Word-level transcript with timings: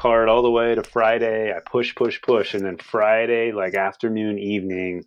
hard 0.00 0.28
all 0.28 0.42
the 0.42 0.50
way 0.50 0.74
to 0.74 0.82
Friday. 0.82 1.52
I 1.52 1.60
push, 1.60 1.94
push, 1.94 2.20
push, 2.22 2.54
and 2.54 2.64
then 2.64 2.78
Friday, 2.78 3.52
like 3.52 3.74
afternoon, 3.74 4.38
evening, 4.38 5.04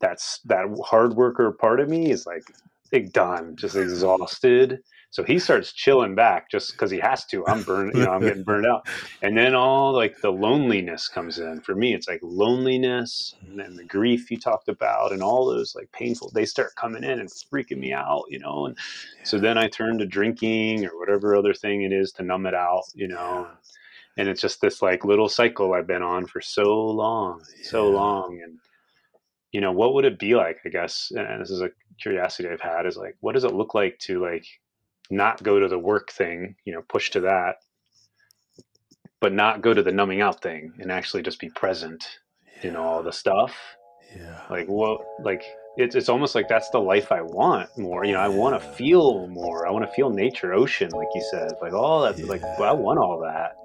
that's 0.00 0.40
that 0.46 0.64
hard 0.84 1.14
worker 1.14 1.52
part 1.52 1.80
of 1.80 1.88
me 1.88 2.10
is 2.10 2.26
like, 2.26 2.42
like 2.92 3.12
done, 3.12 3.56
just 3.56 3.76
exhausted. 3.76 4.80
So 5.10 5.22
he 5.22 5.38
starts 5.38 5.74
chilling 5.74 6.14
back 6.14 6.50
just 6.50 6.72
because 6.72 6.90
he 6.90 6.98
has 6.98 7.26
to. 7.26 7.46
I'm 7.46 7.62
burned, 7.62 7.92
you 7.94 8.04
know, 8.04 8.10
I'm 8.10 8.22
getting 8.22 8.44
burned 8.44 8.64
out. 8.64 8.88
And 9.20 9.36
then 9.36 9.54
all 9.54 9.92
like 9.92 10.16
the 10.22 10.32
loneliness 10.32 11.06
comes 11.08 11.38
in. 11.38 11.60
For 11.60 11.74
me, 11.74 11.92
it's 11.92 12.08
like 12.08 12.20
loneliness 12.22 13.34
and 13.46 13.58
then 13.58 13.76
the 13.76 13.84
grief 13.84 14.30
you 14.30 14.38
talked 14.38 14.68
about 14.68 15.12
and 15.12 15.22
all 15.22 15.44
those 15.44 15.74
like 15.74 15.92
painful, 15.92 16.30
they 16.32 16.46
start 16.46 16.74
coming 16.76 17.04
in 17.04 17.20
and 17.20 17.28
freaking 17.28 17.76
me 17.76 17.92
out, 17.92 18.24
you 18.28 18.38
know. 18.38 18.64
And 18.64 18.78
so 19.24 19.38
then 19.38 19.58
I 19.58 19.68
turn 19.68 19.98
to 19.98 20.06
drinking 20.06 20.86
or 20.86 20.98
whatever 20.98 21.36
other 21.36 21.52
thing 21.52 21.82
it 21.82 21.92
is 21.92 22.12
to 22.12 22.22
numb 22.22 22.46
it 22.46 22.54
out, 22.54 22.84
you 22.94 23.08
know. 23.08 23.46
And 24.18 24.28
it's 24.28 24.40
just 24.40 24.60
this 24.60 24.82
like 24.82 25.04
little 25.04 25.28
cycle 25.28 25.72
I've 25.72 25.86
been 25.86 26.02
on 26.02 26.26
for 26.26 26.40
so 26.40 26.64
long, 26.86 27.42
so 27.62 27.88
long. 27.88 28.40
And 28.42 28.58
you 29.52 29.60
know, 29.60 29.72
what 29.72 29.94
would 29.94 30.04
it 30.04 30.18
be 30.18 30.34
like, 30.34 30.58
I 30.64 30.70
guess, 30.70 31.12
and 31.14 31.40
this 31.40 31.50
is 31.50 31.60
a 31.60 31.70
curiosity 32.00 32.48
I've 32.48 32.60
had 32.60 32.86
is 32.86 32.96
like, 32.96 33.16
what 33.20 33.34
does 33.34 33.44
it 33.44 33.54
look 33.54 33.74
like 33.74 33.98
to 34.00 34.20
like 34.20 34.46
not 35.10 35.42
go 35.42 35.60
to 35.60 35.68
the 35.68 35.78
work 35.78 36.10
thing, 36.10 36.56
you 36.64 36.72
know, 36.72 36.82
push 36.88 37.10
to 37.10 37.20
that, 37.20 37.56
but 39.20 39.32
not 39.32 39.62
go 39.62 39.72
to 39.72 39.82
the 39.82 39.92
numbing 39.92 40.20
out 40.20 40.42
thing 40.42 40.72
and 40.78 40.90
actually 40.90 41.22
just 41.22 41.38
be 41.38 41.50
present 41.50 42.04
yeah. 42.62 42.70
in 42.70 42.76
all 42.76 43.02
the 43.02 43.12
stuff. 43.12 43.54
Yeah. 44.16 44.40
Like 44.50 44.66
what 44.66 45.00
like 45.22 45.42
it's 45.76 45.94
it's 45.94 46.08
almost 46.08 46.34
like 46.34 46.48
that's 46.48 46.70
the 46.70 46.78
life 46.78 47.12
I 47.12 47.22
want 47.22 47.76
more. 47.78 48.04
You 48.04 48.12
know, 48.12 48.20
I 48.20 48.28
want 48.28 48.60
to 48.60 48.68
feel 48.72 49.26
more. 49.28 49.66
I 49.66 49.70
want 49.70 49.86
to 49.86 49.92
feel 49.92 50.10
nature, 50.10 50.52
ocean, 50.52 50.90
like 50.90 51.08
you 51.14 51.22
said. 51.30 51.52
Like 51.62 51.72
all 51.72 52.02
that 52.02 52.18
yeah. 52.18 52.26
like 52.26 52.42
well, 52.58 52.70
I 52.70 52.72
want 52.72 52.98
all 52.98 53.20
that. 53.20 53.56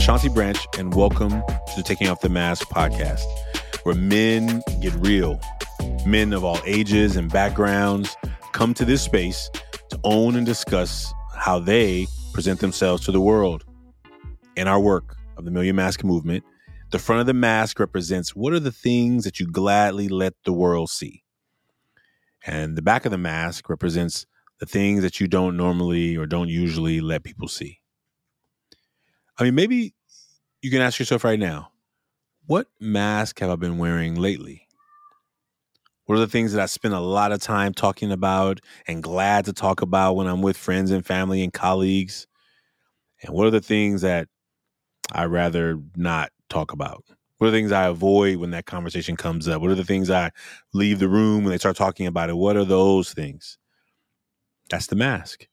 Ashanti 0.00 0.30
Branch, 0.30 0.56
and 0.78 0.94
welcome 0.94 1.30
to 1.30 1.72
the 1.76 1.82
Taking 1.82 2.08
Off 2.08 2.22
the 2.22 2.30
Mask 2.30 2.66
podcast, 2.68 3.20
where 3.82 3.94
men 3.94 4.62
get 4.80 4.94
real. 4.94 5.38
Men 6.06 6.32
of 6.32 6.42
all 6.42 6.58
ages 6.64 7.16
and 7.16 7.30
backgrounds 7.30 8.16
come 8.52 8.72
to 8.72 8.86
this 8.86 9.02
space 9.02 9.50
to 9.90 10.00
own 10.02 10.36
and 10.36 10.46
discuss 10.46 11.12
how 11.36 11.58
they 11.58 12.06
present 12.32 12.60
themselves 12.60 13.04
to 13.04 13.12
the 13.12 13.20
world. 13.20 13.62
In 14.56 14.66
our 14.66 14.80
work 14.80 15.16
of 15.36 15.44
the 15.44 15.50
Million 15.50 15.76
Mask 15.76 16.02
Movement, 16.02 16.44
the 16.92 16.98
front 16.98 17.20
of 17.20 17.26
the 17.26 17.34
mask 17.34 17.78
represents 17.78 18.34
what 18.34 18.54
are 18.54 18.58
the 18.58 18.72
things 18.72 19.24
that 19.24 19.38
you 19.38 19.46
gladly 19.46 20.08
let 20.08 20.32
the 20.46 20.52
world 20.54 20.88
see. 20.88 21.24
And 22.46 22.74
the 22.74 22.82
back 22.82 23.04
of 23.04 23.10
the 23.10 23.18
mask 23.18 23.68
represents 23.68 24.24
the 24.60 24.66
things 24.66 25.02
that 25.02 25.20
you 25.20 25.28
don't 25.28 25.58
normally 25.58 26.16
or 26.16 26.24
don't 26.24 26.48
usually 26.48 27.02
let 27.02 27.22
people 27.22 27.48
see. 27.48 27.79
I 29.40 29.44
mean, 29.44 29.54
maybe 29.54 29.94
you 30.60 30.70
can 30.70 30.82
ask 30.82 30.98
yourself 30.98 31.24
right 31.24 31.38
now 31.38 31.72
what 32.44 32.66
mask 32.78 33.40
have 33.40 33.48
I 33.48 33.56
been 33.56 33.78
wearing 33.78 34.16
lately? 34.16 34.68
What 36.04 36.16
are 36.16 36.20
the 36.20 36.26
things 36.26 36.52
that 36.52 36.60
I 36.60 36.66
spend 36.66 36.92
a 36.92 37.00
lot 37.00 37.32
of 37.32 37.40
time 37.40 37.72
talking 37.72 38.12
about 38.12 38.60
and 38.86 39.02
glad 39.02 39.46
to 39.46 39.54
talk 39.54 39.80
about 39.80 40.14
when 40.16 40.26
I'm 40.26 40.42
with 40.42 40.58
friends 40.58 40.90
and 40.90 41.06
family 41.06 41.42
and 41.42 41.52
colleagues? 41.52 42.26
And 43.22 43.34
what 43.34 43.46
are 43.46 43.52
the 43.52 43.62
things 43.62 44.02
that 44.02 44.28
I 45.12 45.24
rather 45.24 45.80
not 45.96 46.32
talk 46.50 46.72
about? 46.72 47.04
What 47.38 47.46
are 47.46 47.50
the 47.50 47.56
things 47.56 47.72
I 47.72 47.86
avoid 47.86 48.36
when 48.36 48.50
that 48.50 48.66
conversation 48.66 49.16
comes 49.16 49.48
up? 49.48 49.62
What 49.62 49.70
are 49.70 49.76
the 49.76 49.84
things 49.84 50.10
I 50.10 50.32
leave 50.74 50.98
the 50.98 51.08
room 51.08 51.44
when 51.44 51.52
they 51.52 51.58
start 51.58 51.76
talking 51.76 52.06
about 52.06 52.28
it? 52.28 52.36
What 52.36 52.56
are 52.56 52.64
those 52.66 53.14
things? 53.14 53.56
That's 54.68 54.88
the 54.88 54.96
mask. 54.96 55.46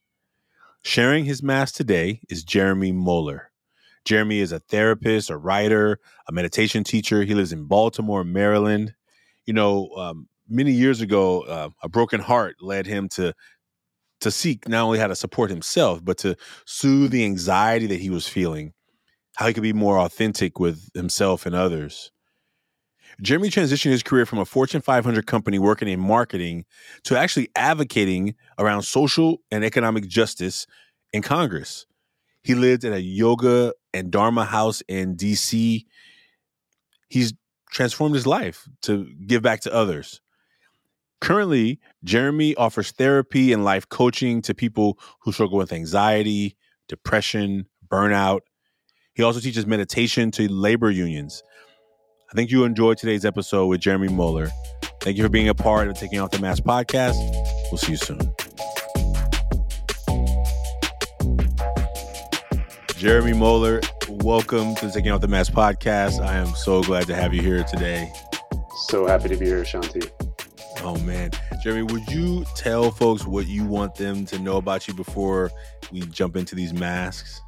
Sharing 0.84 1.24
his 1.24 1.42
mask 1.42 1.76
today 1.76 2.20
is 2.28 2.44
Jeremy 2.44 2.92
Mohler. 2.92 3.48
Jeremy 4.08 4.40
is 4.40 4.54
a 4.54 4.60
therapist, 4.60 5.30
a 5.30 5.36
writer, 5.36 6.00
a 6.30 6.32
meditation 6.32 6.86
teacher. 6.86 7.24
He 7.24 7.36
lives 7.36 7.52
in 7.52 7.66
Baltimore, 7.66 8.24
Maryland. 8.24 8.96
You 9.46 9.54
know, 9.54 9.90
um, 9.98 10.30
many 10.48 10.72
years 10.72 11.02
ago, 11.02 11.42
uh, 11.42 11.70
a 11.84 11.90
broken 11.90 12.22
heart 12.22 12.56
led 12.62 12.88
him 12.88 13.10
to 13.10 13.34
to 14.22 14.32
seek 14.32 14.68
not 14.68 14.84
only 14.84 14.98
how 14.98 15.08
to 15.08 15.16
support 15.16 15.50
himself, 15.50 16.04
but 16.04 16.18
to 16.20 16.36
soothe 16.66 17.12
the 17.12 17.24
anxiety 17.24 17.86
that 17.86 18.00
he 18.00 18.10
was 18.10 18.28
feeling, 18.28 18.74
how 19.36 19.46
he 19.46 19.54
could 19.54 19.62
be 19.62 19.74
more 19.74 20.00
authentic 20.00 20.58
with 20.58 20.90
himself 20.96 21.46
and 21.46 21.54
others. 21.54 22.12
Jeremy 23.22 23.50
transitioned 23.50 23.92
his 23.92 24.02
career 24.02 24.26
from 24.26 24.40
a 24.40 24.46
Fortune 24.46 24.82
500 24.82 25.28
company 25.28 25.60
working 25.60 25.88
in 25.88 26.00
marketing 26.00 26.66
to 27.04 27.18
actually 27.18 27.50
advocating 27.56 28.36
around 28.58 28.84
social 28.84 29.40
and 29.52 29.64
economic 29.64 30.08
justice 30.08 30.66
in 31.14 31.22
Congress. 31.22 31.86
He 32.42 32.56
lived 32.56 32.86
in 32.86 32.94
a 32.94 32.98
yoga 32.98 33.74
and 33.98 34.12
Dharma 34.12 34.46
house 34.46 34.82
in 34.88 35.16
DC. 35.16 35.86
He's 37.10 37.34
transformed 37.72 38.16
his 38.16 38.28
life 38.28 38.68
to 38.84 39.08
give 39.26 39.42
back 39.42 39.62
to 39.62 39.74
others. 39.74 40.22
Currently, 41.20 41.80
Jeremy 42.04 42.56
offers 42.56 42.92
therapy 42.92 43.52
and 43.52 43.66
life 43.66 43.90
coaching 43.90 44.42
to 44.44 44.54
people 44.54 45.00
who 45.22 45.32
struggle 45.32 45.58
with 45.58 45.74
anxiety, 45.74 46.56
depression, 46.88 47.66
burnout. 47.88 48.42
He 49.14 49.24
also 49.24 49.40
teaches 49.40 49.66
meditation 49.66 50.30
to 50.32 50.52
labor 50.52 50.92
unions. 50.92 51.44
I 52.32 52.36
think 52.36 52.52
you 52.52 52.66
enjoyed 52.66 52.98
today's 52.98 53.26
episode 53.26 53.68
with 53.68 53.82
Jeremy 53.82 54.10
Mohler. 54.10 54.52
Thank 55.02 55.18
you 55.18 55.24
for 55.24 55.30
being 55.30 55.50
a 55.50 55.56
part 55.56 55.88
of 55.88 55.98
Taking 55.98 56.20
Off 56.20 56.32
the 56.32 56.40
Mask 56.40 56.64
podcast. 56.64 57.16
We'll 57.72 57.78
see 57.78 57.94
you 57.94 57.98
soon. 57.98 58.47
Jeremy 62.98 63.34
Mohler, 63.34 63.88
welcome 64.24 64.74
to 64.74 64.90
Taking 64.90 65.12
Off 65.12 65.22
the 65.22 65.28
Mask 65.28 65.54
podcast. 65.54 66.20
I 66.20 66.34
am 66.34 66.48
so 66.56 66.82
glad 66.82 67.06
to 67.06 67.16
have 67.16 67.32
you 67.32 67.44
here 67.44 67.64
today. 67.64 68.12
So 68.88 69.06
happy 69.06 69.30
to 69.30 69.38
be 69.38 69.46
here, 69.46 69.62
Shanti. 69.62 70.10
Oh 70.82 70.98
man, 71.06 71.30
Jeremy, 71.62 71.84
would 71.94 72.08
you 72.08 72.44
tell 72.56 72.90
folks 72.90 73.28
what 73.28 73.46
you 73.46 73.64
want 73.66 73.94
them 73.94 74.26
to 74.26 74.40
know 74.40 74.58
about 74.58 74.88
you 74.88 74.96
before 74.96 75.52
we 75.92 76.02
jump 76.08 76.36
into 76.36 76.56
these 76.56 76.74
masks? 76.74 77.40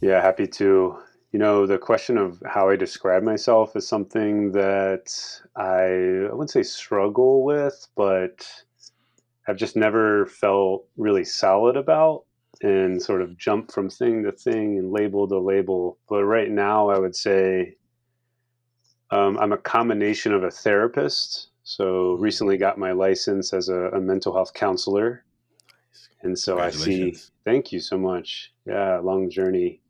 Yeah, 0.00 0.20
happy 0.20 0.48
to. 0.48 0.98
You 1.30 1.38
know, 1.38 1.64
the 1.64 1.78
question 1.78 2.18
of 2.18 2.42
how 2.44 2.68
I 2.68 2.74
describe 2.74 3.22
myself 3.22 3.76
is 3.76 3.86
something 3.86 4.50
that 4.52 5.40
I, 5.54 6.28
I 6.28 6.32
wouldn't 6.32 6.50
say 6.50 6.64
struggle 6.64 7.44
with, 7.44 7.86
but 7.94 8.44
I've 9.46 9.56
just 9.56 9.76
never 9.76 10.26
felt 10.26 10.84
really 10.96 11.24
solid 11.24 11.76
about 11.76 12.24
and 12.62 13.02
sort 13.02 13.22
of 13.22 13.36
jump 13.36 13.72
from 13.72 13.90
thing 13.90 14.22
to 14.22 14.32
thing 14.32 14.78
and 14.78 14.92
label 14.92 15.26
to 15.28 15.38
label. 15.38 15.98
But 16.08 16.24
right 16.24 16.50
now, 16.50 16.88
I 16.88 16.98
would 16.98 17.16
say 17.16 17.76
um, 19.10 19.36
I'm 19.38 19.52
a 19.52 19.58
combination 19.58 20.32
of 20.32 20.44
a 20.44 20.50
therapist. 20.50 21.48
So 21.64 22.14
recently 22.14 22.56
got 22.56 22.78
my 22.78 22.92
license 22.92 23.52
as 23.52 23.68
a, 23.68 23.90
a 23.90 24.00
mental 24.00 24.32
health 24.32 24.54
counselor. 24.54 25.24
And 26.22 26.38
so 26.38 26.58
I 26.58 26.70
see, 26.70 27.16
thank 27.44 27.72
you 27.72 27.80
so 27.80 27.98
much. 27.98 28.52
Yeah, 28.64 28.98
long 28.98 29.28
journey. 29.28 29.80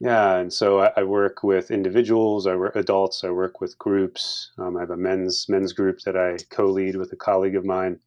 Yeah, 0.00 0.36
and 0.36 0.52
so 0.52 0.80
I, 0.80 0.92
I 0.98 1.02
work 1.02 1.42
with 1.42 1.70
individuals, 1.70 2.46
I 2.46 2.54
work 2.56 2.76
adults, 2.76 3.24
I 3.24 3.30
work 3.30 3.60
with 3.60 3.78
groups. 3.78 4.50
Um, 4.58 4.76
I 4.76 4.80
have 4.80 4.90
a 4.90 4.96
men's 4.96 5.46
men's 5.48 5.72
group 5.72 6.00
that 6.00 6.16
I 6.16 6.36
co-lead 6.50 6.96
with 6.96 7.12
a 7.12 7.16
colleague 7.16 7.56
of 7.56 7.64
mine. 7.64 7.98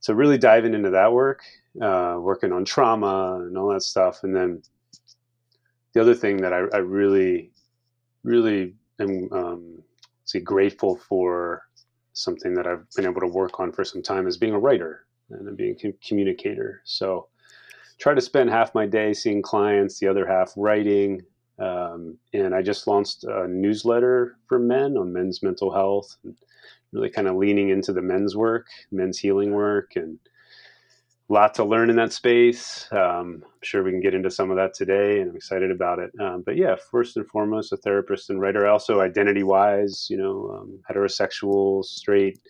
So 0.00 0.14
really 0.14 0.38
diving 0.38 0.74
into 0.74 0.90
that 0.90 1.12
work 1.12 1.42
uh, 1.80 2.16
working 2.18 2.52
on 2.52 2.64
trauma 2.64 3.40
and 3.46 3.56
all 3.56 3.72
that 3.72 3.82
stuff. 3.82 4.24
And 4.24 4.34
then 4.34 4.62
the 5.92 6.00
other 6.00 6.14
thing 6.14 6.38
that 6.38 6.52
I, 6.52 6.64
I 6.72 6.78
really, 6.78 7.50
really 8.22 8.74
am 8.98 9.28
um, 9.32 9.82
grateful 10.44 10.96
for 10.96 11.62
something 12.12 12.54
that 12.54 12.66
I've 12.66 12.86
been 12.94 13.06
able 13.06 13.20
to 13.20 13.26
work 13.26 13.58
on 13.60 13.72
for 13.72 13.84
some 13.84 14.02
time 14.02 14.26
is 14.26 14.36
being 14.36 14.54
a 14.54 14.58
writer 14.58 15.06
and 15.30 15.56
being 15.56 15.76
a 15.84 15.92
communicator. 16.06 16.82
So 16.84 17.28
try 17.98 18.14
to 18.14 18.20
spend 18.20 18.50
half 18.50 18.74
my 18.74 18.86
day 18.86 19.12
seeing 19.12 19.42
clients, 19.42 19.98
the 19.98 20.08
other 20.08 20.26
half 20.26 20.52
writing. 20.56 21.22
Um, 21.58 22.16
and 22.32 22.54
I 22.54 22.62
just 22.62 22.86
launched 22.86 23.24
a 23.24 23.46
newsletter 23.46 24.36
for 24.46 24.58
men 24.58 24.96
on 24.96 25.12
men's 25.12 25.42
mental 25.42 25.72
health, 25.72 26.16
and 26.24 26.34
really 26.92 27.10
kind 27.10 27.28
of 27.28 27.36
leaning 27.36 27.68
into 27.68 27.92
the 27.92 28.02
men's 28.02 28.34
work, 28.34 28.66
men's 28.90 29.18
healing 29.18 29.52
work, 29.52 29.96
and 29.96 30.18
lot 31.32 31.54
to 31.54 31.64
learn 31.64 31.90
in 31.90 31.96
that 31.96 32.12
space. 32.12 32.88
Um, 32.90 33.44
I'm 33.44 33.62
sure 33.62 33.82
we 33.82 33.92
can 33.92 34.00
get 34.00 34.14
into 34.14 34.30
some 34.30 34.50
of 34.50 34.56
that 34.56 34.74
today, 34.74 35.20
and 35.20 35.30
I'm 35.30 35.36
excited 35.36 35.70
about 35.70 35.98
it. 35.98 36.10
Um, 36.20 36.42
but 36.44 36.56
yeah, 36.56 36.76
first 36.90 37.16
and 37.16 37.26
foremost, 37.26 37.72
a 37.72 37.76
therapist 37.76 38.30
and 38.30 38.40
writer. 38.40 38.66
Also, 38.66 39.00
identity-wise, 39.00 40.08
you 40.10 40.16
know, 40.16 40.50
um, 40.60 40.80
heterosexual, 40.90 41.84
straight, 41.84 42.40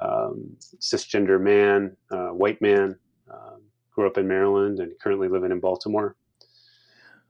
um, 0.00 0.56
cisgender 0.78 1.40
man, 1.40 1.96
uh, 2.10 2.28
white 2.28 2.62
man. 2.62 2.96
Um, 3.30 3.62
grew 3.92 4.06
up 4.06 4.18
in 4.18 4.26
Maryland 4.26 4.78
and 4.78 4.92
currently 5.00 5.28
living 5.28 5.50
in 5.50 5.60
Baltimore. 5.60 6.16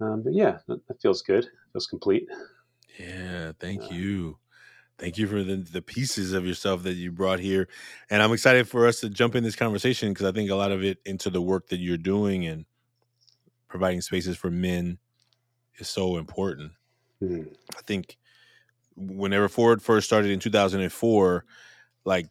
Um, 0.01 0.23
but 0.23 0.35
yeah, 0.35 0.59
that, 0.69 0.87
that, 0.89 1.01
feels 1.01 1.23
good. 1.23 1.49
Feels 1.73 1.87
complete. 1.87 2.29
Yeah, 2.99 3.53
thank 3.59 3.91
yeah. 3.91 3.97
you. 3.97 4.39
Thank 5.03 5.19
you 5.19 5.27
for 5.27 5.43
the, 5.43 5.57
the 5.57 5.83
pieces 5.83 6.33
of 6.33 6.47
yourself 6.47 6.85
that 6.85 6.93
you 6.93 7.11
brought 7.11 7.41
here. 7.41 7.67
And 8.09 8.23
I'm 8.23 8.33
excited 8.33 8.69
for 8.69 8.87
us 8.87 9.01
to 9.01 9.09
jump 9.09 9.35
in 9.35 9.43
this 9.43 9.57
conversation 9.57 10.11
because 10.11 10.27
I 10.27 10.31
think 10.31 10.49
a 10.49 10.55
lot 10.55 10.71
of 10.71 10.85
it 10.85 10.99
into 11.05 11.29
the 11.29 11.43
work 11.43 11.71
that 11.71 11.79
you're 11.79 11.97
doing 11.97 12.47
and 12.47 12.67
providing 13.67 14.01
spaces 14.01 14.37
for 14.37 14.49
men 14.49 14.99
is 15.79 15.89
so 15.89 16.19
important. 16.19 16.71
Mm. 17.21 17.49
I 17.77 17.81
think 17.83 18.17
when 18.95 19.33
Ever 19.33 19.49
Forward 19.49 19.83
first 19.83 20.07
started 20.07 20.31
in 20.31 20.39
2004, 20.39 21.45
like 22.05 22.29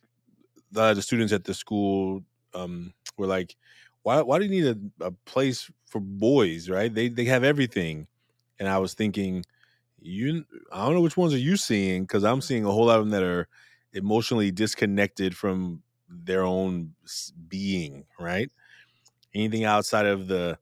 the, 0.72 0.94
the 0.94 1.02
students 1.02 1.34
at 1.34 1.44
the 1.44 1.54
school 1.54 2.24
um, 2.54 2.94
were 3.18 3.28
like, 3.28 3.58
why, 4.04 4.22
why 4.22 4.40
do 4.40 4.46
you 4.46 4.50
need 4.50 4.92
a, 5.02 5.08
a 5.08 5.12
place 5.12 5.70
for 5.88 6.00
boys, 6.00 6.70
right? 6.70 6.94
They, 6.94 7.10
they 7.10 7.26
have 7.26 7.44
everything. 7.44 8.08
And 8.60 8.70
I 8.70 8.78
was 8.78 8.94
thinking, 8.94 9.44
you 10.02 10.46
I 10.72 10.86
don't 10.86 10.96
know 10.96 11.02
which 11.02 11.18
ones 11.18 11.34
are 11.34 11.40
you 11.40 11.56
seeing 11.56 12.04
because 12.04 12.24
I'm 12.24 12.42
seeing 12.42 12.66
a 12.66 12.72
whole 12.72 12.86
lot 12.86 13.00
of 13.00 13.06
them 13.06 13.12
that 13.12 13.24
are 13.24 13.48
emotionally 13.94 14.52
disconnected 14.52 15.36
from 15.36 15.84
their 16.10 16.44
own 16.44 16.94
being, 17.48 18.06
right? 18.20 18.50
Anything 19.34 19.64
outside 19.64 20.06
of 20.06 20.28
the 20.28 20.58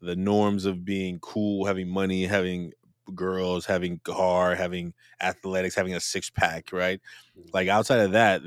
the 0.00 0.16
norms 0.16 0.66
of 0.66 0.84
being 0.84 1.18
cool, 1.20 1.64
having 1.64 1.88
money, 1.88 2.26
having 2.26 2.72
girls, 3.14 3.64
having 3.66 4.00
car, 4.00 4.54
having 4.54 4.92
athletics, 5.20 5.74
having 5.74 5.94
a 5.94 6.00
six 6.00 6.30
pack, 6.30 6.72
right? 6.72 7.00
Mm. 7.38 7.54
Like 7.54 7.68
outside 7.68 8.00
of 8.00 8.12
that, 8.12 8.42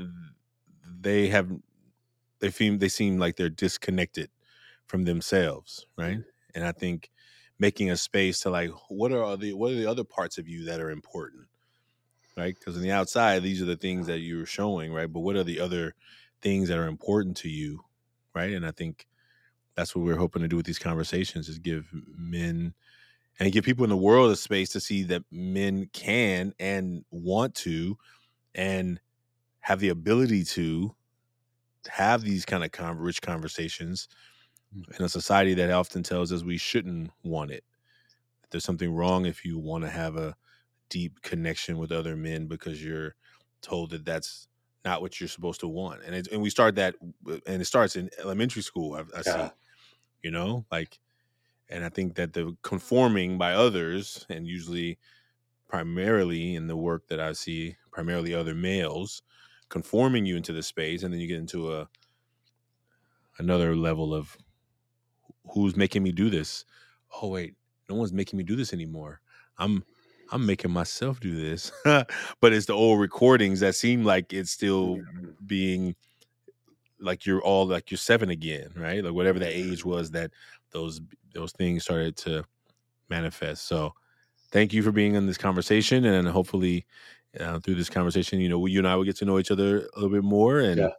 they 1.00 1.28
have 1.28 1.50
they 2.40 2.50
seem 2.50 2.78
they 2.78 2.88
seem 2.88 3.18
like 3.18 3.36
they're 3.36 3.48
disconnected 3.48 4.30
from 4.86 5.04
themselves, 5.04 5.86
right? 5.96 6.18
Mm-hmm. 6.18 6.28
And 6.54 6.64
I 6.64 6.72
think 6.72 7.10
making 7.58 7.90
a 7.90 7.96
space 7.96 8.40
to 8.40 8.50
like 8.50 8.70
what 8.88 9.12
are 9.12 9.36
the 9.36 9.52
what 9.52 9.72
are 9.72 9.76
the 9.76 9.86
other 9.86 10.04
parts 10.04 10.38
of 10.38 10.48
you 10.48 10.64
that 10.64 10.80
are 10.80 10.90
important 10.90 11.44
right? 12.36 12.54
Because 12.56 12.76
on 12.76 12.82
the 12.82 12.92
outside 12.92 13.42
these 13.42 13.60
are 13.60 13.66
the 13.66 13.76
things 13.76 14.06
that 14.06 14.20
you're 14.20 14.46
showing 14.46 14.92
right? 14.92 15.12
But 15.12 15.20
what 15.20 15.36
are 15.36 15.44
the 15.44 15.60
other 15.60 15.94
things 16.40 16.68
that 16.68 16.78
are 16.78 16.86
important 16.86 17.36
to 17.38 17.48
you 17.48 17.84
right? 18.34 18.52
And 18.52 18.66
i 18.66 18.70
think 18.70 19.06
that's 19.74 19.94
what 19.94 20.04
we're 20.04 20.16
hoping 20.16 20.42
to 20.42 20.48
do 20.48 20.56
with 20.56 20.66
these 20.66 20.78
conversations 20.78 21.48
is 21.48 21.58
give 21.58 21.86
men 22.16 22.74
and 23.38 23.52
give 23.52 23.64
people 23.64 23.84
in 23.84 23.90
the 23.90 23.96
world 23.96 24.30
a 24.30 24.36
space 24.36 24.70
to 24.70 24.80
see 24.80 25.04
that 25.04 25.22
men 25.30 25.88
can 25.92 26.52
and 26.58 27.04
want 27.10 27.54
to 27.54 27.96
and 28.54 29.00
have 29.60 29.80
the 29.80 29.90
ability 29.90 30.42
to 30.42 30.94
have 31.88 32.22
these 32.22 32.44
kind 32.44 32.64
of 32.64 32.72
con- 32.72 32.98
rich 32.98 33.22
conversations 33.22 34.08
in 34.74 35.04
a 35.04 35.08
society 35.08 35.54
that 35.54 35.70
often 35.70 36.02
tells 36.02 36.32
us 36.32 36.42
we 36.42 36.58
shouldn't 36.58 37.10
want 37.22 37.50
it. 37.50 37.64
There's 38.50 38.64
something 38.64 38.92
wrong 38.92 39.26
if 39.26 39.44
you 39.44 39.58
want 39.58 39.84
to 39.84 39.90
have 39.90 40.16
a 40.16 40.36
deep 40.88 41.20
connection 41.22 41.78
with 41.78 41.92
other 41.92 42.16
men 42.16 42.46
because 42.46 42.82
you're 42.84 43.14
told 43.60 43.90
that 43.90 44.04
that's 44.04 44.48
not 44.84 45.02
what 45.02 45.20
you're 45.20 45.28
supposed 45.28 45.60
to 45.60 45.68
want. 45.68 46.02
And 46.04 46.14
it, 46.14 46.28
and 46.32 46.40
we 46.40 46.50
start 46.50 46.76
that 46.76 46.94
uh, 47.28 47.38
and 47.46 47.60
it 47.60 47.66
starts 47.66 47.96
in 47.96 48.10
elementary 48.20 48.62
school. 48.62 48.94
I, 48.94 49.00
I 49.00 49.22
yeah. 49.26 49.48
see, 49.48 49.54
you 50.22 50.30
know, 50.30 50.64
like, 50.70 50.98
and 51.68 51.84
I 51.84 51.90
think 51.90 52.14
that 52.14 52.32
the 52.32 52.56
conforming 52.62 53.36
by 53.36 53.52
others 53.52 54.24
and 54.30 54.46
usually 54.46 54.98
primarily 55.68 56.54
in 56.54 56.66
the 56.66 56.76
work 56.76 57.08
that 57.08 57.20
I 57.20 57.32
see, 57.32 57.76
primarily 57.90 58.34
other 58.34 58.54
males 58.54 59.22
conforming 59.68 60.24
you 60.24 60.36
into 60.36 60.52
the 60.52 60.62
space, 60.62 61.02
and 61.02 61.12
then 61.12 61.20
you 61.20 61.26
get 61.26 61.38
into 61.38 61.74
a 61.74 61.88
another 63.38 63.76
level 63.76 64.14
of 64.14 64.36
who's 65.46 65.76
making 65.76 66.02
me 66.02 66.12
do 66.12 66.30
this? 66.30 66.64
Oh 67.22 67.28
wait, 67.28 67.54
no 67.88 67.96
one's 67.96 68.12
making 68.12 68.36
me 68.36 68.44
do 68.44 68.56
this 68.56 68.72
anymore. 68.72 69.20
I'm 69.58 69.84
I'm 70.30 70.44
making 70.44 70.70
myself 70.70 71.20
do 71.20 71.34
this. 71.34 71.72
but 71.84 72.52
it's 72.52 72.66
the 72.66 72.74
old 72.74 73.00
recordings 73.00 73.60
that 73.60 73.74
seem 73.74 74.04
like 74.04 74.32
it's 74.32 74.50
still 74.50 74.96
mm-hmm. 74.96 75.30
being 75.46 75.94
like 77.00 77.26
you're 77.26 77.42
all 77.42 77.66
like 77.66 77.90
you're 77.90 77.98
seven 77.98 78.30
again, 78.30 78.70
right? 78.76 79.02
Like 79.02 79.14
whatever 79.14 79.38
that 79.38 79.52
age 79.52 79.84
was 79.84 80.10
that 80.12 80.30
those 80.72 81.00
those 81.34 81.52
things 81.52 81.84
started 81.84 82.16
to 82.18 82.44
manifest. 83.08 83.66
So 83.66 83.94
thank 84.50 84.72
you 84.72 84.82
for 84.82 84.92
being 84.92 85.14
in 85.14 85.26
this 85.26 85.38
conversation 85.38 86.04
and 86.04 86.28
hopefully 86.28 86.86
uh, 87.38 87.60
through 87.60 87.76
this 87.76 87.90
conversation, 87.90 88.40
you 88.40 88.48
know, 88.48 88.64
you 88.66 88.78
and 88.78 88.88
I 88.88 88.96
will 88.96 89.04
get 89.04 89.16
to 89.18 89.24
know 89.24 89.38
each 89.38 89.50
other 89.50 89.78
a 89.78 90.00
little 90.00 90.10
bit 90.10 90.24
more 90.24 90.60
and 90.60 90.78
yeah. 90.78 90.90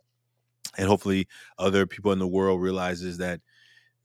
and 0.77 0.87
hopefully 0.87 1.27
other 1.57 1.85
people 1.85 2.11
in 2.11 2.19
the 2.19 2.27
world 2.27 2.61
realizes 2.61 3.17
that 3.17 3.41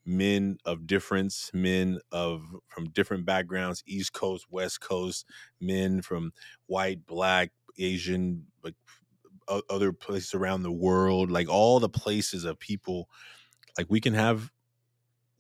men 0.06 0.58
of 0.64 0.86
difference, 0.86 1.50
men 1.54 1.98
of 2.12 2.42
from 2.68 2.90
different 2.90 3.24
backgrounds, 3.24 3.82
East 3.86 4.12
Coast, 4.12 4.46
West 4.50 4.80
Coast, 4.80 5.26
men 5.60 6.02
from 6.02 6.32
white, 6.66 7.06
black, 7.06 7.50
Asian, 7.78 8.46
like 8.62 8.74
other 9.48 9.92
places 9.92 10.34
around 10.34 10.62
the 10.62 10.72
world, 10.72 11.30
like 11.30 11.48
all 11.48 11.80
the 11.80 11.88
places 11.88 12.44
of 12.44 12.58
people, 12.58 13.08
like 13.76 13.86
we 13.90 14.00
can 14.00 14.14
have, 14.14 14.50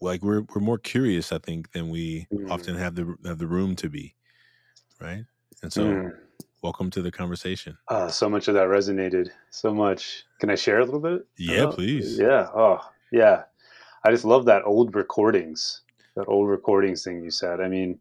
like 0.00 0.22
we're 0.22 0.42
we're 0.54 0.60
more 0.60 0.78
curious, 0.78 1.32
I 1.32 1.38
think, 1.38 1.72
than 1.72 1.88
we 1.90 2.26
mm. 2.32 2.50
often 2.50 2.76
have 2.76 2.94
the 2.94 3.14
have 3.24 3.38
the 3.38 3.46
room 3.46 3.76
to 3.76 3.88
be, 3.88 4.14
right? 5.00 5.24
And 5.62 5.72
so, 5.72 5.84
mm. 5.84 6.12
welcome 6.62 6.90
to 6.90 7.00
the 7.00 7.10
conversation. 7.10 7.78
Oh, 7.88 8.08
so 8.08 8.28
much 8.28 8.48
of 8.48 8.54
that 8.54 8.66
resonated. 8.66 9.30
So 9.50 9.72
much. 9.72 10.24
Can 10.40 10.50
I 10.50 10.56
share 10.56 10.80
a 10.80 10.84
little 10.84 11.00
bit? 11.00 11.26
Yeah, 11.38 11.70
please. 11.70 12.18
Yeah. 12.18 12.48
Oh, 12.54 12.80
yeah. 13.12 13.44
I 14.04 14.10
just 14.10 14.24
love 14.24 14.44
that 14.44 14.64
old 14.66 14.94
recordings, 14.94 15.80
that 16.14 16.28
old 16.28 16.48
recordings 16.48 17.02
thing 17.02 17.22
you 17.22 17.30
said. 17.30 17.60
I 17.60 17.68
mean, 17.68 17.98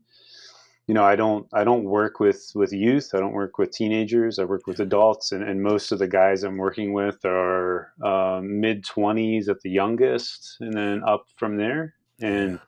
you 0.87 0.93
know, 0.93 1.05
I 1.05 1.15
don't 1.15 1.47
I 1.53 1.63
don't 1.63 1.85
work 1.85 2.19
with 2.19 2.51
with 2.55 2.73
youth. 2.73 3.11
I 3.13 3.19
don't 3.19 3.31
work 3.31 3.57
with 3.57 3.71
teenagers. 3.71 4.37
I 4.37 4.43
work 4.43 4.67
with 4.67 4.79
adults, 4.81 5.31
and, 5.31 5.43
and 5.43 5.63
most 5.63 5.91
of 5.91 5.99
the 5.99 6.07
guys 6.07 6.43
I'm 6.43 6.57
working 6.57 6.91
with 6.93 7.23
are 7.23 7.93
um, 8.03 8.59
mid 8.59 8.83
twenties 8.83 9.47
at 9.47 9.61
the 9.61 9.69
youngest, 9.69 10.57
and 10.59 10.73
then 10.73 11.01
up 11.07 11.27
from 11.37 11.57
there. 11.57 11.95
And 12.21 12.59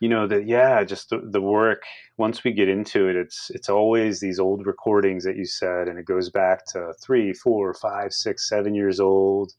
you 0.00 0.08
know 0.08 0.26
that 0.26 0.48
yeah, 0.48 0.82
just 0.82 1.10
the, 1.10 1.20
the 1.22 1.40
work. 1.40 1.82
Once 2.16 2.42
we 2.42 2.52
get 2.52 2.68
into 2.68 3.06
it, 3.06 3.14
it's 3.14 3.50
it's 3.50 3.68
always 3.68 4.18
these 4.18 4.40
old 4.40 4.66
recordings 4.66 5.22
that 5.22 5.36
you 5.36 5.44
said, 5.44 5.86
and 5.86 6.00
it 6.00 6.06
goes 6.06 6.28
back 6.28 6.66
to 6.72 6.92
three, 7.00 7.32
four, 7.32 7.72
five, 7.72 8.12
six, 8.12 8.48
seven 8.48 8.74
years 8.74 8.98
old 8.98 9.52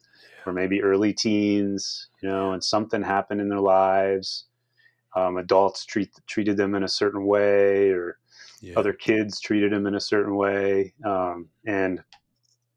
or 0.46 0.54
maybe 0.54 0.82
early 0.82 1.14
teens, 1.14 2.08
you 2.22 2.30
know, 2.30 2.54
and 2.54 2.64
something 2.64 3.02
happened 3.02 3.42
in 3.42 3.50
their 3.50 3.60
lives. 3.60 4.46
Um, 5.16 5.38
adults 5.38 5.86
treat 5.86 6.10
treated 6.26 6.58
them 6.58 6.74
in 6.74 6.84
a 6.84 6.88
certain 6.88 7.26
way, 7.26 7.90
or 7.90 8.18
yeah. 8.62 8.74
other 8.78 8.94
kids 8.94 9.40
treated 9.40 9.72
them 9.72 9.86
in 9.86 9.96
a 9.96 10.00
certain 10.00 10.36
way, 10.36 10.94
um, 11.06 11.50
and 11.68 12.04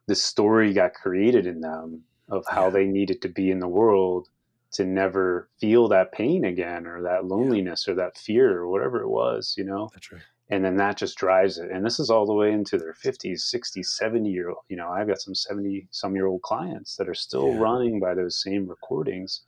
the 0.07 0.15
story 0.15 0.75
got 0.75 0.93
created 0.93 1.47
in 1.47 1.61
them 1.61 2.03
of 2.29 2.45
how 2.49 2.65
yeah. 2.65 2.71
they 2.71 2.87
needed 2.87 3.23
to 3.23 3.29
be 3.29 3.51
in 3.51 3.59
the 3.59 3.69
world 3.69 4.29
to 4.73 4.85
never 4.85 5.49
feel 5.59 5.89
that 5.89 6.13
pain 6.13 6.45
again, 6.45 6.87
or 6.87 7.03
that 7.03 7.25
loneliness, 7.25 7.87
yeah. 7.87 7.93
or 7.93 7.97
that 7.97 8.19
fear, 8.19 8.59
or 8.59 8.69
whatever 8.69 9.01
it 9.01 9.09
was. 9.09 9.55
You 9.57 9.65
know, 9.65 9.89
that's 9.95 10.13
right 10.13 10.21
and 10.49 10.65
then 10.65 10.77
that 10.77 10.97
just 10.97 11.19
drives 11.19 11.59
it 11.59 11.71
and 11.71 11.85
this 11.85 11.99
is 11.99 12.11
all 12.11 12.27
the 12.27 12.33
way 12.33 12.53
into 12.53 12.79
their 12.79 12.95
50s 12.95 13.53
60s 13.55 13.87
70 13.87 14.31
year 14.31 14.51
old 14.51 14.59
you 14.69 14.77
know 14.77 14.89
i've 14.89 15.09
got 15.09 15.21
some 15.21 15.35
70 15.35 15.89
some 15.91 16.15
year 16.15 16.27
old 16.27 16.43
clients 16.43 16.97
that 16.97 17.09
are 17.09 17.15
still 17.15 17.53
yeah. 17.53 17.59
running 17.59 18.01
by 18.01 18.15
those 18.15 18.43
same 18.43 18.67
recordings 18.69 19.43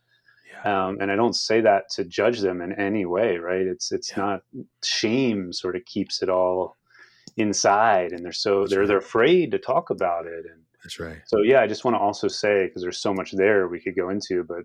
yeah. 0.50 0.86
um, 0.86 0.98
and 1.00 1.10
i 1.10 1.16
don't 1.16 1.36
say 1.36 1.60
that 1.60 1.88
to 1.90 2.04
judge 2.04 2.40
them 2.40 2.60
in 2.60 2.72
any 2.72 3.04
way 3.04 3.36
right 3.36 3.66
it's 3.66 3.92
it's 3.92 4.10
yeah. 4.16 4.22
not 4.22 4.42
shame 4.84 5.52
sort 5.52 5.76
of 5.76 5.84
keeps 5.84 6.22
it 6.22 6.28
all 6.28 6.76
inside 7.36 8.12
and 8.12 8.24
they're 8.24 8.32
so 8.32 8.60
that's 8.60 8.70
they're 8.70 8.80
right. 8.80 8.88
they're 8.88 8.98
afraid 8.98 9.50
to 9.50 9.58
talk 9.58 9.90
about 9.90 10.26
it 10.26 10.44
and 10.50 10.62
that's 10.82 10.98
right 10.98 11.18
so 11.26 11.42
yeah 11.42 11.60
i 11.60 11.66
just 11.66 11.84
want 11.84 11.94
to 11.94 12.00
also 12.00 12.26
say 12.26 12.66
because 12.66 12.82
there's 12.82 12.98
so 12.98 13.14
much 13.14 13.32
there 13.32 13.68
we 13.68 13.80
could 13.80 13.94
go 13.94 14.08
into 14.08 14.42
but 14.42 14.64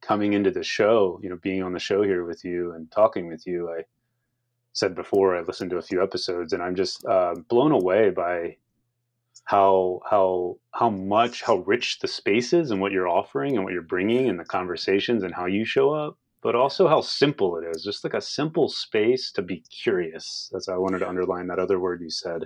coming 0.00 0.32
into 0.32 0.50
the 0.50 0.64
show 0.64 1.20
you 1.22 1.28
know 1.28 1.36
being 1.36 1.62
on 1.62 1.72
the 1.72 1.78
show 1.78 2.02
here 2.02 2.24
with 2.24 2.44
you 2.44 2.72
and 2.72 2.90
talking 2.90 3.28
with 3.28 3.46
you 3.46 3.70
i 3.70 3.82
said 4.76 4.94
before, 4.94 5.34
I 5.34 5.40
listened 5.40 5.70
to 5.70 5.78
a 5.78 5.82
few 5.82 6.02
episodes, 6.02 6.52
and 6.52 6.62
I'm 6.62 6.76
just 6.76 7.02
uh, 7.06 7.34
blown 7.48 7.72
away 7.72 8.10
by 8.10 8.56
how 9.44 10.00
how 10.08 10.58
how 10.72 10.90
much 10.90 11.42
how 11.42 11.58
rich 11.58 12.00
the 12.00 12.08
space 12.08 12.52
is 12.52 12.70
and 12.70 12.80
what 12.80 12.92
you're 12.92 13.08
offering 13.08 13.54
and 13.56 13.64
what 13.64 13.72
you're 13.72 13.82
bringing 13.82 14.28
and 14.28 14.38
the 14.38 14.44
conversations 14.44 15.22
and 15.22 15.34
how 15.34 15.46
you 15.46 15.64
show 15.64 15.92
up 15.92 16.18
but 16.42 16.56
also 16.56 16.88
how 16.88 17.00
simple 17.00 17.56
it 17.56 17.64
is 17.76 17.84
just 17.84 18.02
like 18.02 18.14
a 18.14 18.20
simple 18.20 18.68
space 18.68 19.30
to 19.30 19.42
be 19.42 19.62
curious 19.70 20.50
that's 20.52 20.68
i 20.68 20.76
wanted 20.76 20.98
to 20.98 21.08
underline 21.08 21.46
that 21.46 21.60
other 21.60 21.78
word 21.78 22.00
you 22.00 22.10
said 22.10 22.42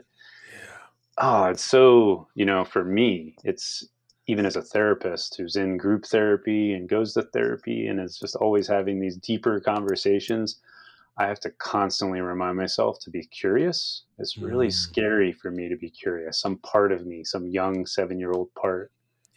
yeah. 0.53 0.77
oh 1.19 1.45
it's 1.45 1.65
so 1.65 2.29
you 2.35 2.45
know 2.45 2.67
for 2.67 2.85
me 2.85 3.35
it's 3.45 3.89
even 4.27 4.45
as 4.45 4.57
a 4.57 4.63
therapist 4.63 5.37
who's 5.39 5.57
in 5.57 5.79
group 5.79 6.05
therapy 6.05 6.75
and 6.75 6.91
goes 6.91 7.15
to 7.15 7.23
therapy 7.23 7.87
and 7.87 7.99
is 7.99 8.19
just 8.19 8.37
always 8.37 8.69
having 8.69 9.01
these 9.01 9.17
deeper 9.17 9.59
conversations 9.59 10.61
I 11.21 11.27
have 11.27 11.41
to 11.41 11.51
constantly 11.51 12.23
remind 12.23 12.57
myself 12.57 12.99
to 13.01 13.11
be 13.11 13.27
curious. 13.27 14.05
It's 14.19 14.39
really 14.39 14.69
mm. 14.69 14.73
scary 14.73 15.33
for 15.33 15.51
me 15.51 15.69
to 15.69 15.77
be 15.77 15.91
curious. 15.91 16.41
Some 16.41 16.57
part 16.59 16.93
of 16.93 17.05
me, 17.05 17.25
some 17.25 17.47
young 17.47 17.85
seven 17.85 18.19
year 18.19 18.33
old 18.33 18.49
part, 18.55 18.91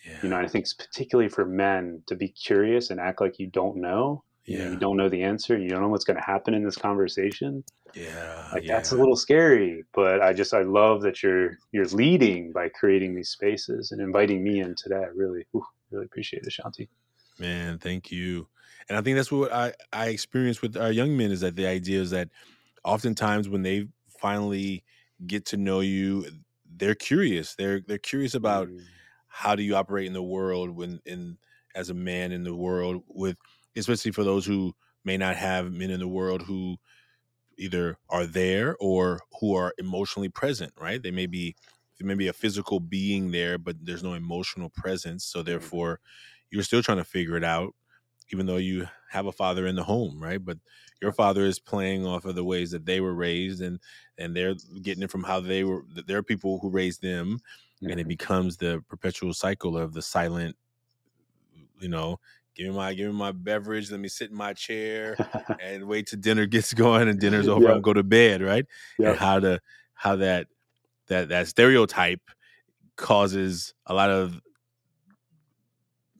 yeah. 0.06 0.18
you 0.24 0.30
know, 0.30 0.38
I 0.38 0.48
think 0.48 0.64
it's 0.64 0.74
particularly 0.74 1.28
for 1.28 1.44
men 1.44 2.02
to 2.08 2.16
be 2.16 2.30
curious 2.30 2.90
and 2.90 3.02
act 3.02 3.20
like 3.20 3.38
you 3.38 3.48
don't 3.48 3.76
know. 3.76 4.24
Yeah. 4.46 4.60
You, 4.60 4.64
know, 4.64 4.72
you 4.72 4.78
don't 4.78 4.98
know 4.98 5.10
the 5.10 5.24
answer. 5.24 5.58
You 5.58 5.68
don't 5.68 5.82
know 5.82 5.90
what's 5.90 6.06
going 6.06 6.16
to 6.16 6.24
happen 6.24 6.54
in 6.54 6.64
this 6.64 6.78
conversation. 6.78 7.66
Yeah, 7.94 8.48
like 8.54 8.64
yeah. 8.64 8.76
that's 8.76 8.94
a 8.94 8.96
little 8.96 9.18
scary. 9.18 9.84
But 9.94 10.22
I 10.22 10.32
just 10.32 10.54
I 10.54 10.64
love 10.64 11.02
that 11.02 11.22
you're 11.22 11.58
you're 11.74 11.86
leading 11.88 12.54
by 12.54 12.70
creating 12.70 13.14
these 13.14 13.30
spaces 13.30 13.92
and 13.92 14.02
inviting 14.02 14.42
me 14.42 14.62
into 14.62 14.90
that. 14.90 15.16
Really, 15.16 15.46
whew, 15.52 15.66
really 15.92 16.06
appreciate 16.06 16.44
it, 16.44 16.50
Shanti. 16.50 16.88
Man, 17.40 17.80
thank 17.80 18.12
you. 18.12 18.48
And 18.88 18.98
I 18.98 19.02
think 19.02 19.16
that's 19.16 19.32
what 19.32 19.52
I 19.52 19.74
I 19.92 20.10
experience 20.10 20.62
with 20.62 20.78
our 20.78 20.92
young 20.92 21.18
men 21.18 21.32
is 21.32 21.42
that 21.42 21.56
the 21.56 21.66
idea 21.68 22.02
is 22.02 22.12
that 22.12 22.30
oftentimes 22.84 23.50
when 23.50 23.64
they 23.64 23.88
finally 24.20 24.84
get 25.26 25.46
to 25.48 25.58
know 25.58 25.80
you, 25.80 26.26
they're 26.66 26.96
curious. 26.96 27.56
They're 27.56 27.82
they're 27.82 27.98
curious 27.98 28.36
about 28.36 28.70
Mm, 28.70 28.88
how 29.28 29.56
do 29.56 29.64
you 29.64 29.76
operate 29.76 30.08
in 30.08 30.14
the 30.14 30.24
world 30.24 30.72
when 30.72 31.02
in 31.06 31.38
as 31.76 31.90
a 31.90 31.94
man 31.96 32.32
in 32.32 32.44
the 32.44 32.56
world 32.56 33.04
with 33.08 33.38
especially 33.76 34.12
for 34.12 34.24
those 34.24 34.46
who 34.46 34.74
may 35.06 35.18
not 35.18 35.36
have 35.38 35.74
men 35.74 35.92
in 35.92 36.00
the 36.00 36.08
world 36.08 36.44
who 36.44 36.78
either 37.58 37.98
are 38.10 38.26
there 38.26 38.76
or 38.80 39.20
who 39.40 39.56
are 39.56 39.74
emotionally 39.78 40.30
present 40.30 40.74
right 40.80 41.04
they 41.04 41.12
may 41.12 41.28
be 41.28 41.56
there 42.00 42.08
may 42.08 42.16
be 42.16 42.28
a 42.28 42.34
physical 42.34 42.80
being 42.80 43.32
there 43.32 43.58
but 43.58 43.76
there's 43.86 44.04
no 44.04 44.14
emotional 44.14 44.70
presence 44.72 45.24
so 45.26 45.44
mm, 45.44 45.44
therefore 45.44 46.00
you're 46.54 46.64
still 46.64 46.84
trying 46.84 47.00
to 47.00 47.04
figure 47.04 47.36
it 47.36 47.44
out 47.44 47.74
even 48.32 48.46
though 48.46 48.58
you 48.58 48.88
have 49.10 49.26
a 49.26 49.32
father 49.32 49.68
in 49.68 49.76
the 49.76 49.84
home 49.84 50.22
right? 50.22 50.44
But 50.44 50.58
your 51.02 51.12
father 51.12 51.44
is 51.44 51.60
playing 51.60 52.06
off 52.06 52.26
of 52.26 52.36
the 52.36 52.44
ways 52.44 52.72
that 52.72 52.86
they 52.86 53.02
were 53.02 53.14
raised 53.14 53.62
and 53.62 53.80
and 54.18 54.36
they're 54.36 54.56
getting 54.82 55.04
it 55.04 55.12
from 55.12 55.24
how 55.24 55.40
they 55.40 55.64
were 55.64 55.84
there 56.08 56.18
are 56.18 56.24
people 56.24 56.60
who 56.60 56.70
raised 56.70 57.02
them 57.02 57.40
and 57.82 58.00
it 58.00 58.06
mhm. 58.06 58.10
becomes 58.10 58.56
the 58.58 58.82
perpetual 58.88 59.34
cycle 59.34 59.78
of 59.78 59.94
the 59.94 60.02
silent 60.02 60.56
you 61.82 61.90
know 61.90 62.20
give 62.56 62.68
me 62.68 62.74
my 62.74 62.94
give 62.94 63.12
me 63.12 63.18
my 63.18 63.32
beverage 63.32 63.92
let 63.92 64.00
me 64.00 64.08
sit 64.08 64.30
in 64.30 64.38
my 64.38 64.54
chair 64.54 65.18
and 65.62 65.84
wait 65.84 66.08
till 66.08 66.20
dinner 66.20 66.46
gets 66.46 66.74
going 66.74 67.10
and 67.10 67.20
dinner's 67.20 67.48
over 67.48 67.70
i'm 67.70 67.82
go 67.82 67.94
to 67.94 68.04
bed 68.04 68.42
right? 68.42 68.66
And 69.00 69.18
how 69.18 69.40
to 69.40 69.60
how 69.94 70.16
that 70.18 70.48
that 71.08 71.30
that 71.30 71.48
stereotype 71.48 72.22
causes 72.96 73.74
a 73.86 73.94
lot 73.94 74.10
of 74.10 74.40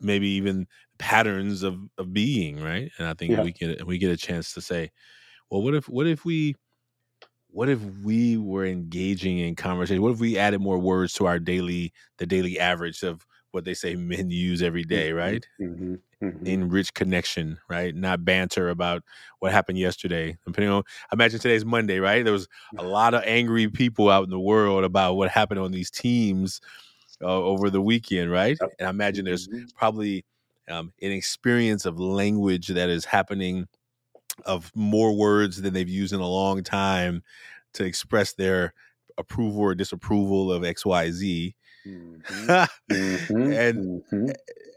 maybe 0.04 0.28
even 0.30 0.68
patterns 1.00 1.64
of 1.64 1.80
of 1.98 2.14
being 2.14 2.62
right 2.62 2.92
and 2.98 3.08
i 3.08 3.14
think 3.14 3.36
Yeah. 3.36 3.42
we 3.42 3.52
get 3.54 3.86
we 3.88 3.98
get 3.98 4.12
a 4.12 4.18
chance 4.18 4.54
to 4.54 4.62
say 4.62 4.90
well 5.52 5.62
what 5.64 5.76
if 5.76 5.90
what 5.90 6.08
if 6.08 6.26
we 6.26 6.56
what 7.50 7.70
if 7.70 7.82
we 8.04 8.38
were 8.38 8.66
engaging 8.66 9.38
in 9.40 9.56
conversation 9.56 10.02
what 10.02 10.14
if 10.14 10.20
we 10.20 10.38
added 10.38 10.62
more 10.62 10.80
words 10.80 11.14
to 11.14 11.26
our 11.28 11.40
daily 11.40 11.94
the 12.18 12.26
daily 12.26 12.60
average 12.60 13.04
of 13.04 13.26
what 13.52 13.66
they 13.66 13.74
say 13.74 13.96
men 13.96 14.30
use 14.30 14.62
every 14.62 14.84
day 14.84 15.14
Mhm, 15.14 15.14
right 15.14 15.48
mhm, 15.60 16.02
mhm. 16.22 16.44
enrich 16.46 16.94
connection, 16.94 17.58
right? 17.70 17.96
Not 17.96 18.26
banter 18.26 18.68
about 18.70 19.04
what 19.40 19.54
happened 19.54 19.78
yesterday. 19.78 20.38
Depending 20.46 20.72
on, 20.72 20.84
imagine 21.12 21.40
today's 21.40 21.64
Monday, 21.64 22.00
right? 22.00 22.24
There 22.24 22.34
was 22.34 22.48
a 22.78 22.84
lot 22.84 23.14
of 23.14 23.24
angry 23.26 23.70
people 23.70 24.10
out 24.10 24.26
in 24.26 24.30
the 24.30 24.40
world 24.40 24.84
about 24.84 25.14
what 25.16 25.30
happened 25.30 25.60
on 25.60 25.72
these 25.72 25.90
teams 25.90 26.60
uh, 27.22 27.26
over 27.28 27.70
the 27.70 27.82
weekend, 27.82 28.32
right? 28.32 28.58
Yep. 28.60 28.72
And 28.80 28.88
I 28.88 28.90
imagine 28.90 29.26
there's 29.26 29.48
Mhm. 29.48 29.68
probably 29.76 30.26
um, 30.70 30.94
an 31.02 31.12
experience 31.12 31.86
of 31.86 32.00
language 32.00 32.68
that 32.70 32.90
is 32.90 33.06
happening 33.06 33.68
of 34.46 34.72
more 34.76 35.16
words 35.16 35.62
than 35.62 35.74
they've 35.74 35.90
used 35.90 36.14
in 36.14 36.20
a 36.20 36.28
long 36.28 36.64
time 36.64 37.24
to 37.74 37.84
express 37.86 38.34
their 38.34 38.74
approval 39.18 39.62
or 39.62 39.76
disapproval 39.76 40.52
of 40.52 40.64
X, 40.64 40.86
Y, 40.86 41.12
Z. 41.12 41.56
Mhm, 41.86 42.56
and 43.52 43.84
mhm, 43.84 44.02
mhm. 44.12 44.34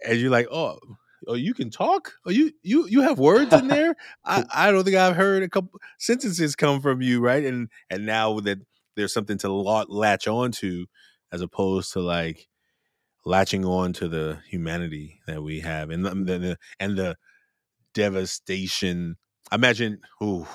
and 0.06 0.18
you're 0.18 0.30
like, 0.30 0.48
oh, 0.50 0.78
oh, 1.26 1.34
you 1.34 1.54
can 1.54 1.70
talk. 1.70 2.12
Oh, 2.26 2.30
you 2.30 2.52
you 2.62 2.86
you 2.88 3.02
have 3.02 3.18
words 3.18 3.54
in 3.54 3.68
there. 3.68 3.94
I 4.24 4.44
I 4.54 4.70
don't 4.70 4.84
think 4.84 4.96
I've 4.96 5.16
heard 5.16 5.42
a 5.42 5.48
couple 5.48 5.80
sentences 5.98 6.56
come 6.56 6.80
from 6.80 7.02
you, 7.02 7.20
right? 7.20 7.44
And 7.44 7.68
and 7.90 8.06
now 8.06 8.40
that 8.40 8.58
there's 8.96 9.12
something 9.12 9.38
to 9.38 9.52
latch 9.52 10.26
on 10.26 10.52
to, 10.52 10.86
as 11.32 11.40
opposed 11.40 11.92
to 11.92 12.00
like 12.00 12.48
latching 13.24 13.64
on 13.64 13.92
to 13.94 14.08
the 14.08 14.38
humanity 14.48 15.20
that 15.26 15.42
we 15.42 15.60
have, 15.60 15.90
and 15.90 16.04
the, 16.04 16.10
the, 16.14 16.58
and 16.78 16.96
the 16.96 17.16
devastation. 17.94 19.16
Imagine, 19.52 20.00
ooh, 20.22 20.46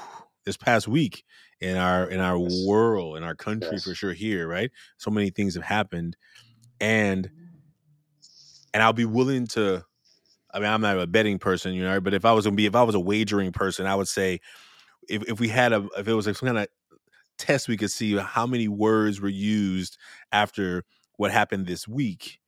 this 0.46 0.58
past 0.58 0.88
week 0.88 1.24
in 1.60 1.78
our 1.78 2.10
in 2.10 2.20
our 2.20 2.38
Yes. 2.38 2.63
world, 2.68 3.18
in 3.18 3.24
our 3.24 3.36
country 3.36 3.70
Yes. 3.74 3.84
for 3.84 3.94
sure. 3.94 4.13
Here, 4.13 4.48
right? 4.48 4.72
So 4.98 5.12
many 5.12 5.30
things 5.30 5.56
have 5.56 5.63
happened, 5.63 6.18
and 6.80 7.28
mm-hmm. 7.28 7.46
and 8.74 8.84
I'll 8.84 8.94
be 8.94 9.06
willing 9.06 9.48
to. 9.48 9.86
I 10.54 10.60
mean, 10.60 10.68
I'm 10.70 10.82
not 10.82 11.00
a 11.00 11.08
betting 11.08 11.40
person, 11.40 11.74
you 11.74 11.84
know, 11.84 12.01
but 12.01 12.13
if 12.13 12.25
I 12.25 12.34
was 12.34 12.44
gonna 12.44 12.58
be, 12.58 12.66
if 12.66 12.75
I 12.75 12.84
was 12.84 12.96
a 12.96 13.00
wagering 13.00 13.54
person, 13.54 13.86
I 13.86 13.96
would 13.96 14.10
say, 14.10 14.42
if 15.08 15.24
if 15.30 15.40
we 15.40 15.48
had 15.48 15.72
a, 15.72 15.88
if 15.98 16.08
it 16.08 16.13
was 16.13 16.25
some 16.25 16.34
kind 16.34 16.58
of 16.58 16.68
test, 17.42 17.68
we 17.68 17.78
could 17.78 17.92
see 17.92 18.18
how 18.18 18.48
many 18.48 18.68
words 18.68 19.22
were 19.22 19.30
used 19.30 19.98
after 20.32 20.84
what 21.18 21.32
happened 21.32 21.68
this 21.68 21.88
week 21.88 22.40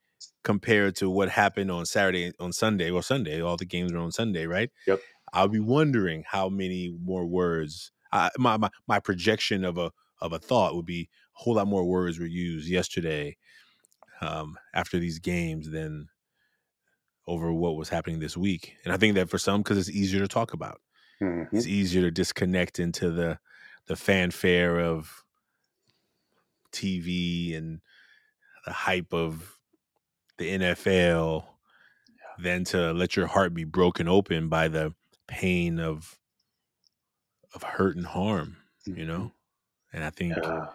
compared 0.44 0.96
to 0.98 1.10
what 1.10 1.30
happened 1.30 1.72
on 1.72 1.86
Saturday, 1.86 2.34
on 2.40 2.54
Sunday, 2.54 2.92
or 2.92 3.04
Sunday. 3.04 3.42
All 3.42 3.58
the 3.58 3.66
games 3.66 3.94
were 3.94 4.00
on 4.00 4.12
Sunday, 4.12 4.46
right? 4.48 4.72
Yep. 4.86 5.04
I'll 5.34 5.48
be 5.50 5.60
wondering 5.60 6.24
how 6.28 6.50
many 6.50 6.90
more 7.02 7.26
words. 7.26 7.92
I, 8.12 8.30
my, 8.38 8.58
my 8.58 8.70
my 8.88 9.00
projection 9.00 9.66
of 9.66 9.78
a 9.78 9.92
of 10.22 10.34
a 10.34 10.40
thought 10.40 10.76
would 10.76 10.86
be 10.86 11.10
a 11.38 11.44
whole 11.44 11.56
lot 11.56 11.68
more 11.68 11.86
words 11.86 12.20
were 12.20 12.26
used 12.28 12.70
yesterday 12.70 13.38
um, 14.22 14.58
after 14.74 15.00
these 15.00 15.20
games 15.20 15.72
than 15.72 16.10
over 17.28 17.54
what 17.54 17.76
was 17.78 17.90
happening 17.90 18.20
this 18.20 18.36
week. 18.36 18.76
And 18.84 18.94
I 18.94 18.98
think 18.98 19.16
that 19.16 19.30
for 19.30 19.38
some, 19.38 19.62
because 19.62 19.78
it's 19.78 19.90
easier 19.96 20.20
to 20.22 20.28
talk 20.28 20.54
about, 20.54 20.82
Mhm. 21.20 21.48
it's 21.56 21.68
easier 21.68 22.02
to 22.04 22.12
disconnect 22.12 22.80
into 22.80 23.12
the 23.12 23.40
the 23.88 23.96
fanfare 23.96 24.80
of 24.80 25.24
TV 26.72 27.56
and 27.56 27.82
the 28.66 28.72
hype 28.74 29.14
of 29.14 29.60
the 30.38 30.50
NFL 30.52 31.46
than 32.40 32.64
to 32.66 32.94
let 32.94 33.16
your 33.16 33.28
heart 33.28 33.54
be 33.54 33.64
broken 33.64 34.08
open 34.08 34.50
by 34.50 34.68
the 34.68 34.94
pain 35.28 35.80
of 35.80 36.18
of 37.54 37.64
hurt 37.64 37.96
and 37.96 38.06
harm, 38.08 38.58
you 38.86 39.06
know? 39.06 39.32
And 39.94 40.04
I 40.04 40.10
think 40.10 40.36
Yeah. 40.38 40.68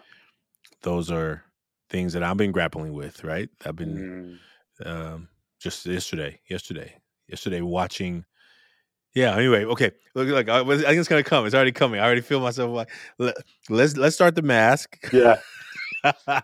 those 0.81 1.11
are 1.11 1.43
things 1.89 2.13
that 2.13 2.23
I've 2.23 2.37
been 2.37 2.51
grappling 2.53 2.93
with, 2.93 3.23
right? 3.23 3.49
I've 3.65 3.75
been 3.75 3.97
Mm. 3.97 4.39
um, 4.85 5.29
just 5.59 5.85
yesterday, 5.85 6.41
yesterday, 6.49 7.01
yesterday 7.27 7.61
watching. 7.61 8.25
Yeah. 9.15 9.35
Anyway, 9.35 9.65
okay. 9.65 9.91
Look, 10.15 10.27
like 10.29 10.49
I, 10.49 10.61
was, 10.61 10.83
I 10.83 10.89
think 10.89 10.99
it's 10.99 11.09
gonna 11.09 11.23
come. 11.23 11.45
It's 11.45 11.55
already 11.55 11.71
coming. 11.71 11.99
I 11.99 12.03
already 12.05 12.21
feel 12.21 12.39
myself 12.39 12.71
like 12.71 12.89
let, 13.17 13.35
let's 13.69 13.97
let's 13.97 14.15
start 14.15 14.35
the 14.35 14.41
mask. 14.41 14.97
Yeah. 15.11 15.37
I, 16.03 16.41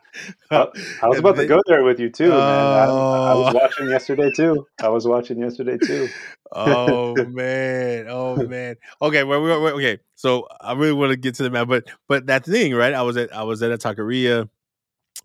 I 0.52 1.08
was 1.08 1.20
about 1.20 1.38
to 1.38 1.46
go 1.46 1.62
there 1.66 1.84
with 1.84 2.00
you 2.00 2.10
too, 2.10 2.30
man. 2.30 2.40
I, 2.40 2.84
I 2.84 3.34
was 3.36 3.54
Oh. 3.56 3.58
watching 3.58 3.90
yesterday 3.90 4.30
too. 4.36 4.68
I 4.82 4.90
was 4.90 5.08
watching 5.08 5.40
yesterday 5.40 5.78
too. 5.78 6.10
oh 6.52 7.16
man, 7.30 8.08
oh 8.10 8.36
man. 8.48 8.76
Okay, 9.02 9.24
well, 9.24 9.42
we 9.42 9.50
we- 9.50 9.72
okay. 9.86 10.00
So 10.16 10.48
I 10.60 10.74
really 10.74 10.94
want 10.94 11.12
to 11.12 11.18
get 11.18 11.36
to 11.36 11.44
the 11.44 11.50
man, 11.50 11.68
but 11.68 11.86
but 12.08 12.26
that 12.28 12.46
thing, 12.46 12.74
right? 12.74 12.94
I 12.94 13.04
was 13.04 13.16
at 13.18 13.34
I 13.34 13.44
was 13.44 13.64
at 13.64 13.72
a 13.72 13.78
taqueria. 13.78 14.50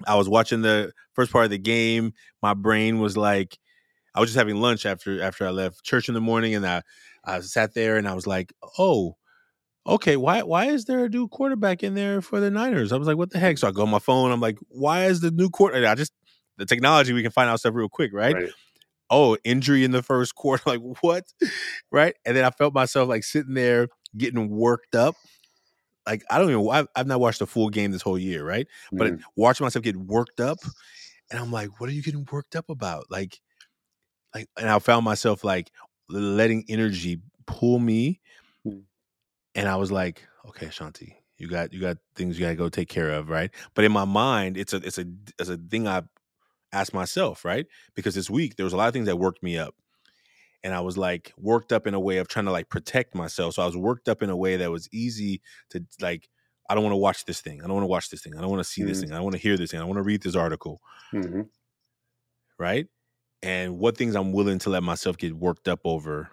I 0.07 0.15
was 0.15 0.29
watching 0.29 0.63
the 0.63 0.93
first 1.15 1.33
part 1.33 1.45
of 1.45 1.51
the 1.51 1.59
game. 1.59 2.15
My 2.43 2.55
brain 2.55 3.01
was 3.01 3.17
like, 3.17 3.59
I 4.15 4.21
was 4.21 4.31
just 4.31 4.39
having 4.39 4.57
lunch 4.57 4.87
after 4.87 5.21
after 5.23 5.47
I 5.47 5.51
left 5.51 5.83
church 5.85 6.09
in 6.09 6.15
the 6.15 6.21
morning, 6.21 6.55
and 6.55 6.65
I 6.67 6.83
I 7.25 7.41
sat 7.41 7.75
there 7.75 7.97
and 7.97 8.09
I 8.09 8.15
was 8.15 8.27
like, 8.27 8.53
oh. 8.79 9.17
Okay, 9.87 10.17
why 10.17 10.43
why 10.43 10.67
is 10.67 10.85
there 10.85 11.07
a 11.07 11.09
new 11.09 11.27
quarterback 11.27 11.83
in 11.83 11.95
there 11.95 12.21
for 12.21 12.39
the 12.39 12.51
Niners? 12.51 12.93
I 12.93 12.97
was 12.97 13.09
like, 13.09 13.17
what 13.17 13.31
the 13.31 13.39
heck? 13.39 13.57
So 13.57 13.67
I 13.67 13.71
go 13.71 13.83
on 13.83 13.89
my 13.91 13.99
phone. 13.99 14.31
I'm 14.31 14.41
like, 14.41 14.59
why 14.69 15.07
is 15.07 15.21
the 15.21 15.31
new 15.31 15.49
quarter? 15.49 15.87
I 15.87 15.95
just 15.95 16.13
the 16.59 16.67
technology 16.67 17.15
we 17.15 17.23
can 17.23 17.33
find 17.33 17.49
out 17.49 17.59
stuff 17.61 17.75
real 17.75 17.89
quick, 17.89 18.13
right? 18.13 18.35
Right. 18.35 18.51
oh, 19.09 19.37
injury 19.43 19.83
in 19.83 19.91
the 19.91 20.03
first 20.03 20.35
quarter. 20.35 20.63
Like, 20.67 20.81
what? 21.01 21.25
Right. 21.91 22.15
And 22.27 22.37
then 22.37 22.45
I 22.45 22.51
felt 22.51 22.75
myself 22.75 23.09
like 23.09 23.25
sitting 23.25 23.55
there 23.55 23.89
getting 24.17 24.51
worked 24.51 24.95
up. 24.95 25.17
Like, 26.07 26.23
I 26.31 26.39
don't 26.39 26.51
even, 26.51 26.69
I've, 26.71 26.87
I've 26.95 27.07
not 27.07 27.21
watched 27.21 27.41
a 27.41 27.47
full 27.47 27.71
game 27.71 27.91
this 27.91 28.03
whole 28.03 28.19
year. 28.19 28.45
Right. 28.45 28.67
But 28.93 29.15
Mm. 29.15 29.23
watching 29.37 29.65
myself 29.65 29.83
get 29.83 29.97
worked 29.97 30.41
up. 30.41 30.59
And 31.31 31.41
I'm 31.41 31.51
like, 31.51 31.81
what 31.81 31.89
are 31.89 31.93
you 31.93 32.03
getting 32.03 32.27
worked 32.31 32.55
up 32.55 32.69
about? 32.69 33.07
Like, 33.11 33.41
like, 34.35 34.47
and 34.59 34.69
I 34.69 34.79
found 34.79 35.05
myself 35.05 35.43
like 35.43 35.71
letting 36.11 36.65
energy 36.69 37.21
pull 37.47 37.79
me. 37.79 38.21
Mm. 38.67 38.83
And 39.55 39.69
I 39.69 39.77
was 39.77 39.91
like, 39.91 40.27
okay, 40.49 40.67
Shanti, 40.67 41.15
you 41.39 41.49
got, 41.49 41.73
you 41.73 41.81
got 41.81 41.99
things 42.15 42.39
you 42.39 42.45
got 42.45 42.51
to 42.51 42.57
go 42.57 42.69
take 42.69 42.89
care 42.89 43.11
of. 43.11 43.29
Right. 43.29 43.51
But 43.75 43.85
in 43.85 43.93
my 43.93 44.05
mind, 44.05 44.57
it's 44.57 44.73
a, 44.73 44.77
it's 44.77 44.99
a, 44.99 45.07
it's 45.39 45.49
a 45.49 45.57
thing 45.57 45.89
I 45.89 46.03
asked 46.73 46.95
myself, 46.95 47.45
right? 47.45 47.67
Because 47.95 48.15
this 48.15 48.31
week 48.31 48.57
there 48.57 48.65
was 48.65 48.73
a 48.73 48.77
lot 48.77 48.89
of 48.89 48.93
things 48.93 49.07
that 49.07 49.17
worked 49.17 49.43
me 49.43 49.59
up. 49.59 49.75
And 50.63 50.75
I 50.75 50.81
was 50.81 50.99
like 50.99 51.33
worked 51.39 51.73
up 51.73 51.87
in 51.87 51.95
a 51.95 52.01
way 52.01 52.19
of 52.19 52.29
trying 52.29 52.45
to 52.45 52.53
like 52.53 52.69
protect 52.69 53.15
myself. 53.15 53.55
So 53.55 53.63
I 53.63 53.67
was 53.67 53.77
worked 53.77 54.09
up 54.09 54.23
in 54.23 54.29
a 54.29 54.37
way 54.37 54.57
that 54.57 54.71
was 54.71 54.89
easy 54.93 55.41
to 55.71 55.83
like, 56.01 56.29
I 56.69 56.75
don't 56.75 56.85
want 56.85 56.93
to 56.93 56.99
watch 56.99 57.25
this 57.25 57.41
thing. 57.41 57.61
I 57.61 57.67
don't 57.67 57.77
want 57.77 57.85
to 57.85 57.89
watch 57.91 58.11
this 58.11 58.23
thing. 58.23 58.37
I 58.37 58.43
don't 58.43 58.51
want 58.51 58.63
to 58.63 58.69
see 58.69 58.85
this 58.85 58.99
Mhm. 58.99 59.01
thing. 59.01 59.13
I 59.13 59.15
don't 59.17 59.25
want 59.25 59.37
to 59.37 59.43
hear 59.43 59.57
this 59.57 59.71
thing. 59.71 59.81
I 59.81 59.85
want 59.85 59.97
to 59.97 60.03
read 60.03 60.23
this 60.23 60.37
article. 60.37 60.81
Mhm. 61.13 61.49
Right. 62.59 62.87
And 63.43 63.79
what 63.79 63.97
things 63.97 64.15
I'm 64.15 64.33
willing 64.33 64.59
to 64.61 64.71
let 64.71 64.83
myself 64.83 65.17
get 65.17 65.35
worked 65.35 65.69
up 65.69 65.81
over 65.85 66.31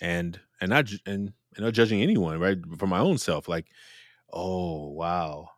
and 0.00 0.38
and 0.60 0.70
not 0.70 0.90
and 1.06 1.32
and 1.56 1.64
not 1.64 1.72
judging 1.72 2.02
anyone, 2.02 2.38
right? 2.40 2.58
For 2.78 2.86
my 2.86 2.98
own 2.98 3.18
self. 3.18 3.48
Like 3.48 3.66
oh 4.32 4.88
wow. 4.90 5.48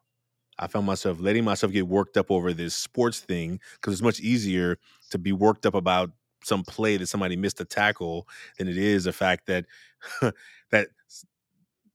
I 0.59 0.69
found 0.69 0.87
myself 0.87 1.21
letting 1.21 1.45
myself 1.45 1.73
get 1.73 1.89
worked 1.89 2.17
up 2.17 2.31
over 2.31 2.53
this 2.53 2.75
sports 2.75 3.21
thing 3.21 3.61
because 3.75 3.95
it's 3.95 4.03
much 4.03 4.21
easier 4.21 4.79
to 5.11 5.19
be 5.19 5.33
worked 5.33 5.67
up 5.67 5.75
about 5.75 6.11
some 6.45 6.65
play 6.65 6.97
that 6.99 7.09
somebody 7.09 7.37
missed 7.37 7.61
a 7.61 7.65
tackle 7.65 8.29
than 8.59 8.69
it 8.69 8.77
is 8.79 9.05
the 9.05 9.13
fact 9.13 9.47
that 9.47 9.67
that 10.71 10.89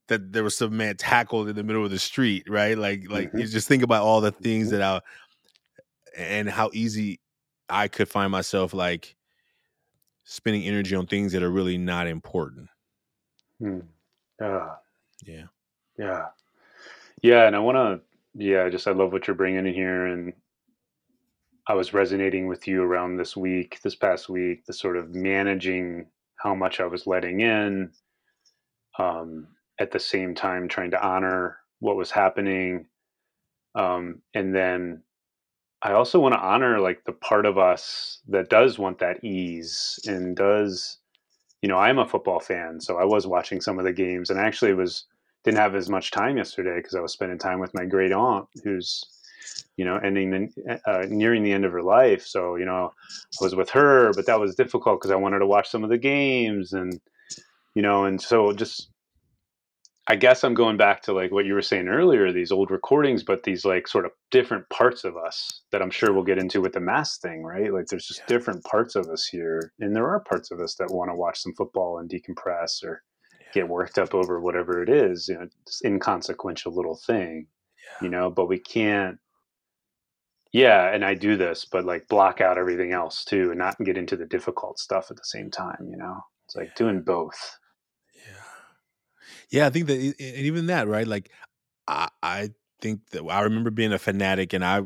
that 0.08 0.32
there 0.32 0.44
was 0.44 0.56
some 0.56 0.76
man 0.76 0.96
tackled 0.96 1.48
in 1.48 1.56
the 1.56 1.62
middle 1.62 1.84
of 1.84 1.90
the 1.90 1.98
street, 1.98 2.44
right? 2.48 2.76
Like 2.76 3.08
like 3.10 3.32
Mm-hmm. 3.32 3.38
you 3.38 3.46
just 3.46 3.68
think 3.68 3.82
about 3.82 4.02
all 4.02 4.20
the 4.20 4.32
things 4.32 4.68
Mhm. 4.68 4.70
that 4.70 4.82
I 4.82 5.00
and 6.16 6.48
how 6.48 6.70
easy 6.72 7.20
I 7.68 7.88
could 7.88 8.08
find 8.08 8.30
myself 8.30 8.74
like 8.74 9.16
spending 10.24 10.64
energy 10.64 10.94
on 10.94 11.06
things 11.06 11.32
that 11.32 11.42
are 11.42 11.50
really 11.50 11.78
not 11.78 12.06
important. 12.06 12.68
Hmm. 13.58 13.80
Yeah. 14.40 14.68
Yeah. 15.24 15.44
Yeah. 15.98 16.26
Yeah. 17.22 17.46
And 17.46 17.56
I 17.56 17.58
want 17.60 17.76
to, 17.76 18.00
yeah, 18.34 18.68
just 18.68 18.88
I 18.88 18.92
love 18.92 19.12
what 19.12 19.26
you're 19.26 19.36
bringing 19.36 19.66
in 19.66 19.74
here. 19.74 20.06
And 20.06 20.32
I 21.66 21.74
was 21.74 21.94
resonating 21.94 22.48
with 22.48 22.66
you 22.66 22.82
around 22.82 23.16
this 23.16 23.36
week, 23.36 23.80
this 23.82 23.94
past 23.94 24.28
week, 24.28 24.64
the 24.66 24.72
sort 24.72 24.96
of 24.96 25.14
managing 25.14 26.06
how 26.36 26.54
much 26.54 26.80
I 26.80 26.86
was 26.86 27.06
letting 27.06 27.40
in, 27.40 27.92
um, 28.98 29.46
at 29.78 29.90
the 29.92 30.00
same 30.00 30.34
time 30.34 30.66
trying 30.68 30.90
to 30.90 31.06
honor 31.06 31.58
what 31.78 31.96
was 31.96 32.10
happening. 32.10 32.86
Um, 33.74 34.22
and 34.34 34.54
then 34.54 35.02
I 35.82 35.92
also 35.92 36.20
want 36.20 36.34
to 36.34 36.40
honor 36.40 36.78
like 36.78 37.04
the 37.04 37.12
part 37.12 37.44
of 37.44 37.58
us 37.58 38.20
that 38.28 38.48
does 38.48 38.78
want 38.78 39.00
that 39.00 39.24
ease 39.24 39.98
and 40.06 40.36
does, 40.36 40.98
you 41.60 41.68
know, 41.68 41.76
I'm 41.76 41.98
a 41.98 42.06
football 42.06 42.38
fan, 42.38 42.80
so 42.80 42.98
I 42.98 43.04
was 43.04 43.26
watching 43.26 43.60
some 43.60 43.78
of 43.78 43.84
the 43.84 43.92
games 43.92 44.30
and 44.30 44.38
I 44.40 44.44
actually 44.44 44.74
was 44.74 45.06
didn't 45.44 45.58
have 45.58 45.74
as 45.74 45.90
much 45.90 46.12
time 46.12 46.36
yesterday 46.36 46.76
because 46.76 46.94
I 46.94 47.00
was 47.00 47.12
spending 47.12 47.38
time 47.38 47.58
with 47.58 47.74
my 47.74 47.84
great 47.84 48.12
aunt 48.12 48.46
who's, 48.62 49.04
you 49.76 49.84
know, 49.84 49.96
ending 49.96 50.30
the, 50.30 50.80
uh, 50.86 51.04
nearing 51.08 51.42
the 51.42 51.52
end 51.52 51.64
of 51.64 51.72
her 51.72 51.82
life. 51.82 52.24
So, 52.24 52.54
you 52.54 52.64
know, 52.64 52.92
I 53.40 53.44
was 53.44 53.56
with 53.56 53.70
her, 53.70 54.12
but 54.12 54.26
that 54.26 54.38
was 54.38 54.54
difficult 54.54 55.00
because 55.00 55.10
I 55.10 55.16
wanted 55.16 55.40
to 55.40 55.46
watch 55.46 55.68
some 55.68 55.82
of 55.82 55.90
the 55.90 55.98
games 55.98 56.74
and, 56.74 57.00
you 57.74 57.82
know, 57.82 58.04
and 58.04 58.20
so 58.20 58.52
just 58.52 58.91
I 60.08 60.16
guess 60.16 60.42
I'm 60.42 60.54
going 60.54 60.76
back 60.76 61.02
to 61.02 61.12
like 61.12 61.30
what 61.30 61.46
you 61.46 61.54
were 61.54 61.62
saying 61.62 61.88
earlier, 61.88 62.32
these 62.32 62.50
old 62.52 62.70
recordings, 62.72 63.22
but 63.22 63.44
these 63.44 63.64
like 63.64 63.86
sort 63.86 64.04
of 64.04 64.12
different 64.30 64.68
parts 64.68 65.04
of 65.04 65.16
us 65.16 65.62
that 65.70 65.80
I'm 65.80 65.90
sure 65.90 66.12
we'll 66.12 66.24
get 66.24 66.38
into 66.38 66.60
with 66.60 66.72
the 66.72 66.80
mass 66.80 67.18
thing, 67.18 67.44
right? 67.44 67.72
Like 67.72 67.86
there's 67.86 68.06
just 68.08 68.20
Yeah. 68.20 68.26
different 68.26 68.64
parts 68.64 68.96
of 68.96 69.08
us 69.08 69.26
here. 69.26 69.72
And 69.80 69.94
there 69.94 70.08
are 70.08 70.20
parts 70.20 70.50
of 70.50 70.60
us 70.60 70.74
that 70.76 70.90
want 70.90 71.10
to 71.10 71.14
watch 71.14 71.40
some 71.40 71.54
football 71.54 71.98
and 71.98 72.10
decompress 72.10 72.82
or 72.84 73.02
get 73.52 73.68
worked 73.68 73.98
up 73.98 74.14
over 74.14 74.40
whatever 74.40 74.82
it 74.82 74.88
is, 74.88 75.28
you 75.28 75.34
know, 75.36 75.48
inconsequential 75.84 76.74
little 76.74 76.96
thing, 77.06 77.46
you 78.00 78.08
know, 78.08 78.30
but 78.30 78.46
we 78.48 78.58
can't 78.58 79.18
yeah, 80.52 80.92
and 80.94 81.04
I 81.04 81.14
do 81.14 81.36
this, 81.36 81.64
but 81.64 81.84
like 81.84 82.08
block 82.08 82.40
out 82.40 82.58
everything 82.58 82.92
else 82.92 83.24
too 83.24 83.50
and 83.50 83.58
not 83.58 83.78
get 83.84 83.96
into 83.96 84.16
the 84.16 84.26
difficult 84.26 84.78
stuff 84.78 85.10
at 85.10 85.16
the 85.16 85.24
same 85.24 85.50
time, 85.50 85.88
you 85.90 85.96
know. 85.96 86.20
It's 86.46 86.56
like 86.56 86.74
doing 86.74 87.02
both. 87.02 87.58
Yeah. 89.52 89.66
I 89.66 89.70
think 89.70 89.86
that 89.86 89.98
and 89.98 90.16
even 90.18 90.66
that, 90.66 90.88
right? 90.88 91.06
Like 91.06 91.30
I 91.86 92.08
I 92.22 92.50
think 92.80 93.08
that 93.10 93.22
I 93.24 93.42
remember 93.42 93.70
being 93.70 93.92
a 93.92 93.98
fanatic 93.98 94.52
and 94.52 94.64
I 94.64 94.82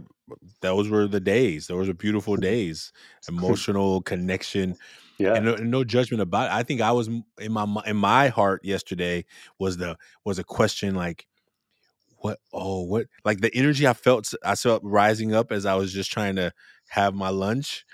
those 0.61 0.89
were 0.89 1.07
the 1.07 1.21
days. 1.21 1.69
Those 1.69 1.89
were 1.89 1.95
beautiful 1.95 2.35
mm-hmm. 2.35 2.43
days. 2.43 2.93
Emotional 3.29 4.03
connection 4.03 4.77
Yeah. 5.19 5.35
and 5.35 5.47
no, 5.47 5.55
and 5.55 5.71
no 5.71 5.85
judgment 5.85 6.21
about 6.21 6.51
it. 6.51 6.55
I 6.55 6.63
think 6.63 6.81
I 6.81 6.93
was 6.93 7.09
in 7.09 7.53
my 7.53 7.67
in 7.87 7.97
my 7.97 8.29
heart 8.29 8.65
yesterday 8.65 9.25
was 9.59 9.79
the 9.79 9.97
was 10.25 10.39
a 10.39 10.45
question 10.45 10.95
like 10.95 11.27
what 12.19 12.39
oh 12.53 12.83
what 12.83 13.07
like 13.25 13.41
the 13.41 13.55
energy 13.55 13.87
I 13.87 13.93
felt 13.93 14.33
I 14.45 14.57
felt 14.57 14.83
rising 14.85 15.35
up 15.35 15.53
as 15.53 15.65
I 15.65 15.75
was 15.75 15.93
just 15.93 16.11
trying 16.11 16.37
to 16.37 16.53
have 16.89 17.15
my 17.15 17.29
lunch 17.29 17.85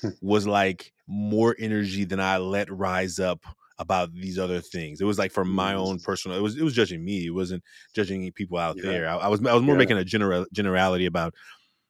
hmm. 0.00 0.10
was 0.20 0.46
like 0.46 0.92
more 1.06 1.54
energy 1.58 2.04
than 2.04 2.20
I 2.20 2.38
let 2.38 2.70
rise 2.70 3.18
up 3.18 3.44
about 3.78 4.12
these 4.14 4.38
other 4.38 4.60
things. 4.60 5.00
It 5.00 5.04
was 5.04 5.18
like 5.18 5.32
for 5.32 5.44
my 5.44 5.74
own 5.74 5.98
personal. 5.98 6.36
It 6.36 6.40
was 6.40 6.56
it 6.56 6.62
was 6.62 6.74
judging 6.74 7.04
me. 7.04 7.26
It 7.26 7.34
wasn't 7.34 7.62
judging 7.94 8.30
people 8.32 8.58
out 8.58 8.76
Yeah. 8.76 8.82
there. 8.90 9.08
I, 9.08 9.16
I 9.16 9.28
was 9.28 9.44
I 9.44 9.52
was 9.54 9.62
more 9.62 9.74
Yeah. 9.74 9.78
making 9.78 9.98
a 9.98 10.04
general 10.04 10.46
generality 10.52 11.06
about 11.06 11.34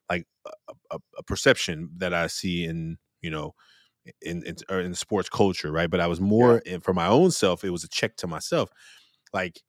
like 0.08 0.26
a, 0.46 0.50
a, 0.92 0.98
a 1.18 1.22
perception 1.22 1.90
that 1.98 2.14
I 2.14 2.26
see 2.28 2.64
in 2.64 2.96
you 3.20 3.30
know 3.30 3.54
in 4.22 4.42
in, 4.46 4.56
or 4.70 4.80
in 4.80 4.94
sports 4.94 5.28
culture, 5.28 5.70
right? 5.72 5.90
But 5.90 6.00
I 6.00 6.06
was 6.06 6.20
more 6.20 6.58
in, 6.58 6.80
for 6.80 6.94
my 6.94 7.06
own 7.06 7.30
self. 7.30 7.64
It 7.64 7.70
was 7.70 7.84
a 7.84 7.88
check 7.88 8.16
to 8.16 8.26
myself, 8.26 8.70
like 9.32 9.60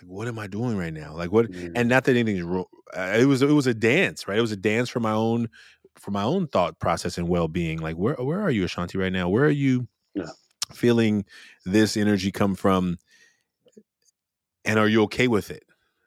like 0.00 0.06
what 0.10 0.26
am 0.26 0.38
I 0.38 0.46
doing 0.48 0.76
right 0.76 0.92
now? 0.92 1.14
Like 1.14 1.30
what? 1.30 1.50
Mm. 1.50 1.72
And 1.76 1.88
not 1.88 2.04
that 2.04 2.16
anything's 2.16 2.42
wrong. 2.42 2.64
It 2.96 3.26
was 3.26 3.42
it 3.42 3.48
was 3.48 3.66
a 3.66 3.74
dance, 3.74 4.26
right? 4.26 4.38
It 4.38 4.42
was 4.42 4.52
a 4.52 4.56
dance 4.56 4.88
for 4.88 5.00
my 5.00 5.12
own 5.12 5.48
for 5.96 6.10
my 6.10 6.24
own 6.24 6.48
thought 6.48 6.80
process 6.80 7.16
and 7.18 7.28
well 7.28 7.46
being. 7.48 7.78
Like 7.78 7.96
where 7.96 8.14
where 8.14 8.40
are 8.40 8.50
you, 8.50 8.64
Ashanti, 8.64 8.98
right 8.98 9.12
now? 9.12 9.28
Where 9.28 9.44
are 9.44 9.50
you? 9.50 9.86
Yeah. 10.14 10.26
Feeling 10.72 11.24
this 11.64 11.96
energy 11.96 12.32
come 12.32 12.54
from, 12.54 12.98
and 14.64 14.78
are 14.78 14.88
you 14.88 15.02
okay 15.04 15.28
with 15.28 15.50
it? 15.50 15.64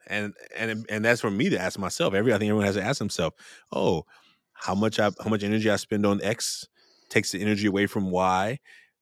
And 0.07 0.33
and 0.55 0.85
and 0.89 1.03
that's 1.03 1.21
for 1.21 1.29
me 1.31 1.49
to 1.49 1.59
ask 1.59 1.77
myself. 1.77 2.13
Every 2.13 2.33
I 2.33 2.37
think 2.37 2.49
everyone 2.49 2.65
has 2.65 2.75
to 2.75 2.83
ask 2.83 2.99
themselves, 2.99 3.35
oh, 3.71 4.05
how 4.53 4.73
much 4.73 4.99
I 4.99 5.11
how 5.21 5.29
much 5.29 5.43
energy 5.43 5.69
I 5.69 5.75
spend 5.75 6.05
on 6.05 6.21
X 6.23 6.67
takes 7.09 7.31
the 7.31 7.41
energy 7.41 7.67
away 7.67 7.87
from 7.87 8.09
Y, 8.09 8.59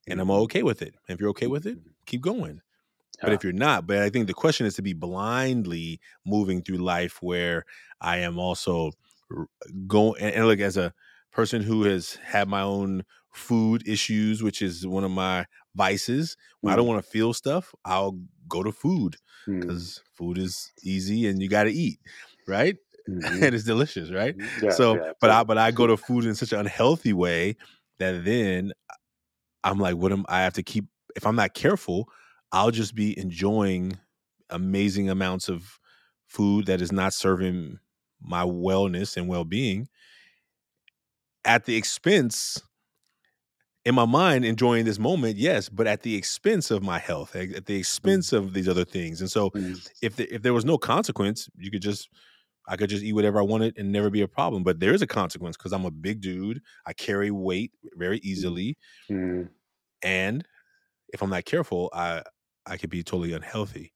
and 0.07 0.19
I'm 0.19 0.31
Mhm. 0.31 0.41
okay 0.43 0.63
with 0.63 0.81
it. 0.81 0.95
If 1.07 1.19
you're 1.19 1.29
okay 1.29 1.47
with 1.47 1.65
it, 1.67 1.77
keep 2.05 2.21
going. 2.21 2.61
But 3.23 3.33
if 3.33 3.43
you're 3.43 3.53
not, 3.53 3.87
but 3.87 3.99
I 3.99 4.09
think 4.09 4.27
the 4.27 4.33
question 4.35 4.65
is 4.67 4.75
to 4.75 4.83
be 4.83 4.93
blindly 4.93 5.99
moving 6.25 6.61
through 6.63 6.77
life 6.77 7.21
where 7.21 7.65
I 8.01 8.17
am 8.19 8.39
also 8.39 8.91
going 9.87 10.21
and, 10.21 10.33
and 10.35 10.47
look 10.47 10.59
as 10.59 10.77
a 10.77 10.93
person 11.31 11.61
who 11.61 11.83
has 11.83 12.15
had 12.15 12.47
my 12.47 12.61
own 12.61 13.03
food 13.35 13.87
issues, 13.87 14.41
which 14.43 14.61
is 14.61 14.87
one 14.87 15.03
of 15.03 15.11
my 15.11 15.45
vices. 15.75 16.37
When 16.61 16.73
I 16.73 16.75
don't 16.75 16.87
want 16.87 17.03
to 17.03 17.09
feel 17.09 17.33
stuff, 17.33 17.73
I'll 17.85 18.19
go 18.47 18.63
to 18.63 18.71
food 18.71 19.17
Mm. 19.47 19.59
because 19.61 20.01
food 20.13 20.37
is 20.39 20.71
easy 20.83 21.27
and 21.27 21.41
you 21.41 21.49
got 21.49 21.65
to 21.65 21.71
eat, 21.71 21.99
right? 22.47 22.77
Mhm. 23.09 23.43
and 23.43 23.53
it's 23.55 23.63
delicious, 23.65 24.11
right? 24.11 24.35
Yeah, 24.61 24.69
so, 24.71 24.95
yeah, 24.95 25.11
but 25.21 25.29
I 25.29 25.43
but 25.43 25.57
I 25.59 25.69
go 25.71 25.85
to 25.87 25.97
food 25.97 26.25
in 26.25 26.33
such 26.35 26.51
an 26.53 26.59
unhealthy 26.61 27.13
way 27.13 27.55
that 27.99 28.25
then 28.25 28.73
I'm 29.63 29.79
like, 29.79 29.95
what 29.97 30.11
am 30.11 30.25
I 30.29 30.41
have 30.41 30.53
to 30.53 30.63
keep? 30.63 30.85
If 31.15 31.25
I'm 31.25 31.35
not 31.35 31.53
careful, 31.53 32.09
I'll 32.51 32.71
just 32.71 32.95
be 32.95 33.17
enjoying 33.17 33.97
amazing 34.49 35.09
amounts 35.09 35.49
of 35.49 35.79
food 36.27 36.65
that 36.67 36.81
is 36.81 36.91
not 36.91 37.13
serving 37.13 37.79
my 38.21 38.43
wellness 38.43 39.17
and 39.17 39.27
well 39.27 39.45
being 39.45 39.87
at 41.43 41.65
the 41.65 41.75
expense. 41.75 42.61
In 43.85 43.93
my 43.93 44.05
mind, 44.05 44.45
enjoying 44.45 44.83
this 44.85 44.97
moment, 44.97 45.37
yes, 45.37 45.69
but 45.69 45.85
at 45.85 46.01
the 46.01 46.15
expense 46.15 46.71
of 46.71 46.81
my 46.81 46.97
health, 46.97 47.35
at 47.35 47.67
the 47.67 47.75
expense 47.75 48.33
of 48.33 48.53
these 48.53 48.67
other 48.67 48.83
things. 48.83 49.21
And 49.21 49.29
so, 49.29 49.53
Mm. 49.55 49.81
if 50.01 50.15
the, 50.15 50.33
if 50.33 50.41
there 50.41 50.53
was 50.53 50.65
no 50.65 50.77
consequence, 50.79 51.47
you 51.55 51.69
could 51.69 51.83
just 51.83 52.09
I 52.67 52.77
could 52.77 52.89
just 52.89 53.03
eat 53.03 53.13
whatever 53.13 53.39
I 53.39 53.43
wanted 53.43 53.77
and 53.77 53.91
never 53.91 54.09
be 54.09 54.21
a 54.21 54.27
problem. 54.27 54.63
But 54.63 54.79
there 54.79 54.93
is 54.93 55.01
a 55.03 55.07
consequence 55.07 55.57
because 55.57 55.73
I'm 55.73 55.85
a 55.85 55.91
big 55.91 56.21
dude. 56.21 56.61
I 56.85 56.93
carry 56.93 57.31
weight 57.31 57.73
very 57.95 58.19
easily, 58.19 58.77
Mm. 59.09 59.49
and 60.01 60.45
if 61.13 61.23
I'm 61.23 61.29
not 61.29 61.45
careful, 61.45 61.91
I 61.93 62.23
I 62.65 62.77
could 62.77 62.89
be 62.91 63.03
totally 63.03 63.33
unhealthy. 63.33 63.93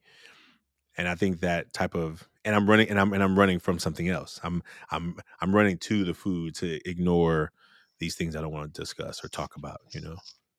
And 0.97 1.07
I 1.07 1.15
think 1.15 1.39
that 1.39 1.71
type 1.73 1.95
of 1.95 2.29
and 2.45 2.55
I'm 2.55 2.69
running 2.69 2.89
and 2.89 2.99
I'm 2.99 3.13
and 3.13 3.23
I'm 3.23 3.37
running 3.37 3.59
from 3.59 3.79
something 3.79 4.09
else. 4.09 4.39
I'm 4.43 4.63
I'm 4.91 5.17
I'm 5.41 5.55
running 5.55 5.77
to 5.79 6.03
the 6.03 6.13
food 6.13 6.55
to 6.55 6.79
ignore 6.89 7.51
these 7.99 8.15
things 8.15 8.35
I 8.35 8.41
don't 8.41 8.51
want 8.53 8.73
to 8.73 8.81
discuss 8.81 9.23
or 9.23 9.27
talk 9.29 9.55
about. 9.55 9.81
You 9.91 10.01
know? 10.01 10.15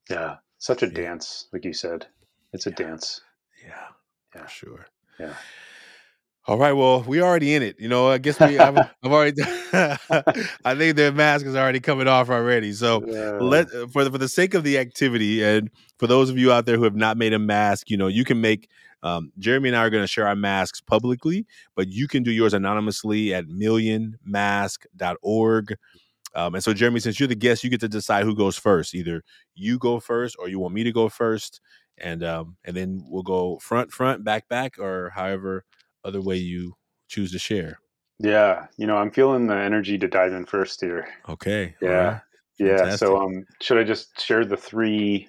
Yeah. 0.09 0.37
Such 0.59 0.83
a 0.83 0.87
Yeah. 0.87 0.93
dance, 0.93 1.47
like 1.53 1.65
you 1.65 1.73
said. 1.73 2.07
It's 2.53 2.67
a 2.67 2.71
Yeah. 2.71 2.77
dance. 2.77 3.21
Yeah, 3.65 3.89
Yeah. 4.35 4.43
for 4.43 4.49
sure. 4.49 4.87
Yeah. 5.19 5.35
All 6.47 6.57
right, 6.59 6.73
well, 6.73 7.03
we 7.03 7.21
already 7.23 7.55
in 7.55 7.63
it. 7.63 7.79
You 7.79 7.89
know, 7.89 8.09
I 8.09 8.17
guess 8.19 8.41
we 8.41 8.59
I've, 8.59 8.77
I've 9.05 9.13
already. 9.13 9.43
I 10.65 10.75
think 10.75 10.97
their 10.97 11.13
mask 11.13 11.45
is 11.47 11.55
already 11.55 11.81
coming 11.81 12.09
off 12.09 12.31
already. 12.31 12.73
So 12.73 13.05
Yeah. 13.07 13.39
let 13.41 13.69
for 13.93 14.05
the, 14.05 14.11
for 14.11 14.19
the 14.19 14.29
sake 14.29 14.55
of 14.55 14.65
the 14.65 14.79
activity 14.79 15.43
and 15.45 15.71
for 15.99 16.07
those 16.07 16.31
of 16.31 16.39
you 16.39 16.51
out 16.53 16.65
there 16.67 16.77
who 16.77 16.85
have 16.85 16.97
not 16.97 17.17
made 17.19 17.33
a 17.35 17.39
mask, 17.39 17.91
you 17.91 17.97
know, 17.97 18.09
you 18.09 18.25
can 18.25 18.41
make. 18.41 18.69
Um, 19.03 19.33
Jeremy 19.39 19.71
and 19.71 19.77
I 19.77 19.87
are 19.87 19.89
going 19.89 20.03
to 20.03 20.07
share 20.07 20.27
our 20.27 20.37
masks 20.37 20.83
publicly, 20.83 21.47
but 21.75 21.89
you 21.89 22.07
can 22.07 22.23
do 22.23 22.31
yours 22.31 22.53
anonymously 22.53 23.33
at 23.33 23.47
millionmask.org. 23.47 25.75
Um, 26.35 26.55
and 26.55 26.63
so, 26.63 26.73
Jeremy, 26.73 27.01
since 27.01 27.19
you're 27.19 27.27
the 27.27 27.35
guest, 27.35 27.65
you 27.65 27.71
get 27.71 27.81
to 27.81 27.89
decide 27.89 28.25
who 28.25 28.37
goes 28.37 28.57
first. 28.57 28.95
Either 28.95 29.23
you 29.55 29.79
go 29.79 29.99
first, 30.01 30.37
or 30.39 30.49
you 30.49 30.59
want 30.59 30.75
me 30.75 30.85
to 30.85 30.93
go 30.93 31.09
first, 31.09 31.61
and 31.99 32.23
um, 32.23 32.57
and 32.65 32.77
then 32.77 33.03
we'll 33.05 33.23
go 33.23 33.59
front, 33.59 33.93
front, 33.93 34.25
back, 34.25 34.49
back, 34.49 34.79
or 34.79 35.11
however 35.11 35.65
other 36.05 36.21
way 36.21 36.37
you 36.37 36.75
choose 37.09 37.33
to 37.33 37.39
share. 37.39 37.81
Yeah. 38.19 38.67
You 38.77 38.87
know, 38.87 38.97
I'm 38.97 39.11
feeling 39.11 39.47
the 39.47 39.57
energy 39.57 39.99
to 39.99 40.09
dive 40.09 40.33
in 40.33 40.45
first 40.45 40.81
here. 40.81 41.09
Okay. 41.29 41.75
Yeah. 41.81 41.89
right. 41.89 42.21
Yeah. 42.59 42.77
Fantastic. 42.77 42.99
So 42.99 43.21
um 43.21 43.45
should 43.61 43.79
I 43.79 43.85
just 43.85 44.21
share 44.21 44.45
the 44.45 44.57
three 44.57 45.29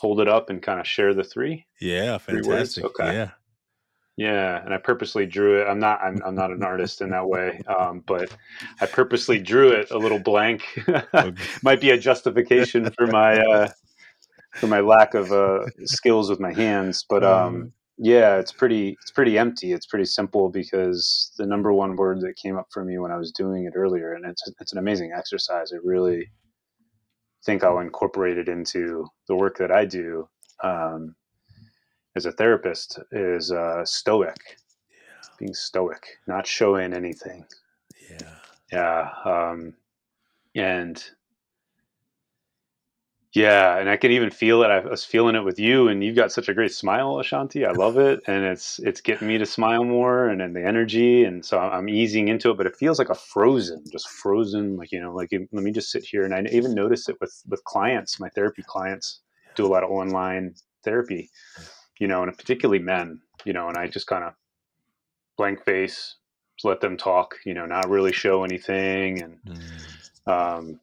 hold 0.00 0.20
it 0.20 0.28
up 0.28 0.50
and 0.50 0.60
kind 0.60 0.80
of 0.80 0.86
share 0.86 1.14
the 1.14 1.24
three? 1.24 1.64
Yeah. 1.80 2.18
Three? 2.18 2.42
Fantastic. 2.42 2.84
Okay. 2.84 3.14
Yeah. 3.14 3.30
Yeah, 4.16 4.62
and 4.62 4.74
I 4.74 4.76
purposely 4.76 5.24
drew 5.24 5.60
it. 5.60 5.66
I'm 5.66 5.78
not. 5.78 6.00
I'm, 6.02 6.20
I'm 6.24 6.34
not 6.34 6.50
an 6.50 6.62
artist 6.62 7.00
in 7.00 7.10
that 7.10 7.26
way, 7.26 7.60
um, 7.66 8.02
but 8.06 8.30
I 8.80 8.86
purposely 8.86 9.38
drew 9.38 9.70
it 9.70 9.90
a 9.90 9.96
little 9.96 10.18
blank. 10.18 10.62
Might 11.62 11.80
be 11.80 11.90
a 11.90 11.98
justification 11.98 12.90
for 12.90 13.06
my 13.06 13.38
uh, 13.38 13.68
for 14.56 14.66
my 14.66 14.80
lack 14.80 15.14
of 15.14 15.32
uh, 15.32 15.64
skills 15.84 16.28
with 16.28 16.40
my 16.40 16.52
hands, 16.52 17.06
but 17.08 17.24
um, 17.24 17.54
mm. 17.54 17.72
yeah, 17.96 18.36
it's 18.36 18.52
pretty. 18.52 18.90
It's 19.00 19.10
pretty 19.10 19.38
empty. 19.38 19.72
It's 19.72 19.86
pretty 19.86 20.04
simple 20.04 20.50
because 20.50 21.32
the 21.38 21.46
number 21.46 21.72
one 21.72 21.96
word 21.96 22.20
that 22.20 22.36
came 22.36 22.58
up 22.58 22.66
for 22.70 22.84
me 22.84 22.98
when 22.98 23.10
I 23.10 23.16
was 23.16 23.32
doing 23.32 23.64
it 23.64 23.72
earlier, 23.74 24.12
and 24.12 24.26
it's 24.26 24.42
it's 24.60 24.72
an 24.72 24.78
amazing 24.78 25.12
exercise. 25.16 25.72
I 25.72 25.78
really 25.82 26.30
think 27.46 27.64
I'll 27.64 27.78
incorporate 27.78 28.36
it 28.36 28.48
into 28.48 29.06
the 29.26 29.34
work 29.34 29.56
that 29.56 29.72
I 29.72 29.86
do. 29.86 30.28
Um, 30.62 31.16
as 32.16 32.26
a 32.26 32.32
therapist 32.32 32.98
is 33.10 33.50
uh, 33.50 33.84
stoic. 33.84 34.58
Yeah. 34.90 35.28
Being 35.38 35.54
stoic, 35.54 36.18
not 36.26 36.46
showing 36.46 36.92
anything. 36.92 37.46
Yeah. 38.10 38.34
Yeah. 38.72 39.10
Um, 39.24 39.74
and 40.54 41.02
yeah, 43.32 43.78
and 43.78 43.88
I 43.88 43.96
can 43.96 44.10
even 44.10 44.30
feel 44.30 44.62
it. 44.62 44.70
I 44.70 44.80
was 44.80 45.06
feeling 45.06 45.36
it 45.36 45.44
with 45.44 45.58
you, 45.58 45.88
and 45.88 46.04
you've 46.04 46.16
got 46.16 46.32
such 46.32 46.50
a 46.50 46.54
great 46.54 46.72
smile, 46.72 47.18
Ashanti. 47.18 47.64
I 47.64 47.70
love 47.70 47.96
it, 47.96 48.20
and 48.26 48.44
it's 48.44 48.78
it's 48.80 49.00
getting 49.00 49.26
me 49.26 49.38
to 49.38 49.46
smile 49.46 49.84
more, 49.84 50.28
and 50.28 50.38
then 50.38 50.52
the 50.52 50.62
energy, 50.62 51.24
and 51.24 51.42
so 51.42 51.58
I'm 51.58 51.88
easing 51.88 52.28
into 52.28 52.50
it. 52.50 52.58
But 52.58 52.66
it 52.66 52.76
feels 52.76 52.98
like 52.98 53.08
a 53.08 53.14
frozen, 53.14 53.84
just 53.90 54.10
frozen, 54.10 54.76
like 54.76 54.92
you 54.92 55.00
know, 55.00 55.14
like 55.14 55.30
let 55.32 55.64
me 55.64 55.72
just 55.72 55.90
sit 55.90 56.04
here. 56.04 56.24
And 56.24 56.34
I 56.34 56.44
even 56.52 56.74
notice 56.74 57.08
it 57.08 57.16
with 57.22 57.42
with 57.48 57.64
clients, 57.64 58.20
my 58.20 58.28
therapy 58.28 58.62
clients 58.66 59.22
do 59.54 59.64
a 59.64 59.68
lot 59.68 59.82
of 59.82 59.90
online 59.90 60.54
therapy, 60.84 61.30
you 61.98 62.08
know, 62.08 62.22
and 62.22 62.36
particularly 62.36 62.82
men, 62.82 63.20
you 63.44 63.52
know, 63.52 63.68
and 63.68 63.76
I 63.76 63.86
just 63.86 64.06
kind 64.06 64.24
of 64.24 64.34
blank 65.36 65.64
face, 65.64 66.16
let 66.64 66.80
them 66.80 66.96
talk, 66.96 67.36
you 67.44 67.54
know, 67.54 67.66
not 67.66 67.88
really 67.88 68.12
show 68.12 68.44
anything. 68.44 69.22
And, 69.22 69.38
mm. 69.46 70.30
um, 70.30 70.80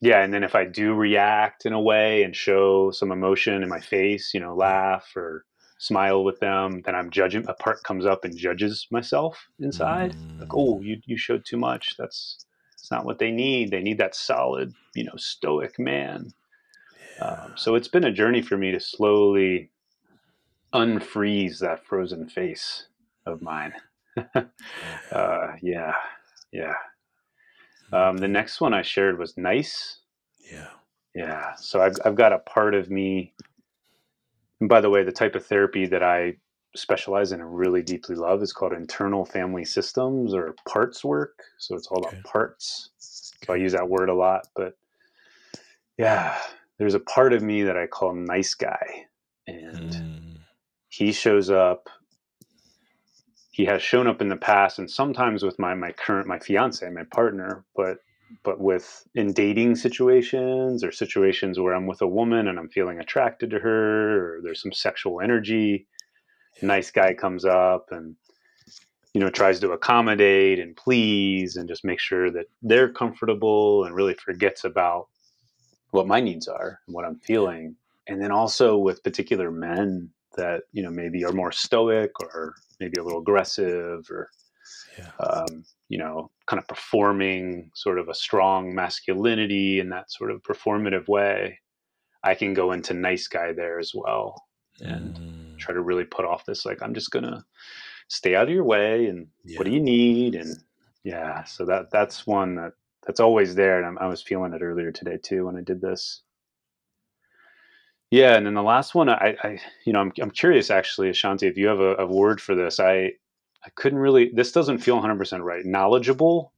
yeah. 0.00 0.22
And 0.22 0.32
then 0.32 0.44
if 0.44 0.54
I 0.54 0.64
do 0.64 0.94
react 0.94 1.66
in 1.66 1.72
a 1.72 1.80
way 1.80 2.22
and 2.22 2.34
show 2.34 2.90
some 2.90 3.12
emotion 3.12 3.62
in 3.62 3.68
my 3.68 3.80
face, 3.80 4.32
you 4.34 4.40
know, 4.40 4.54
laugh 4.54 5.12
or 5.14 5.44
smile 5.78 6.24
with 6.24 6.40
them, 6.40 6.82
then 6.84 6.94
I'm 6.94 7.10
judging 7.10 7.44
a 7.48 7.54
part 7.54 7.82
comes 7.84 8.06
up 8.06 8.24
and 8.24 8.36
judges 8.36 8.86
myself 8.90 9.46
inside. 9.60 10.14
Mm. 10.14 10.40
Like, 10.40 10.54
oh, 10.54 10.80
you, 10.80 11.00
you 11.04 11.16
showed 11.16 11.44
too 11.44 11.58
much. 11.58 11.94
That's, 11.98 12.44
it's 12.74 12.90
not 12.90 13.04
what 13.04 13.18
they 13.18 13.30
need. 13.30 13.70
They 13.70 13.82
need 13.82 13.98
that 13.98 14.14
solid, 14.14 14.72
you 14.94 15.04
know, 15.04 15.16
stoic 15.16 15.78
man. 15.78 16.32
Yeah. 17.18 17.24
Um, 17.24 17.52
so 17.56 17.74
it's 17.74 17.88
been 17.88 18.04
a 18.04 18.12
journey 18.12 18.42
for 18.42 18.56
me 18.56 18.72
to 18.72 18.80
slowly 18.80 19.70
unfreeze 20.74 21.58
that 21.60 21.84
frozen 21.84 22.28
face 22.28 22.86
of 23.26 23.42
mine. 23.42 23.72
uh, 25.12 25.52
yeah, 25.62 25.94
yeah. 26.52 26.74
Um, 27.92 28.16
the 28.16 28.28
next 28.28 28.60
one 28.60 28.74
I 28.74 28.82
shared 28.82 29.18
was 29.18 29.36
nice. 29.36 30.00
Yeah, 30.50 30.68
yeah. 31.14 31.54
So 31.56 31.80
I've 31.80 31.96
I've 32.04 32.16
got 32.16 32.32
a 32.32 32.38
part 32.38 32.74
of 32.74 32.90
me. 32.90 33.34
And 34.60 34.68
by 34.68 34.80
the 34.80 34.90
way, 34.90 35.02
the 35.02 35.12
type 35.12 35.34
of 35.34 35.44
therapy 35.44 35.86
that 35.86 36.02
I 36.02 36.36
specialize 36.74 37.32
in 37.32 37.40
and 37.40 37.56
really 37.56 37.82
deeply 37.82 38.16
love 38.16 38.42
is 38.42 38.52
called 38.52 38.72
internal 38.72 39.24
family 39.24 39.64
systems 39.64 40.34
or 40.34 40.54
parts 40.68 41.04
work. 41.04 41.38
So 41.58 41.74
it's 41.74 41.86
all 41.88 41.98
okay. 42.06 42.16
about 42.16 42.24
parts. 42.24 42.90
So 42.98 43.52
I 43.52 43.56
use 43.56 43.72
that 43.72 43.88
word 43.88 44.08
a 44.08 44.14
lot, 44.14 44.46
but 44.54 44.74
yeah, 45.98 46.38
there's 46.78 46.94
a 46.94 47.00
part 47.00 47.32
of 47.32 47.42
me 47.42 47.62
that 47.62 47.76
I 47.76 47.86
call 47.86 48.14
nice 48.14 48.54
guy, 48.54 49.06
and. 49.46 49.90
Mm 49.90 50.25
he 50.96 51.12
shows 51.12 51.50
up. 51.50 51.88
He 53.50 53.66
has 53.66 53.82
shown 53.82 54.06
up 54.06 54.22
in 54.22 54.28
the 54.28 54.36
past 54.36 54.78
and 54.78 54.90
sometimes 54.90 55.42
with 55.42 55.58
my 55.58 55.74
my 55.74 55.92
current 55.92 56.26
my 56.26 56.38
fiance 56.38 56.88
my 56.90 57.04
partner 57.04 57.64
but 57.74 57.98
but 58.42 58.60
with 58.60 59.06
in 59.14 59.32
dating 59.32 59.76
situations 59.76 60.84
or 60.84 60.92
situations 60.92 61.58
where 61.58 61.74
i'm 61.74 61.86
with 61.86 62.02
a 62.02 62.06
woman 62.06 62.48
and 62.48 62.58
i'm 62.58 62.68
feeling 62.68 62.98
attracted 62.98 63.48
to 63.50 63.58
her 63.58 64.36
or 64.36 64.40
there's 64.42 64.60
some 64.60 64.72
sexual 64.72 65.22
energy 65.22 65.86
nice 66.60 66.90
guy 66.90 67.14
comes 67.14 67.46
up 67.46 67.86
and 67.92 68.14
you 69.14 69.20
know 69.20 69.30
tries 69.30 69.58
to 69.60 69.72
accommodate 69.72 70.58
and 70.58 70.76
please 70.76 71.56
and 71.56 71.66
just 71.68 71.82
make 71.84 72.00
sure 72.00 72.30
that 72.30 72.46
they're 72.60 72.92
comfortable 72.92 73.84
and 73.84 73.94
really 73.94 74.14
forgets 74.14 74.64
about 74.64 75.08
what 75.92 76.06
my 76.06 76.20
needs 76.20 76.46
are 76.48 76.80
and 76.86 76.94
what 76.94 77.06
i'm 77.06 77.18
feeling. 77.20 77.76
And 78.08 78.22
then 78.22 78.30
also 78.30 78.78
with 78.78 79.02
particular 79.02 79.50
men 79.50 80.10
that 80.36 80.62
you 80.72 80.82
know 80.82 80.90
maybe 80.90 81.24
are 81.24 81.32
more 81.32 81.52
stoic 81.52 82.18
or 82.20 82.54
maybe 82.80 82.98
a 82.98 83.04
little 83.04 83.20
aggressive 83.20 84.06
or 84.10 84.28
yeah. 84.98 85.10
um, 85.20 85.64
you 85.88 85.98
know 85.98 86.30
kind 86.46 86.60
of 86.60 86.68
performing 86.68 87.70
sort 87.74 87.98
of 87.98 88.08
a 88.08 88.14
strong 88.14 88.74
masculinity 88.74 89.80
in 89.80 89.88
that 89.90 90.10
sort 90.10 90.30
of 90.30 90.42
performative 90.42 91.08
way 91.08 91.58
i 92.22 92.34
can 92.34 92.54
go 92.54 92.72
into 92.72 92.94
nice 92.94 93.28
guy 93.28 93.52
there 93.52 93.78
as 93.78 93.92
well 93.94 94.44
and 94.80 95.16
mm. 95.16 95.58
try 95.58 95.74
to 95.74 95.80
really 95.80 96.04
put 96.04 96.24
off 96.24 96.44
this 96.44 96.66
like 96.66 96.82
i'm 96.82 96.94
just 96.94 97.10
gonna 97.10 97.44
stay 98.08 98.34
out 98.34 98.48
of 98.48 98.54
your 98.54 98.64
way 98.64 99.06
and 99.06 99.26
yeah. 99.44 99.58
what 99.58 99.64
do 99.64 99.72
you 99.72 99.80
need 99.80 100.34
and 100.34 100.56
yeah 101.04 101.44
so 101.44 101.64
that 101.64 101.90
that's 101.90 102.26
one 102.26 102.54
that 102.54 102.72
that's 103.06 103.20
always 103.20 103.54
there 103.54 103.78
and 103.78 103.86
I'm, 103.86 103.98
i 103.98 104.06
was 104.06 104.22
feeling 104.22 104.52
it 104.52 104.62
earlier 104.62 104.92
today 104.92 105.18
too 105.22 105.46
when 105.46 105.56
i 105.56 105.60
did 105.60 105.80
this 105.80 106.22
yeah, 108.10 108.36
and 108.36 108.46
then 108.46 108.54
the 108.54 108.62
last 108.62 108.94
one, 108.94 109.08
I, 109.08 109.36
I 109.42 109.58
you 109.84 109.92
know, 109.92 110.00
I'm 110.00 110.12
I'm 110.20 110.30
curious 110.30 110.70
actually, 110.70 111.08
Ashanti, 111.10 111.46
if 111.46 111.56
you 111.56 111.66
have 111.66 111.80
a, 111.80 111.96
a 111.96 112.06
word 112.06 112.40
for 112.40 112.54
this. 112.54 112.78
I 112.78 113.12
I 113.64 113.70
couldn't 113.74 113.98
really. 113.98 114.30
This 114.34 114.52
doesn't 114.52 114.78
feel 114.78 114.94
100 114.94 115.18
percent 115.18 115.42
right. 115.42 115.64
Knowledgeable, 115.64 116.52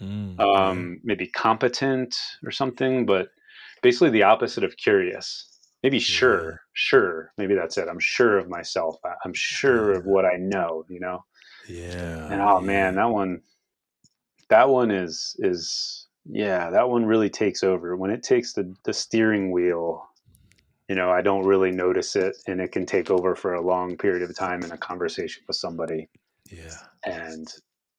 mm, 0.00 0.38
um, 0.38 1.00
maybe 1.02 1.26
competent 1.28 2.14
or 2.44 2.50
something, 2.50 3.06
but 3.06 3.28
basically 3.82 4.10
the 4.10 4.24
opposite 4.24 4.64
of 4.64 4.76
curious. 4.76 5.48
Maybe 5.82 5.98
sure, 5.98 6.50
yeah. 6.50 6.56
sure. 6.74 7.32
Maybe 7.38 7.54
that's 7.54 7.76
it. 7.78 7.88
I'm 7.88 7.98
sure 7.98 8.38
of 8.38 8.48
myself. 8.48 8.96
I'm 9.24 9.34
sure 9.34 9.92
yeah. 9.92 9.98
of 9.98 10.04
what 10.04 10.26
I 10.26 10.36
know. 10.36 10.84
You 10.88 11.00
know. 11.00 11.24
Yeah. 11.68 12.28
And 12.30 12.42
oh 12.42 12.60
yeah. 12.60 12.66
man, 12.66 12.94
that 12.96 13.08
one, 13.08 13.40
that 14.50 14.68
one 14.68 14.90
is 14.90 15.34
is 15.38 16.06
yeah, 16.26 16.70
that 16.70 16.88
one 16.88 17.06
really 17.06 17.30
takes 17.30 17.64
over 17.64 17.96
when 17.96 18.10
it 18.10 18.22
takes 18.22 18.52
the 18.52 18.74
the 18.84 18.92
steering 18.92 19.50
wheel 19.50 20.06
you 20.92 20.96
know, 20.96 21.10
I 21.10 21.22
don't 21.22 21.46
really 21.46 21.70
notice 21.70 22.16
it 22.16 22.36
and 22.46 22.60
it 22.60 22.70
can 22.70 22.84
take 22.84 23.10
over 23.10 23.34
for 23.34 23.54
a 23.54 23.66
long 23.66 23.96
period 23.96 24.28
of 24.28 24.36
time 24.36 24.62
in 24.62 24.72
a 24.72 24.76
conversation 24.76 25.42
with 25.48 25.56
somebody. 25.56 26.10
Yeah. 26.50 26.76
And 27.06 27.50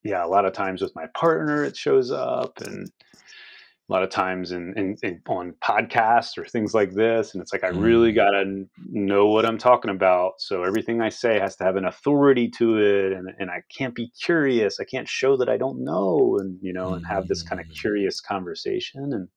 yeah, 0.04 0.24
a 0.24 0.28
lot 0.28 0.44
of 0.44 0.52
times 0.52 0.80
with 0.80 0.94
my 0.94 1.06
partner, 1.12 1.64
it 1.64 1.76
shows 1.76 2.12
up 2.12 2.60
and 2.60 2.86
a 2.86 3.92
lot 3.92 4.04
of 4.04 4.10
times 4.10 4.52
in, 4.52 4.74
in, 4.76 4.96
in 5.02 5.20
on 5.28 5.54
podcasts 5.60 6.38
or 6.38 6.44
things 6.44 6.72
like 6.72 6.94
this. 6.94 7.34
And 7.34 7.42
it's 7.42 7.52
like, 7.52 7.64
I 7.64 7.70
really 7.70 8.12
mm. 8.12 8.14
got 8.14 8.30
to 8.30 8.64
know 8.88 9.26
what 9.26 9.44
I'm 9.44 9.58
talking 9.58 9.90
about. 9.90 10.34
So 10.38 10.62
everything 10.62 11.00
I 11.00 11.08
say 11.08 11.40
has 11.40 11.56
to 11.56 11.64
have 11.64 11.74
an 11.74 11.86
authority 11.86 12.48
to 12.58 12.78
it. 12.78 13.12
And, 13.12 13.28
and 13.40 13.50
I 13.50 13.62
can't 13.76 13.96
be 13.96 14.12
curious. 14.22 14.78
I 14.78 14.84
can't 14.84 15.08
show 15.08 15.36
that 15.38 15.48
I 15.48 15.56
don't 15.56 15.82
know 15.82 16.38
and, 16.38 16.60
you 16.62 16.72
know, 16.72 16.94
and 16.94 17.04
have 17.04 17.26
this 17.26 17.42
kind 17.42 17.60
of 17.60 17.66
mm. 17.66 17.74
curious 17.74 18.20
conversation. 18.20 19.12
And, 19.12 19.28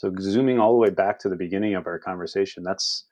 so 0.00 0.10
zooming 0.18 0.58
all 0.58 0.72
the 0.72 0.78
way 0.78 0.88
back 0.88 1.18
to 1.18 1.28
the 1.28 1.36
beginning 1.36 1.74
of 1.74 1.86
our 1.86 1.98
conversation, 1.98 2.62
that's 2.62 3.04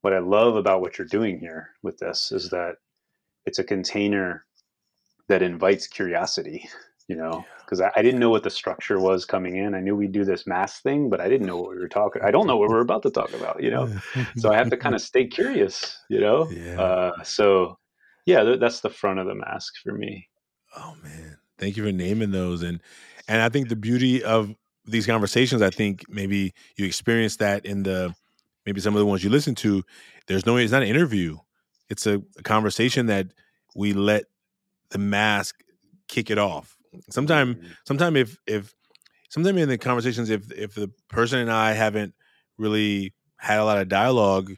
what 0.00 0.14
I 0.14 0.18
love 0.18 0.56
about 0.56 0.80
what 0.80 0.96
you're 0.96 1.06
doing 1.06 1.38
here 1.38 1.72
with 1.82 1.98
this 1.98 2.32
is 2.32 2.48
that 2.48 2.76
it's 3.44 3.58
a 3.58 3.64
container 3.64 4.46
that 5.28 5.42
invites 5.42 5.86
curiosity, 5.86 6.70
you 7.06 7.16
know, 7.16 7.44
because 7.60 7.82
I, 7.82 7.92
I, 7.96 8.00
didn't 8.00 8.20
know 8.20 8.30
what 8.30 8.44
the 8.44 8.50
structure 8.50 8.98
was 8.98 9.26
coming 9.26 9.58
in. 9.58 9.74
I 9.74 9.80
knew 9.80 9.94
we'd 9.94 10.12
do 10.12 10.24
this 10.24 10.46
mass 10.46 10.80
thing, 10.80 11.10
but 11.10 11.20
I 11.20 11.28
didn't 11.28 11.46
know 11.46 11.58
what 11.58 11.68
we 11.68 11.76
were 11.76 11.86
talking. 11.86 12.22
I 12.22 12.30
don't 12.30 12.46
know 12.46 12.56
what 12.56 12.70
we're 12.70 12.80
about 12.80 13.02
to 13.02 13.10
talk 13.10 13.34
about, 13.34 13.62
you 13.62 13.70
know, 13.70 13.94
so 14.38 14.50
I 14.50 14.56
have 14.56 14.70
to 14.70 14.78
kind 14.78 14.94
of 14.94 15.02
stay 15.02 15.26
curious, 15.26 15.98
you 16.08 16.20
know? 16.20 16.48
Yeah. 16.50 16.80
Uh, 16.80 17.22
so 17.24 17.76
yeah, 18.24 18.42
th- 18.42 18.60
that's 18.60 18.80
the 18.80 18.88
front 18.88 19.18
of 19.18 19.26
the 19.26 19.34
mask 19.34 19.74
for 19.82 19.92
me. 19.92 20.30
Oh 20.78 20.96
man. 21.02 21.36
Thank 21.58 21.76
you 21.76 21.84
for 21.84 21.92
naming 21.92 22.30
those. 22.30 22.62
And, 22.62 22.80
and 23.28 23.42
I 23.42 23.50
think 23.50 23.68
the 23.68 23.76
beauty 23.76 24.24
of 24.24 24.54
these 24.86 25.06
conversations, 25.06 25.62
I 25.62 25.70
think 25.70 26.04
maybe 26.08 26.54
you 26.76 26.86
experience 26.86 27.36
that 27.36 27.66
in 27.66 27.82
the 27.82 28.14
maybe 28.64 28.80
some 28.80 28.94
of 28.94 28.98
the 28.98 29.06
ones 29.06 29.22
you 29.22 29.30
listen 29.30 29.54
to. 29.56 29.82
There's 30.26 30.44
no, 30.44 30.56
it's 30.56 30.72
not 30.72 30.82
an 30.82 30.88
interview. 30.88 31.38
It's 31.88 32.06
a, 32.06 32.20
a 32.36 32.42
conversation 32.42 33.06
that 33.06 33.28
we 33.74 33.92
let 33.92 34.24
the 34.90 34.98
mask 34.98 35.62
kick 36.08 36.30
it 36.30 36.38
off. 36.38 36.76
Sometime, 37.10 37.54
mm-hmm. 37.54 37.66
sometime 37.84 38.16
if 38.16 38.38
if 38.46 38.74
sometime 39.28 39.58
in 39.58 39.68
the 39.68 39.78
conversations, 39.78 40.30
if 40.30 40.50
if 40.52 40.74
the 40.74 40.90
person 41.08 41.38
and 41.38 41.52
I 41.52 41.72
haven't 41.72 42.14
really 42.58 43.14
had 43.36 43.58
a 43.58 43.64
lot 43.64 43.78
of 43.78 43.88
dialogue, 43.88 44.52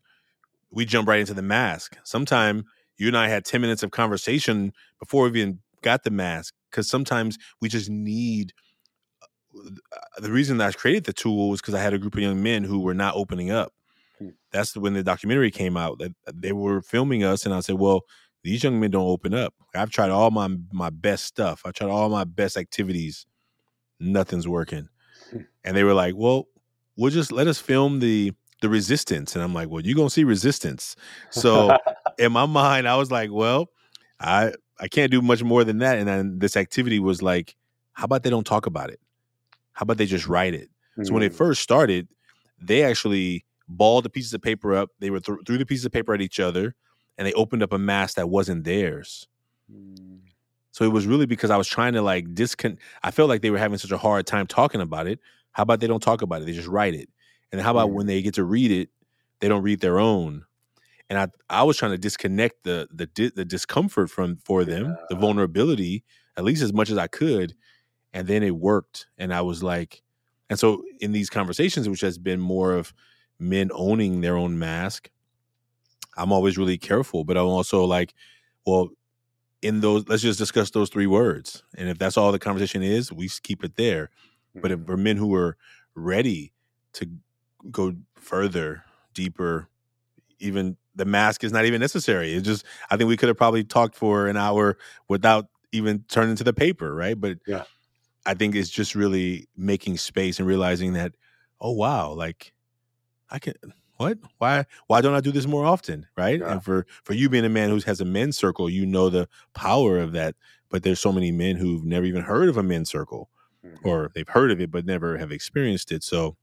we 0.71 0.85
jump 0.85 1.09
right 1.09 1.21
into 1.21 1.35
the 1.35 1.43
mask. 1.43 1.97
Sometime 2.05 2.65
you 2.97 3.09
and 3.09 3.17
I 3.17 3.29
had 3.29 3.45
ten 3.45 3.61
minutes 3.61 3.83
of 3.83 3.91
conversation 3.91 4.73
before 4.99 5.29
we 5.29 5.41
even 5.41 5.59
got 5.83 6.05
the 6.05 6.11
mask 6.11 6.55
because 6.71 6.89
sometimes 6.89 7.39
we 7.61 7.69
just 7.69 7.91
need 7.91 8.53
the 10.19 10.31
reason 10.31 10.61
I 10.61 10.73
created 10.73 11.05
the 11.05 11.13
tool 11.13 11.49
was 11.51 11.61
because 11.61 11.75
I 11.75 11.81
had 11.81 11.95
a 11.95 11.99
group 11.99 12.15
of 12.15 12.21
young 12.21 12.43
men 12.43 12.65
who 12.65 12.81
were 12.81 12.95
not 12.95 13.15
opening 13.17 13.51
up. 13.51 13.73
Hmm. 14.19 14.31
That's 14.51 14.77
when 14.77 14.95
the 14.95 15.03
documentary 15.03 15.51
came 15.51 15.77
out 15.77 15.99
that 15.99 16.13
they 16.33 16.53
were 16.53 16.83
filming 16.83 17.25
us, 17.25 17.45
and 17.45 17.55
I 17.55 17.61
said, 17.61 17.77
"Well, 17.77 18.03
these 18.43 18.63
young 18.63 18.81
men 18.81 18.91
don't 18.91 19.09
open 19.09 19.35
up. 19.35 19.55
I've 19.75 19.91
tried 19.91 20.11
all 20.11 20.31
my 20.31 20.49
my 20.73 20.91
best 20.91 21.25
stuff. 21.25 21.63
I 21.65 21.71
tried 21.71 21.91
all 21.91 22.09
my 22.09 22.25
best 22.25 22.57
activities. 22.57 23.27
Nothing's 24.01 24.49
working. 24.49 24.89
Hmm. 25.31 25.39
And 25.65 25.77
they 25.77 25.85
were 25.85 25.95
like, 25.95 26.15
"Well, 26.17 26.49
we'll 26.97 27.11
just 27.11 27.33
let 27.33 27.47
us 27.47 27.59
film 27.59 28.01
the 28.01 28.33
the 28.61 28.69
resistance." 28.69 29.35
And 29.35 29.43
I'm 29.43 29.55
like, 29.55 29.69
"Well, 29.69 29.83
you're 29.83 29.97
gonna 29.97 30.11
see 30.11 30.25
resistance." 30.25 30.97
So 31.31 31.77
in 32.19 32.33
my 32.33 32.47
mind, 32.47 32.89
I 32.89 32.97
was 32.97 33.11
like, 33.11 33.31
"Well, 33.33 33.71
I 34.21 34.53
I 34.81 34.89
can't 34.89 35.11
do 35.11 35.23
much 35.23 35.43
more 35.43 35.65
than 35.65 35.79
that." 35.79 35.99
And 35.99 36.09
then 36.09 36.39
this 36.39 36.57
activity 36.57 36.99
was 36.99 37.23
like, 37.23 37.57
"How 37.93 38.05
about 38.05 38.23
they 38.23 38.31
don't 38.31 38.47
talk 38.47 38.67
about 38.67 38.91
it? 38.91 39.01
How 39.79 39.85
about 39.85 39.99
they 39.99 40.07
just 40.07 40.29
write 40.29 40.55
it?" 40.55 40.71
So 41.03 41.15
when 41.15 41.23
it 41.25 41.33
Mm, 41.33 41.43
first 41.43 41.63
started, 41.63 42.09
they 42.61 42.85
actually 42.85 43.47
balled 43.69 44.05
the 44.05 44.11
pieces 44.11 44.35
of 44.35 44.43
paper 44.43 44.75
up. 44.75 44.91
They 45.01 45.11
were 45.11 45.21
th- 45.21 45.39
threw 45.47 45.59
the 45.59 45.67
pieces 45.67 45.87
of 45.87 45.93
paper 45.93 46.15
at 46.15 46.23
each 46.23 46.41
other, 46.41 46.75
and 47.19 47.27
they 47.27 47.33
opened 47.35 47.63
up 47.63 47.73
a 47.73 47.79
mask 47.79 48.17
that 48.17 48.29
wasn't 48.31 48.65
theirs. 48.65 49.29
mm, 49.69 50.21
So 50.73 50.85
it 50.85 50.93
was 50.93 51.07
really 51.07 51.27
because 51.27 51.51
I 51.51 51.57
was 51.57 51.67
trying 51.69 51.95
to 51.95 52.03
like 52.03 52.27
discon. 52.35 52.79
I 53.03 53.11
felt 53.11 53.29
like 53.29 53.43
they 53.43 53.51
were 53.51 53.59
having 53.59 53.79
such 53.79 53.91
a 53.91 53.99
hard 53.99 54.27
time 54.27 54.47
talking 54.47 54.81
about 54.81 55.07
it. 55.07 55.21
How 55.53 55.63
about 55.63 55.81
they 55.81 55.87
don't 55.87 56.03
talk 56.03 56.23
about 56.23 56.43
it? 56.43 56.45
They 56.45 56.53
just 56.53 56.69
write 56.69 56.95
it. 56.95 57.09
And 57.51 57.61
how 57.61 57.73
about 57.73 57.93
when 57.93 58.07
mm, 58.07 58.09
they 58.09 58.23
get 58.23 58.35
to 58.35 58.45
read 58.45 58.71
it, 58.71 58.91
they 59.41 59.49
don't 59.49 59.63
read 59.63 59.81
their 59.81 59.99
own. 59.99 60.45
And 61.11 61.19
I 61.19 61.29
I 61.51 61.65
was 61.65 61.79
trying 61.79 61.93
to 61.93 61.99
disconnect 61.99 62.65
the 62.65 62.89
the 62.93 63.07
di- 63.09 63.31
the 63.35 63.45
discomfort 63.47 64.11
from 64.11 64.39
for 64.39 64.65
them, 64.65 65.01
the 65.09 65.17
vulnerability, 65.17 66.05
at 66.37 66.45
least 66.45 66.63
as 66.63 66.73
much 66.75 66.91
as 66.91 66.99
I 66.99 67.09
could. 67.09 67.55
And 68.13 68.27
then 68.27 68.43
it 68.43 68.57
worked. 68.57 69.07
And 69.19 69.33
I 69.33 69.43
was 69.43 69.63
like, 69.63 70.03
and 70.51 70.59
so 70.59 70.83
in 71.01 71.13
these 71.13 71.31
conversations, 71.31 71.89
which 71.89 72.01
has 72.01 72.19
been 72.19 72.41
more 72.41 72.73
of 72.73 72.95
men 73.39 73.71
owning 73.75 74.21
their 74.21 74.37
own 74.37 74.59
mask, 74.59 75.11
I'm 76.17 76.33
always 76.33 76.59
really 76.59 76.79
careful, 76.79 77.25
but 77.25 77.37
I'm 77.37 77.47
also 77.47 77.85
like, 77.85 78.15
well, 78.67 78.89
in 79.63 79.81
those, 79.81 80.09
let's 80.09 80.23
just 80.23 80.39
discuss 80.39 80.71
those 80.71 80.91
three 80.91 81.07
words. 81.07 81.63
And 81.77 81.89
if 81.89 81.99
that's 81.99 82.17
all 82.17 82.33
the 82.33 82.39
conversation 82.39 82.83
is, 82.83 83.13
we 83.13 83.29
keep 83.43 83.65
it 83.65 83.77
there. 83.77 84.11
But 84.61 84.73
if 84.73 84.81
mm, 84.81 84.87
for 84.87 84.97
men 84.97 85.17
who 85.17 85.35
are 85.35 85.57
ready 85.95 86.53
to 86.95 87.09
go 87.71 87.95
further, 88.17 88.85
deeper, 89.15 89.69
even 90.41 90.77
the 90.95 91.05
mask 91.05 91.45
is 91.45 91.53
not 91.53 91.65
even 91.67 91.81
necessary. 91.81 92.35
It's 92.35 92.47
just, 92.47 92.65
I 92.91 92.97
think 92.97 93.09
we 93.09 93.17
could 93.17 93.29
have 93.29 93.39
probably 93.39 93.65
talked 93.65 93.97
for 93.97 94.29
an 94.29 94.37
hour 94.37 94.79
without 95.09 95.47
even 95.73 96.05
turning 96.09 96.37
to 96.37 96.45
the 96.45 96.53
paper, 96.53 96.95
right? 96.95 97.21
But 97.21 97.39
Yeah. 97.47 97.65
I 98.29 98.35
think 98.35 98.55
it's 98.55 98.69
just 98.69 98.95
really 98.95 99.49
making 99.57 99.97
space 99.97 100.39
and 100.39 100.47
realizing 100.47 100.93
that, 100.93 101.15
oh 101.63 101.73
wow, 101.73 102.13
like 102.13 102.53
I 103.31 103.39
can 103.39 103.55
what? 103.97 104.19
Why 104.37 104.67
why 104.87 105.01
don't 105.01 105.15
I 105.15 105.21
do 105.21 105.33
this 105.33 105.47
more 105.47 105.65
often? 105.65 106.07
Right. 106.15 106.41
Yeah. 106.41 106.53
And 106.53 106.63
for 106.63 106.87
for 107.05 107.15
you 107.15 107.31
being 107.31 107.47
a 107.47 107.49
man 107.49 107.71
who 107.71 107.81
has 107.87 108.03
a 108.03 108.05
men's 108.05 108.37
circle, 108.37 108.69
you 108.69 108.85
know 108.85 109.09
the 109.09 109.29
power 109.55 109.99
of 109.99 110.13
that. 110.13 110.37
But 110.69 110.83
there's 110.83 111.01
so 111.01 111.11
many 111.11 111.33
men 111.33 111.57
who've 111.57 111.85
never 111.85 112.05
even 112.05 112.23
heard 112.23 112.51
of 112.51 112.59
a 112.59 112.63
men's 112.63 112.91
circle 112.91 113.31
mhm. 113.65 113.79
or 113.83 114.11
they've 114.15 114.29
heard 114.29 114.51
of 114.51 114.61
it 114.61 114.71
but 114.71 114.85
never 114.85 115.17
have 115.17 115.33
experienced 115.33 115.91
it. 115.91 116.03
So 116.05 116.37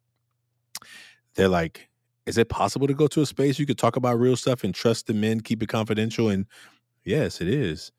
they're 1.36 1.48
like, 1.48 1.90
is 2.26 2.40
it 2.40 2.50
possible 2.50 2.88
to 2.88 2.96
go 2.96 3.06
to 3.08 3.22
a 3.22 3.26
space 3.28 3.60
you 3.60 3.68
could 3.68 3.78
talk 3.78 3.96
about 3.96 4.20
real 4.20 4.36
stuff 4.36 4.64
and 4.64 4.74
trust 4.74 5.06
the 5.06 5.14
men, 5.14 5.42
keep 5.42 5.62
it 5.62 5.70
confidential? 5.70 6.30
And 6.30 6.48
yes, 7.04 7.42
it 7.42 7.48
is. 7.48 7.92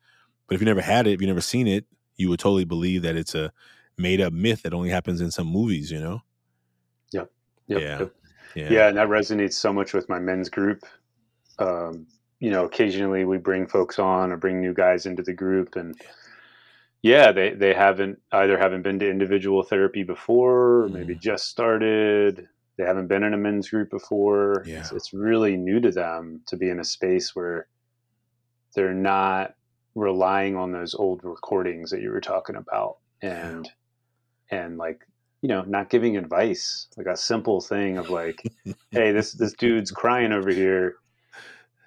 But 0.47 0.55
if 0.55 0.61
you 0.61 0.65
never 0.65 0.81
had 0.81 1.07
it, 1.07 1.13
if 1.13 1.21
you 1.21 1.27
never 1.27 1.41
seen 1.41 1.67
it, 1.67 1.85
you 2.17 2.29
would 2.29 2.39
totally 2.39 2.65
believe 2.65 3.03
that 3.03 3.15
it's 3.15 3.35
a 3.35 3.53
made 3.97 4.21
up 4.21 4.31
myth 4.33 4.61
that 4.63 4.73
only 4.73 4.89
happens 4.89 5.21
in 5.21 5.31
some 5.31 5.47
movies, 5.47 5.91
you 5.91 5.99
know? 5.99 6.21
Yep, 7.13 7.31
Yeah. 7.67 7.99
yep. 7.99 8.13
Yeah. 8.55 8.69
Yeah, 8.71 8.87
and 8.87 8.97
that 8.97 9.09
resonates 9.09 9.53
so 9.53 9.73
much 9.73 9.93
with 9.93 10.07
my 10.07 10.19
men's 10.19 10.49
group. 10.49 10.83
Um, 11.59 12.07
you 12.39 12.49
know, 12.49 12.65
occasionally 12.65 13.25
we 13.25 13.37
bring 13.37 13.67
folks 13.67 13.99
on 13.99 14.31
or 14.31 14.37
bring 14.37 14.61
new 14.61 14.73
guys 14.73 15.05
into 15.05 15.21
the 15.21 15.33
group, 15.33 15.75
and 15.75 15.99
yeah, 17.01 17.31
they 17.31 17.53
they 17.53 17.73
haven't 17.73 18.19
either 18.31 18.57
haven't 18.57 18.83
been 18.83 18.99
to 18.99 19.09
individual 19.09 19.63
therapy 19.63 20.03
before, 20.03 20.83
or 20.83 20.89
maybe 20.89 21.13
Mm. 21.15 21.19
just 21.19 21.49
started. 21.49 22.47
They 22.77 22.85
haven't 22.85 23.07
been 23.07 23.23
in 23.23 23.33
a 23.33 23.37
men's 23.37 23.69
group 23.69 23.89
before. 23.89 24.61
It's, 24.61 24.69
Yeah. 24.69 24.89
it's 24.95 25.13
really 25.13 25.57
new 25.57 25.79
to 25.81 25.91
them 25.91 26.41
to 26.47 26.55
be 26.55 26.69
in 26.69 26.79
a 26.79 26.83
space 26.85 27.35
where 27.35 27.67
they're 28.75 28.93
not 28.93 29.55
relying 29.95 30.55
on 30.55 30.71
those 30.71 30.93
old 30.95 31.21
recordings 31.23 31.89
that 31.89 32.01
you 32.01 32.11
were 32.11 32.21
talking 32.21 32.55
about, 32.55 32.97
and 33.21 33.69
and 34.51 34.77
like 34.77 35.01
you 35.41 35.49
know, 35.49 35.61
not 35.63 35.89
giving 35.89 36.17
advice, 36.17 36.87
like 36.97 37.05
a 37.05 37.15
simple 37.15 37.61
thing 37.61 37.97
of 37.97 38.09
like 38.09 38.41
hey, 38.91 39.11
this 39.11 39.33
this 39.33 39.53
dude's 39.53 39.91
crying 39.91 40.31
over 40.31 40.49
here. 40.49 40.95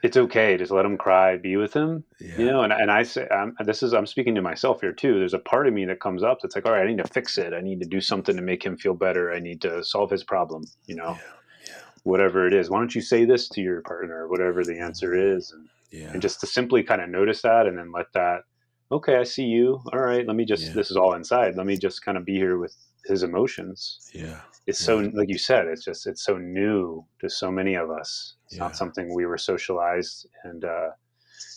It's 0.03 0.17
okay. 0.17 0.57
Just 0.57 0.71
let 0.71 0.87
him 0.87 0.97
cry. 0.97 1.37
Be 1.37 1.59
with 1.59 1.75
him. 1.75 2.05
yeah. 2.21 2.39
You 2.39 2.47
know, 2.47 2.63
and, 2.63 2.73
and 2.73 2.91
I 2.91 3.03
say, 3.03 3.29
I'm, 3.31 3.55
this 3.67 3.83
is 3.83 3.93
I'm 3.93 4.07
speaking 4.07 4.35
to 4.35 4.41
myself 4.41 4.81
here 4.81 4.93
too. 4.95 5.19
There's 5.19 5.35
a 5.35 5.39
part 5.39 5.67
of 5.67 5.75
me 5.75 5.85
that 5.85 6.01
comes 6.01 6.23
up 6.23 6.39
that's 6.41 6.55
like, 6.55 6.65
all 6.65 6.73
right, 6.73 6.85
I 6.85 6.89
need 6.89 7.03
to 7.05 7.09
fix 7.13 7.37
it. 7.37 7.53
I 7.53 7.61
need 7.61 7.81
to 7.81 7.87
do 7.87 8.01
something 8.01 8.35
to 8.35 8.41
make 8.41 8.65
him 8.65 8.79
feel 8.79 8.95
better. 8.95 9.31
I 9.31 9.41
need 9.41 9.61
to 9.61 9.85
solve 9.85 10.11
his 10.11 10.25
problem. 10.25 10.65
You 10.87 10.97
know, 10.97 11.19
Yeah. 11.67 11.75
whatever 12.05 12.47
it 12.47 12.55
is. 12.55 12.71
Why 12.71 12.79
don't 12.79 12.95
you 12.95 13.03
say 13.03 13.27
this 13.27 13.47
to 13.51 13.61
your 13.61 13.83
partner? 13.83 14.27
Whatever 14.27 14.65
the 14.65 14.73
mm-hmm. 14.73 14.85
answer 14.85 15.15
is, 15.15 15.53
and, 15.53 15.69
Yeah. 15.91 16.13
and 16.13 16.23
just 16.23 16.41
to 16.41 16.47
simply 16.47 16.83
kind 16.83 17.03
of 17.03 17.11
notice 17.11 17.43
that, 17.43 17.67
and 17.67 17.77
then 17.77 17.93
let 17.93 18.11
that. 18.15 18.45
Okay, 18.93 19.17
I 19.17 19.23
see 19.25 19.45
you. 19.45 19.81
All 19.93 20.01
right, 20.01 20.27
let 20.27 20.35
me 20.37 20.45
just. 20.45 20.65
Yeah. 20.67 20.73
This 20.73 20.91
is 20.91 20.97
all 20.97 21.15
inside. 21.15 21.57
Let 21.57 21.67
me 21.67 21.77
just 21.77 22.05
kind 22.05 22.19
of 22.19 22.25
be 22.25 22.35
here 22.35 22.59
with 22.59 22.75
his 23.07 23.23
emotions 23.23 24.11
yeah. 24.13 24.41
it's 24.67 24.79
so 24.79 24.99
like 25.15 25.31
you 25.31 25.39
said 25.39 25.67
it's 25.67 25.83
just 25.83 26.07
it's 26.07 26.23
so 26.23 26.37
new 26.37 27.03
to 27.19 27.31
so 27.31 27.51
many 27.51 27.75
of 27.75 27.91
us 27.91 28.35
it's 28.45 28.57
Yeah. 28.57 28.65
not 28.65 28.77
something 28.77 29.13
we 29.15 29.25
were 29.25 29.39
socialized 29.39 30.27
and 30.45 30.67
uh, 30.67 30.91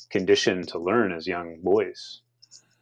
conditioned 0.09 0.69
to 0.69 0.79
learn 0.79 1.11
as 1.11 1.27
young 1.27 1.59
boys 1.61 2.21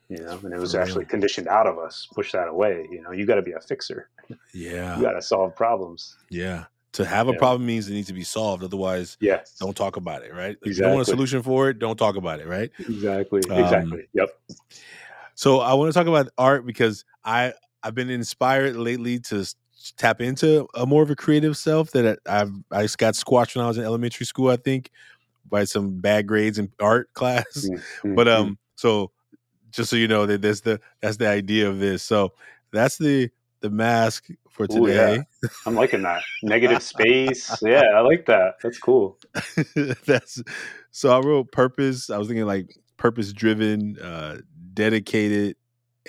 you 0.10 0.18
know 0.18 0.40
and 0.44 0.54
it 0.54 0.60
was 0.60 0.74
For 0.74 0.78
real. 0.78 0.88
actually 0.88 1.06
conditioned 1.06 1.48
out 1.48 1.66
of 1.66 1.80
us 1.80 2.08
push 2.14 2.32
that 2.34 2.48
away 2.50 2.88
you 2.92 3.02
know 3.02 3.12
you 3.12 3.26
got 3.26 3.36
to 3.36 3.42
be 3.42 3.54
a 3.54 3.60
fixer 3.60 4.10
Yeah. 4.54 4.96
you 4.98 5.02
got 5.02 5.14
to 5.14 5.24
solve 5.24 5.56
problems 5.56 6.16
Yeah. 6.30 6.66
To 6.94 7.06
have 7.06 7.28
a 7.28 7.32
Yeah. 7.34 7.38
problem 7.38 7.66
means 7.66 7.88
it 7.90 7.94
needs 7.94 8.08
to 8.08 8.14
be 8.14 8.24
solved. 8.24 8.64
Otherwise, 8.64 9.18
yeah 9.20 9.42
don't 9.60 9.76
talk 9.78 9.96
about 9.96 10.24
it, 10.24 10.34
right? 10.34 10.58
If 10.64 10.76
you 10.76 10.84
don't 10.84 10.94
want 10.94 11.08
a 11.08 11.10
solution 11.10 11.42
for 11.44 11.70
it, 11.70 11.78
don't 11.80 11.98
talk 11.98 12.16
about 12.16 12.40
it, 12.40 12.48
right? 12.48 12.70
exactly 12.80 13.42
Um, 13.50 13.60
exactly 13.64 14.08
yep 14.14 14.30
So 15.36 15.60
I 15.60 15.74
want 15.74 15.92
to 15.92 15.98
talk 15.98 16.08
about 16.08 16.30
art 16.38 16.66
because 16.66 17.06
I 17.24 17.54
I've 17.84 17.96
been 17.96 18.10
inspired 18.10 18.76
lately 18.76 19.20
to 19.20 19.46
tap 19.98 20.22
into 20.22 20.68
a 20.76 20.86
more 20.86 21.02
of 21.04 21.10
a 21.10 21.16
creative 21.16 21.58
self 21.58 21.92
that 21.92 22.20
I- 22.28 22.42
I've 22.42 22.52
I 22.72 22.82
just 22.84 22.98
got 22.98 23.16
squashed 23.16 23.56
when 23.56 23.66
I 23.66 23.68
was 23.68 23.78
in 23.78 23.84
elementary 23.84 24.26
school. 24.26 24.50
I 24.50 24.58
think 24.58 24.90
by 25.50 25.64
some 25.64 26.00
bad 26.00 26.28
grades 26.28 26.60
in 26.60 26.72
art 26.80 27.14
class. 27.14 27.70
Mm, 28.04 28.16
But 28.16 28.28
mm, 28.28 28.36
um, 28.38 28.58
so 28.76 29.12
just 29.72 29.90
so 29.90 29.96
you 29.96 30.08
know 30.08 30.26
that 30.26 30.42
that's 30.42 30.62
the 30.62 30.80
that's 31.02 31.18
the 31.18 31.28
idea 31.28 31.70
of 31.70 31.80
this. 31.80 32.04
So 32.04 32.34
that's 32.72 32.98
the 32.98 33.30
the 33.62 33.70
mask 33.70 34.28
for 34.52 34.68
Ooh, 34.72 34.88
yeah. 34.88 35.06
today. 35.08 35.24
i'm 35.66 35.76
liking 35.76 36.02
that 36.04 36.22
negative 36.44 36.84
space 36.84 37.52
yeah 37.62 37.84
i 37.96 38.00
like 38.02 38.26
that 38.26 38.56
that's 38.62 38.78
cool 38.78 39.18
that's 40.06 40.42
so 40.92 41.10
I 41.10 41.20
wrote 41.26 41.52
purpose. 41.52 42.10
I 42.10 42.18
was 42.18 42.28
thinking 42.28 42.46
like 42.46 42.78
purpose 42.98 43.32
driven, 43.34 43.98
uh, 44.00 44.40
dedicated, 44.74 45.56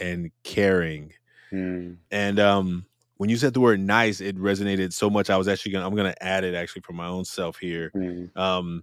and 0.00 0.30
caring. 0.42 1.12
Mm, 1.52 1.98
And 2.10 2.40
um, 2.40 2.86
when 3.18 3.30
you 3.30 3.36
said 3.36 3.54
the 3.54 3.60
word 3.60 3.78
nice, 3.80 4.20
it 4.20 4.36
resonated 4.36 4.92
so 4.92 5.08
much. 5.08 5.30
I 5.30 5.36
was 5.36 5.46
actually 5.48 5.72
gonna 5.72 5.86
I'm 5.86 5.94
gonna 5.94 6.14
add 6.20 6.44
it 6.44 6.54
actually 6.54 6.82
for 6.82 6.92
my 6.92 7.06
own 7.06 7.24
self 7.24 7.58
here. 7.58 7.92
mm, 7.94 8.36
Um, 8.36 8.82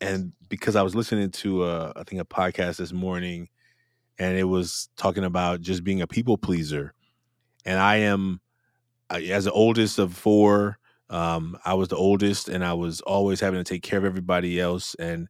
and 0.00 0.32
because 0.48 0.76
I 0.76 0.82
was 0.82 0.94
listening 0.94 1.30
to 1.30 1.62
uh, 1.62 1.92
I 1.96 2.04
think 2.04 2.20
a 2.20 2.24
podcast 2.24 2.76
this 2.76 2.92
morning, 2.92 3.48
and 4.18 4.36
it 4.36 4.44
was 4.44 4.88
talking 4.96 5.24
about 5.24 5.60
just 5.62 5.84
being 5.84 6.02
a 6.02 6.06
people 6.06 6.36
pleaser. 6.36 6.92
And 7.64 7.78
I 7.78 7.96
am, 7.96 8.40
I- 9.10 9.22
as 9.24 9.44
the 9.44 9.52
oldest 9.52 9.98
of 9.98 10.14
four, 10.14 10.78
um, 11.10 11.58
I 11.64 11.74
was 11.74 11.88
the 11.88 11.96
oldest, 11.96 12.48
and 12.48 12.64
I 12.64 12.74
was 12.74 13.00
always 13.02 13.40
having 13.40 13.60
to 13.62 13.64
take 13.64 13.82
care 13.82 13.98
of 13.98 14.04
everybody 14.04 14.60
else. 14.60 14.94
And 14.96 15.28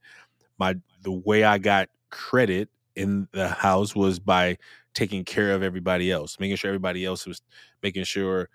my 0.58 0.76
the 1.02 1.12
way 1.12 1.44
I 1.44 1.58
got 1.58 1.88
credit 2.10 2.70
in 2.96 3.28
the 3.32 3.48
house 3.48 3.96
was 3.96 4.18
by 4.20 4.58
taking 4.94 5.24
care 5.24 5.52
of 5.54 5.62
everybody 5.62 6.10
else, 6.12 6.38
making 6.40 6.56
sure 6.56 6.70
everybody 6.70 7.04
else 7.04 7.26
was 7.26 7.42
making 7.82 8.04
sure 8.04 8.48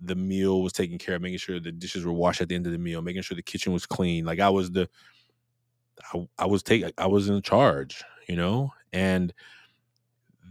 the 0.00 0.16
meal 0.16 0.62
was 0.62 0.72
taken 0.74 0.98
care 0.98 1.16
of, 1.16 1.22
making 1.22 1.38
sure 1.38 1.60
the 1.60 1.72
dishes 1.72 2.04
were 2.04 2.12
washed 2.12 2.40
at 2.42 2.48
the 2.50 2.54
end 2.56 2.66
of 2.66 2.72
the 2.72 2.78
meal, 2.78 3.02
making 3.02 3.22
sure 3.22 3.36
the 3.36 3.42
kitchen 3.42 3.72
was 3.72 3.86
clean. 3.86 4.24
Like 4.26 4.40
I 4.40 4.50
was 4.50 4.70
the 4.72 4.88
I, 6.12 6.28
I 6.38 6.46
was 6.46 6.62
take 6.62 6.84
I 6.98 7.06
was 7.06 7.28
in 7.28 7.40
charge, 7.42 8.02
you 8.28 8.36
know? 8.36 8.72
And 8.92 9.32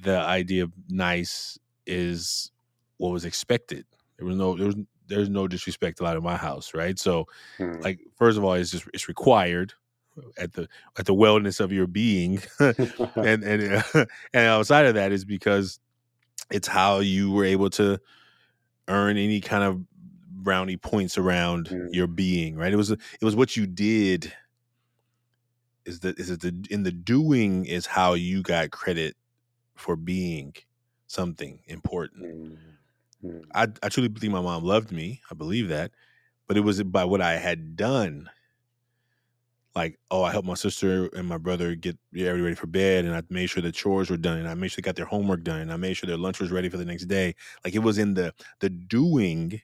the 0.04 0.20
idea 0.20 0.64
of 0.64 0.72
nice 0.90 1.58
is 1.86 2.52
what 2.98 3.12
was 3.12 3.26
expected. 3.26 3.86
There 4.18 4.26
was 4.26 4.36
no 4.36 4.56
there 4.56 4.68
was 4.68 4.76
there's 5.08 5.30
no 5.30 5.48
disrespect 5.48 6.00
allowed 6.00 6.18
in 6.18 6.24
my 6.24 6.36
house, 6.36 6.74
right? 6.74 6.98
So 7.00 7.28
mm. 7.58 7.82
like 7.84 8.00
first 8.16 8.38
of 8.38 8.44
all 8.44 8.54
it's 8.54 8.72
just 8.72 8.86
it's 8.94 9.08
required 9.08 9.74
at 10.38 10.54
the 10.54 10.68
at 10.98 11.06
the 11.06 11.14
wellness 11.14 11.60
of 11.60 11.72
your 11.72 11.88
being 11.88 12.42
and 12.60 13.44
and 13.44 13.84
and 13.94 14.08
outside 14.48 14.86
of 14.86 14.96
that 14.96 15.12
is 15.12 15.24
because 15.26 15.80
it's 16.50 16.68
how 16.68 17.00
you 17.00 17.32
were 17.32 17.46
able 17.46 17.70
to 17.70 18.00
earn 18.88 19.18
any 19.18 19.40
kind 19.40 19.64
of 19.64 19.84
brownie 20.32 20.78
points 20.78 21.18
around 21.18 21.68
Mm. 21.68 21.94
your 21.94 22.08
being 22.08 22.56
right 22.56 22.74
it 22.74 22.78
was 22.78 22.90
it 22.90 23.00
was 23.22 23.36
what 23.36 23.58
you 23.58 23.68
did 23.68 24.34
is 25.86 26.00
that 26.02 26.20
is 26.20 26.30
it 26.30 26.42
the 26.42 26.66
in 26.70 26.84
the 26.84 26.92
doing 26.92 27.66
is 27.66 27.86
how 27.86 28.14
you 28.14 28.42
got 28.42 28.72
credit 28.72 29.16
for 29.76 29.96
being 29.96 30.54
something 31.08 31.60
important. 31.68 32.60
Mm-hmm. 33.24 33.50
I 33.54 33.68
I 33.84 33.90
truly 33.90 34.10
believe 34.10 34.32
my 34.32 34.42
mom 34.42 34.64
loved 34.64 34.92
me. 34.92 35.22
I 35.32 35.36
believe 35.36 35.70
that, 35.70 35.92
but 36.48 36.58
it 36.58 36.62
was 36.62 36.82
by 36.84 37.06
what 37.06 37.22
I 37.22 37.34
had 37.38 37.76
done. 37.76 38.30
Like, 39.76 40.00
oh, 40.10 40.24
I 40.24 40.32
helped 40.32 40.48
my 40.48 40.56
sister 40.56 41.06
and 41.14 41.28
my 41.28 41.38
brother 41.38 41.76
get 41.76 41.98
everybody 42.16 42.42
ready 42.42 42.56
for 42.56 42.66
bed, 42.66 43.06
and 43.06 43.16
I 43.16 43.22
made 43.30 43.48
sure 43.48 43.62
the 43.62 43.72
chores 43.72 44.10
were 44.10 44.18
done, 44.18 44.40
and 44.40 44.48
I 44.48 44.56
made 44.56 44.72
sure 44.72 44.78
they 44.82 44.86
got 44.86 44.96
their 44.96 45.06
homework 45.06 45.44
done, 45.44 45.60
and 45.62 45.72
I 45.72 45.78
made 45.78 45.94
sure 45.96 46.08
their 46.08 46.18
lunch 46.18 46.40
was 46.40 46.52
ready 46.52 46.68
for 46.70 46.78
the 46.78 46.86
next 46.86 47.06
day. 47.06 47.36
Like 47.64 47.76
it 47.76 47.80
was 47.80 48.00
in 48.00 48.16
the 48.16 48.34
the 48.60 48.70
doing. 48.70 49.62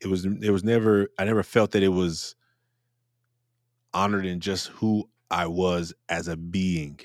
It 0.00 0.08
was 0.08 0.24
it 0.26 0.50
was 0.50 0.64
never 0.64 1.08
I 1.18 1.24
never 1.24 1.42
felt 1.42 1.70
that 1.72 1.82
it 1.82 1.88
was 1.88 2.34
honored 3.94 4.26
in 4.26 4.40
just 4.40 4.68
who 4.68 5.08
I 5.30 5.46
was 5.46 5.94
as 6.08 6.28
a 6.28 6.36
being. 6.36 7.00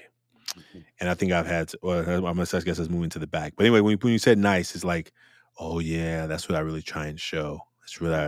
And 0.99 1.09
I 1.09 1.13
think 1.13 1.31
I've 1.31 1.47
had, 1.47 1.69
to, 1.69 1.79
well, 1.81 1.99
I'm 2.25 2.35
gonna, 2.35 2.41
I 2.41 2.59
guess 2.61 2.79
it's 2.79 2.89
moving 2.89 3.09
to 3.11 3.19
the 3.19 3.27
back. 3.27 3.53
But 3.55 3.65
anyway, 3.65 3.81
when, 3.81 3.91
you- 3.91 3.97
when 4.01 4.13
you 4.13 4.19
said 4.19 4.37
nice, 4.37 4.75
it's 4.75 4.83
like, 4.83 5.11
oh 5.59 5.79
yeah, 5.79 6.27
that's 6.27 6.47
what 6.49 6.55
I 6.55 6.59
really 6.61 6.81
try 6.81 7.07
and 7.07 7.19
show. 7.19 7.59
That's 7.81 7.99
what 8.01 8.13
I, 8.13 8.25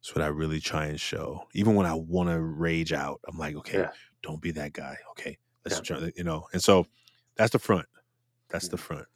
that's 0.00 0.14
what 0.14 0.22
I 0.22 0.28
really 0.28 0.60
try 0.60 0.86
and 0.86 1.00
show. 1.00 1.46
Even 1.54 1.74
when 1.74 1.86
I 1.86 1.94
want 1.94 2.30
to 2.30 2.40
rage 2.40 2.92
out, 2.92 3.20
I'm 3.28 3.36
like, 3.38 3.54
okay, 3.56 3.78
Yeah. 3.80 3.90
don't 4.22 4.40
be 4.40 4.50
that 4.52 4.72
guy. 4.72 4.96
Okay, 5.10 5.38
let's 5.64 5.78
Yeah. 5.78 5.96
try, 5.98 6.12
you 6.16 6.24
know. 6.24 6.46
And 6.52 6.62
so 6.62 6.86
that's 7.36 7.52
the 7.52 7.58
front. 7.58 7.86
That's 8.48 8.68
the 8.68 8.76
Mhm. 8.76 8.80
front. 8.80 9.06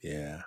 Yeah, 0.00 0.42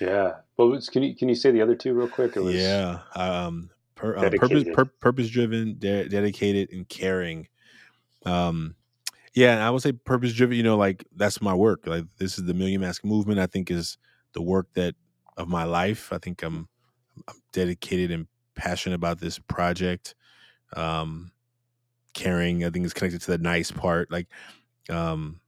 Yeah. 0.00 0.32
Well, 0.56 0.68
was, 0.68 0.88
can 0.88 1.02
you 1.02 1.16
can 1.16 1.28
you 1.28 1.34
say 1.34 1.50
the 1.50 1.62
other 1.62 1.74
two 1.74 1.94
real 1.94 2.08
quick? 2.08 2.36
Was 2.36 2.54
yeah. 2.54 2.98
Um, 3.14 3.70
per, 3.94 4.16
uh, 4.16 4.30
purpose, 4.30 4.64
pur- 4.74 4.84
purpose 4.84 5.28
driven, 5.30 5.78
de- 5.78 6.08
dedicated, 6.08 6.70
and 6.72 6.88
caring. 6.88 7.48
Um, 8.24 8.74
yeah, 9.34 9.52
and 9.52 9.62
I 9.62 9.70
would 9.70 9.82
say 9.82 9.92
purpose 9.92 10.32
driven. 10.32 10.56
You 10.56 10.62
know, 10.62 10.76
like 10.76 11.04
that's 11.14 11.40
my 11.40 11.54
work. 11.54 11.86
Like 11.86 12.04
this 12.18 12.38
is 12.38 12.44
the 12.44 12.54
Million 12.54 12.80
Mask 12.80 13.04
movement. 13.04 13.38
I 13.40 13.46
think 13.46 13.70
is 13.70 13.98
the 14.32 14.42
work 14.42 14.68
that 14.74 14.94
of 15.36 15.48
my 15.48 15.64
life. 15.64 16.12
I 16.12 16.18
think 16.18 16.42
I'm 16.42 16.68
I'm 17.28 17.36
dedicated 17.52 18.10
and 18.10 18.26
passionate 18.54 18.96
about 18.96 19.20
this 19.20 19.38
project. 19.38 20.14
Um, 20.76 21.32
caring, 22.14 22.64
I 22.64 22.70
think 22.70 22.84
is 22.84 22.92
connected 22.92 23.20
to 23.22 23.30
the 23.30 23.38
nice 23.38 23.70
part. 23.70 24.10
Like, 24.10 24.26
um, 24.90 25.40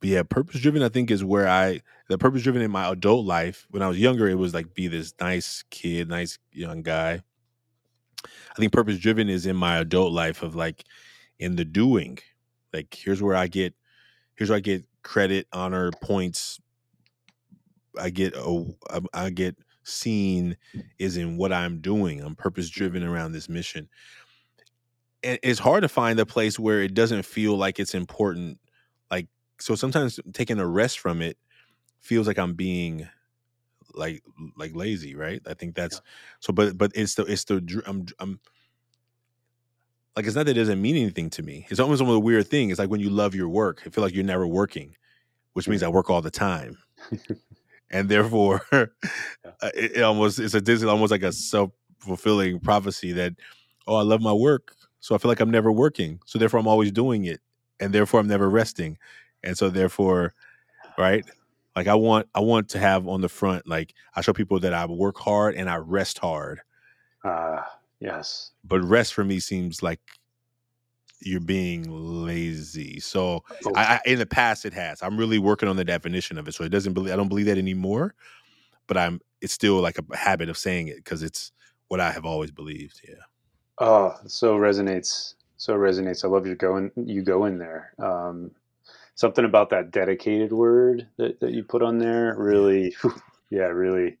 but 0.00 0.08
yeah, 0.08 0.22
purpose 0.22 0.60
driven. 0.60 0.82
I 0.82 0.88
think 0.88 1.10
is 1.10 1.24
where 1.24 1.48
I 1.48 1.80
the 2.08 2.18
purpose 2.18 2.42
driven 2.42 2.62
in 2.62 2.70
my 2.70 2.90
adult 2.90 3.24
life. 3.24 3.66
When 3.70 3.82
I 3.82 3.88
was 3.88 3.98
younger, 3.98 4.28
it 4.28 4.34
was 4.38 4.52
like 4.52 4.74
be 4.74 4.88
this 4.88 5.14
nice 5.20 5.64
kid, 5.70 6.08
nice 6.08 6.38
young 6.52 6.82
guy. 6.82 7.22
I 8.24 8.54
think 8.56 8.72
purpose 8.72 8.98
driven 8.98 9.28
is 9.28 9.46
in 9.46 9.56
my 9.56 9.78
adult 9.78 10.12
life 10.12 10.42
of 10.42 10.54
like 10.54 10.84
in 11.38 11.56
the 11.56 11.64
doing. 11.64 12.18
Like 12.74 12.92
here's 12.92 13.22
where 13.22 13.36
I 13.36 13.46
get 13.46 13.74
here's 14.34 14.50
where 14.50 14.56
I 14.56 14.60
get 14.60 14.84
credit, 15.02 15.46
honor, 15.52 15.92
points. 16.02 16.60
I 17.98 18.10
get 18.10 18.34
oh 18.36 18.76
I 19.14 19.30
get 19.30 19.56
seen 19.84 20.56
is 20.98 21.16
in 21.16 21.36
what 21.36 21.52
I'm 21.52 21.80
doing. 21.80 22.20
I'm 22.20 22.34
purpose 22.34 22.68
driven 22.68 23.04
around 23.04 23.32
this 23.32 23.48
mission. 23.48 23.88
And 25.22 25.38
it's 25.42 25.60
hard 25.60 25.82
to 25.82 25.88
find 25.88 26.18
a 26.18 26.26
place 26.26 26.58
where 26.58 26.82
it 26.82 26.94
doesn't 26.94 27.22
feel 27.22 27.56
like 27.56 27.78
it's 27.78 27.94
important. 27.94 28.58
Like 29.10 29.28
so 29.60 29.76
sometimes 29.76 30.18
taking 30.32 30.58
a 30.58 30.66
rest 30.66 30.98
from 30.98 31.22
it 31.22 31.38
feels 32.00 32.26
like 32.26 32.38
I'm 32.38 32.54
being 32.54 33.08
like 33.94 34.22
like 34.56 34.74
lazy, 34.74 35.14
right? 35.14 35.40
I 35.46 35.54
think 35.54 35.76
that's 35.76 36.00
so 36.40 36.52
but 36.52 36.76
but 36.76 36.90
it's 36.96 37.14
the 37.14 37.24
it's 37.24 37.44
the 37.44 37.82
I'm 37.86 38.06
I'm 38.18 38.40
like 40.16 40.26
it's 40.26 40.36
not 40.36 40.46
that 40.46 40.56
it 40.56 40.60
doesn't 40.60 40.80
mean 40.80 40.96
anything 40.96 41.30
to 41.30 41.42
me. 41.42 41.66
It's 41.70 41.80
almost 41.80 42.00
one 42.00 42.10
of 42.10 42.14
the 42.14 42.20
weird 42.20 42.46
thing. 42.48 42.70
It's 42.70 42.78
like 42.78 42.90
when 42.90 43.00
you 43.00 43.10
love 43.10 43.34
your 43.34 43.48
work, 43.48 43.82
I 43.86 43.90
feel 43.90 44.04
like 44.04 44.14
you're 44.14 44.24
never 44.24 44.46
working, 44.46 44.96
which 45.54 45.68
means 45.68 45.82
I 45.82 45.88
work 45.88 46.10
all 46.10 46.22
the 46.22 46.30
time, 46.30 46.78
and 47.90 48.08
therefore, 48.08 48.62
uh, 48.72 48.86
it, 49.74 49.96
it 49.96 50.02
almost 50.02 50.38
it's 50.38 50.54
a 50.54 50.60
this 50.60 50.82
is 50.82 50.84
almost 50.84 51.10
like 51.10 51.22
a 51.22 51.32
self 51.32 51.72
fulfilling 51.98 52.60
prophecy 52.60 53.12
that 53.12 53.34
oh 53.86 53.96
I 53.96 54.02
love 54.02 54.20
my 54.20 54.32
work, 54.32 54.74
so 55.00 55.14
I 55.14 55.18
feel 55.18 55.30
like 55.30 55.40
I'm 55.40 55.50
never 55.50 55.72
working, 55.72 56.20
so 56.26 56.38
therefore 56.38 56.60
I'm 56.60 56.68
always 56.68 56.92
doing 56.92 57.24
it, 57.24 57.40
and 57.80 57.92
therefore 57.92 58.20
I'm 58.20 58.28
never 58.28 58.48
resting, 58.48 58.98
and 59.42 59.58
so 59.58 59.68
therefore, 59.68 60.34
right? 60.96 61.24
Like 61.74 61.88
I 61.88 61.94
want 61.96 62.28
I 62.34 62.40
want 62.40 62.68
to 62.70 62.78
have 62.78 63.08
on 63.08 63.20
the 63.20 63.28
front 63.28 63.66
like 63.66 63.94
I 64.14 64.20
show 64.20 64.32
people 64.32 64.60
that 64.60 64.72
I 64.72 64.86
work 64.86 65.18
hard 65.18 65.56
and 65.56 65.68
I 65.68 65.76
rest 65.76 66.18
hard 66.20 66.60
uh, 67.24 67.62
yes. 68.04 68.50
but 68.64 68.82
rest 68.82 69.14
for 69.14 69.24
me 69.24 69.40
seems 69.40 69.82
like 69.82 70.00
you're 71.20 71.40
being 71.40 71.84
lazy. 71.88 73.00
So 73.00 73.44
Oh, 73.64 73.72
I, 73.74 73.94
I 73.94 74.00
in 74.06 74.18
the 74.18 74.26
past 74.26 74.64
it 74.64 74.74
has. 74.74 75.02
I'm 75.02 75.16
really 75.16 75.38
working 75.38 75.68
on 75.68 75.76
the 75.76 75.84
definition 75.84 76.38
of 76.38 76.46
it. 76.48 76.52
So 76.52 76.64
it 76.64 76.68
doesn't 76.68 76.92
believe 76.92 77.12
I 77.12 77.16
don't 77.16 77.28
believe 77.28 77.46
that 77.46 77.58
anymore. 77.58 78.14
But 78.86 78.98
I'm 78.98 79.20
it's 79.40 79.52
still 79.52 79.80
like 79.80 79.98
a 79.98 80.16
habit 80.16 80.48
of 80.48 80.58
saying 80.58 80.88
it 80.88 80.96
because 80.96 81.22
it's 81.22 81.52
what 81.88 82.00
I 82.00 82.12
have 82.12 82.24
always 82.24 82.50
believed. 82.50 83.00
Yeah. 83.06 83.14
oh, 83.78 84.14
so 84.26 84.56
resonates. 84.56 85.34
So 85.56 85.74
resonates. 85.74 86.24
I 86.24 86.28
love 86.28 86.46
you 86.46 86.54
going. 86.54 86.90
You 86.96 87.22
go 87.22 87.46
in 87.46 87.58
there. 87.58 87.94
Um, 87.98 88.50
something 89.14 89.44
about 89.44 89.70
that 89.70 89.90
dedicated 89.90 90.52
word 90.52 91.06
that, 91.16 91.40
that 91.40 91.52
you 91.52 91.62
put 91.62 91.82
on 91.82 91.98
there 91.98 92.34
really, 92.36 92.94
yeah, 93.50 93.66
really 93.66 94.18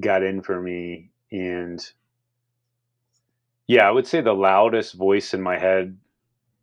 got 0.00 0.22
in 0.22 0.40
for 0.40 0.60
me. 0.60 1.10
And 1.32 1.84
yeah, 3.66 3.86
I 3.88 3.90
would 3.90 4.06
say 4.06 4.20
the 4.20 4.32
loudest 4.34 4.94
voice 4.94 5.34
in 5.34 5.42
my 5.42 5.58
head 5.58 5.96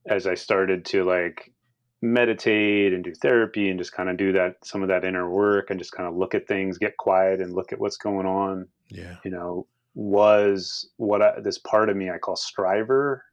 as 0.08 0.28
I 0.28 0.36
started 0.36 0.86
to 0.86 1.04
like 1.04 1.54
meditate 2.02 2.94
and 2.94 3.04
do 3.04 3.14
therapy 3.14 3.70
and 3.70 3.78
just 3.80 3.94
kind 3.94 4.10
of 4.10 4.18
do 4.18 4.32
that 4.34 4.56
some 4.64 4.82
of 4.82 4.90
that 4.90 5.06
inner 5.06 5.30
work 5.30 5.70
and 5.70 5.80
just 5.80 5.92
kind 5.92 6.10
of 6.10 6.16
look 6.16 6.34
at 6.36 6.48
things, 6.48 6.78
get 6.80 6.98
quiet 6.98 7.42
and 7.42 7.54
look 7.54 7.72
at 7.72 7.80
what's 7.80 7.98
going 7.98 8.26
on, 8.26 8.68
Yeah. 8.90 9.18
you 9.24 9.32
know, 9.32 9.68
was 9.94 10.90
what 10.98 11.22
I, 11.22 11.40
this 11.42 11.60
part 11.60 11.90
of 11.90 11.96
me 11.98 12.10
I 12.10 12.18
call 12.18 12.36
striver. 12.36 13.24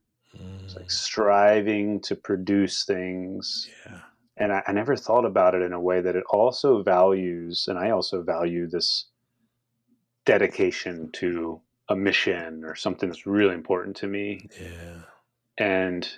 It's 0.64 0.76
like 0.76 0.86
Mm, 0.86 0.90
striving 0.90 2.00
to 2.02 2.14
produce 2.14 2.84
things. 2.84 3.68
yeah. 3.86 4.00
And 4.36 4.52
I, 4.52 4.62
I 4.66 4.72
never 4.72 4.96
thought 4.96 5.24
about 5.24 5.54
it 5.54 5.62
in 5.62 5.72
a 5.72 5.80
way 5.80 6.00
that 6.02 6.14
it 6.16 6.24
also 6.30 6.82
values, 6.82 7.66
and 7.68 7.78
I 7.78 7.90
also 7.90 8.22
value 8.22 8.68
this 8.68 9.06
dedication 10.24 11.10
to 11.14 11.60
a 11.88 11.96
mission 11.96 12.64
or 12.64 12.74
something 12.74 13.08
that's 13.08 13.26
really 13.26 13.54
important 13.54 13.96
to 13.96 14.06
me. 14.06 14.48
Yeah. 14.60 15.02
And, 15.58 16.08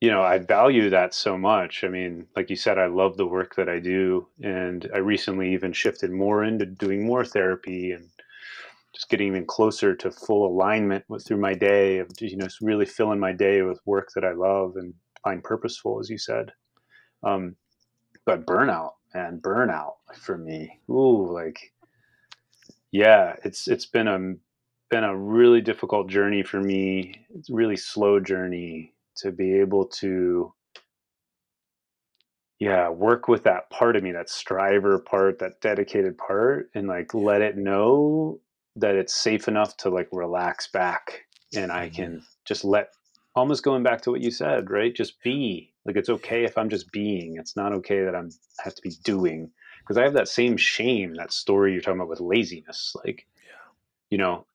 you 0.00 0.10
know, 0.10 0.22
I 0.22 0.38
value 0.38 0.90
that 0.90 1.14
so 1.14 1.38
much. 1.38 1.84
I 1.84 1.88
mean, 1.88 2.26
like 2.36 2.50
you 2.50 2.56
said, 2.56 2.78
I 2.78 2.86
love 2.86 3.16
the 3.16 3.26
work 3.26 3.54
that 3.54 3.68
I 3.68 3.78
do. 3.78 4.26
And 4.42 4.90
I 4.92 4.98
recently 4.98 5.52
even 5.52 5.72
shifted 5.72 6.10
more 6.10 6.44
into 6.44 6.66
doing 6.66 7.06
more 7.06 7.24
therapy 7.24 7.92
and 7.92 8.08
just 8.94 9.08
getting 9.08 9.28
even 9.28 9.46
closer 9.46 9.94
to 9.94 10.10
full 10.10 10.46
alignment 10.46 11.04
with, 11.08 11.24
through 11.24 11.38
my 11.38 11.54
day 11.54 11.98
of, 11.98 12.10
you 12.20 12.36
know, 12.36 12.48
really 12.60 12.86
filling 12.86 13.18
my 13.18 13.32
day 13.32 13.62
with 13.62 13.80
work 13.86 14.10
that 14.14 14.24
I 14.24 14.32
love 14.32 14.74
and 14.76 14.94
find 15.22 15.42
purposeful, 15.42 16.00
as 16.00 16.10
you 16.10 16.18
said. 16.18 16.52
Um, 17.22 17.56
but 18.26 18.46
burnout 18.46 18.92
and 19.14 19.42
burnout 19.42 19.94
for 20.16 20.36
me, 20.36 20.80
ooh, 20.90 21.32
like, 21.32 21.72
yeah, 22.92 23.34
it's 23.44 23.66
it's 23.66 23.86
been 23.86 24.06
a 24.06 24.34
been 24.90 25.04
a 25.04 25.16
really 25.16 25.60
difficult 25.60 26.08
journey 26.08 26.42
for 26.42 26.60
me. 26.60 27.26
It's 27.34 27.50
a 27.50 27.54
really 27.54 27.76
slow 27.76 28.20
journey 28.20 28.92
to 29.18 29.30
be 29.30 29.58
able 29.60 29.86
to 29.86 30.52
yeah, 32.60 32.88
work 32.88 33.28
with 33.28 33.44
that 33.44 33.68
part 33.70 33.96
of 33.96 34.02
me, 34.02 34.12
that 34.12 34.30
striver 34.30 34.98
part, 34.98 35.40
that 35.40 35.60
dedicated 35.60 36.16
part 36.16 36.70
and 36.74 36.86
like 36.86 37.12
let 37.12 37.42
it 37.42 37.56
know 37.56 38.40
that 38.76 38.94
it's 38.94 39.14
safe 39.14 39.48
enough 39.48 39.76
to 39.78 39.90
like 39.90 40.08
relax 40.12 40.68
back 40.68 41.26
and 41.56 41.70
I 41.70 41.88
can 41.88 42.10
mm-hmm. 42.12 42.24
just 42.44 42.64
let 42.64 42.90
almost 43.34 43.62
going 43.62 43.82
back 43.82 44.00
to 44.02 44.10
what 44.10 44.20
you 44.20 44.30
said, 44.30 44.70
right? 44.70 44.94
Just 44.94 45.22
be. 45.22 45.72
Like 45.84 45.96
it's 45.96 46.08
okay 46.08 46.44
if 46.44 46.56
I'm 46.56 46.70
just 46.70 46.90
being. 46.92 47.36
It's 47.36 47.56
not 47.56 47.72
okay 47.74 48.04
that 48.04 48.14
I'm 48.14 48.30
I 48.60 48.62
have 48.64 48.74
to 48.76 48.82
be 48.82 48.92
doing 49.02 49.50
because 49.80 49.98
I 49.98 50.04
have 50.04 50.14
that 50.14 50.28
same 50.28 50.56
shame, 50.56 51.14
that 51.14 51.32
story 51.32 51.72
you're 51.72 51.82
talking 51.82 52.00
about 52.00 52.08
with 52.08 52.20
laziness. 52.20 52.96
Like, 53.04 53.26
you 54.10 54.16
know, 54.16 54.46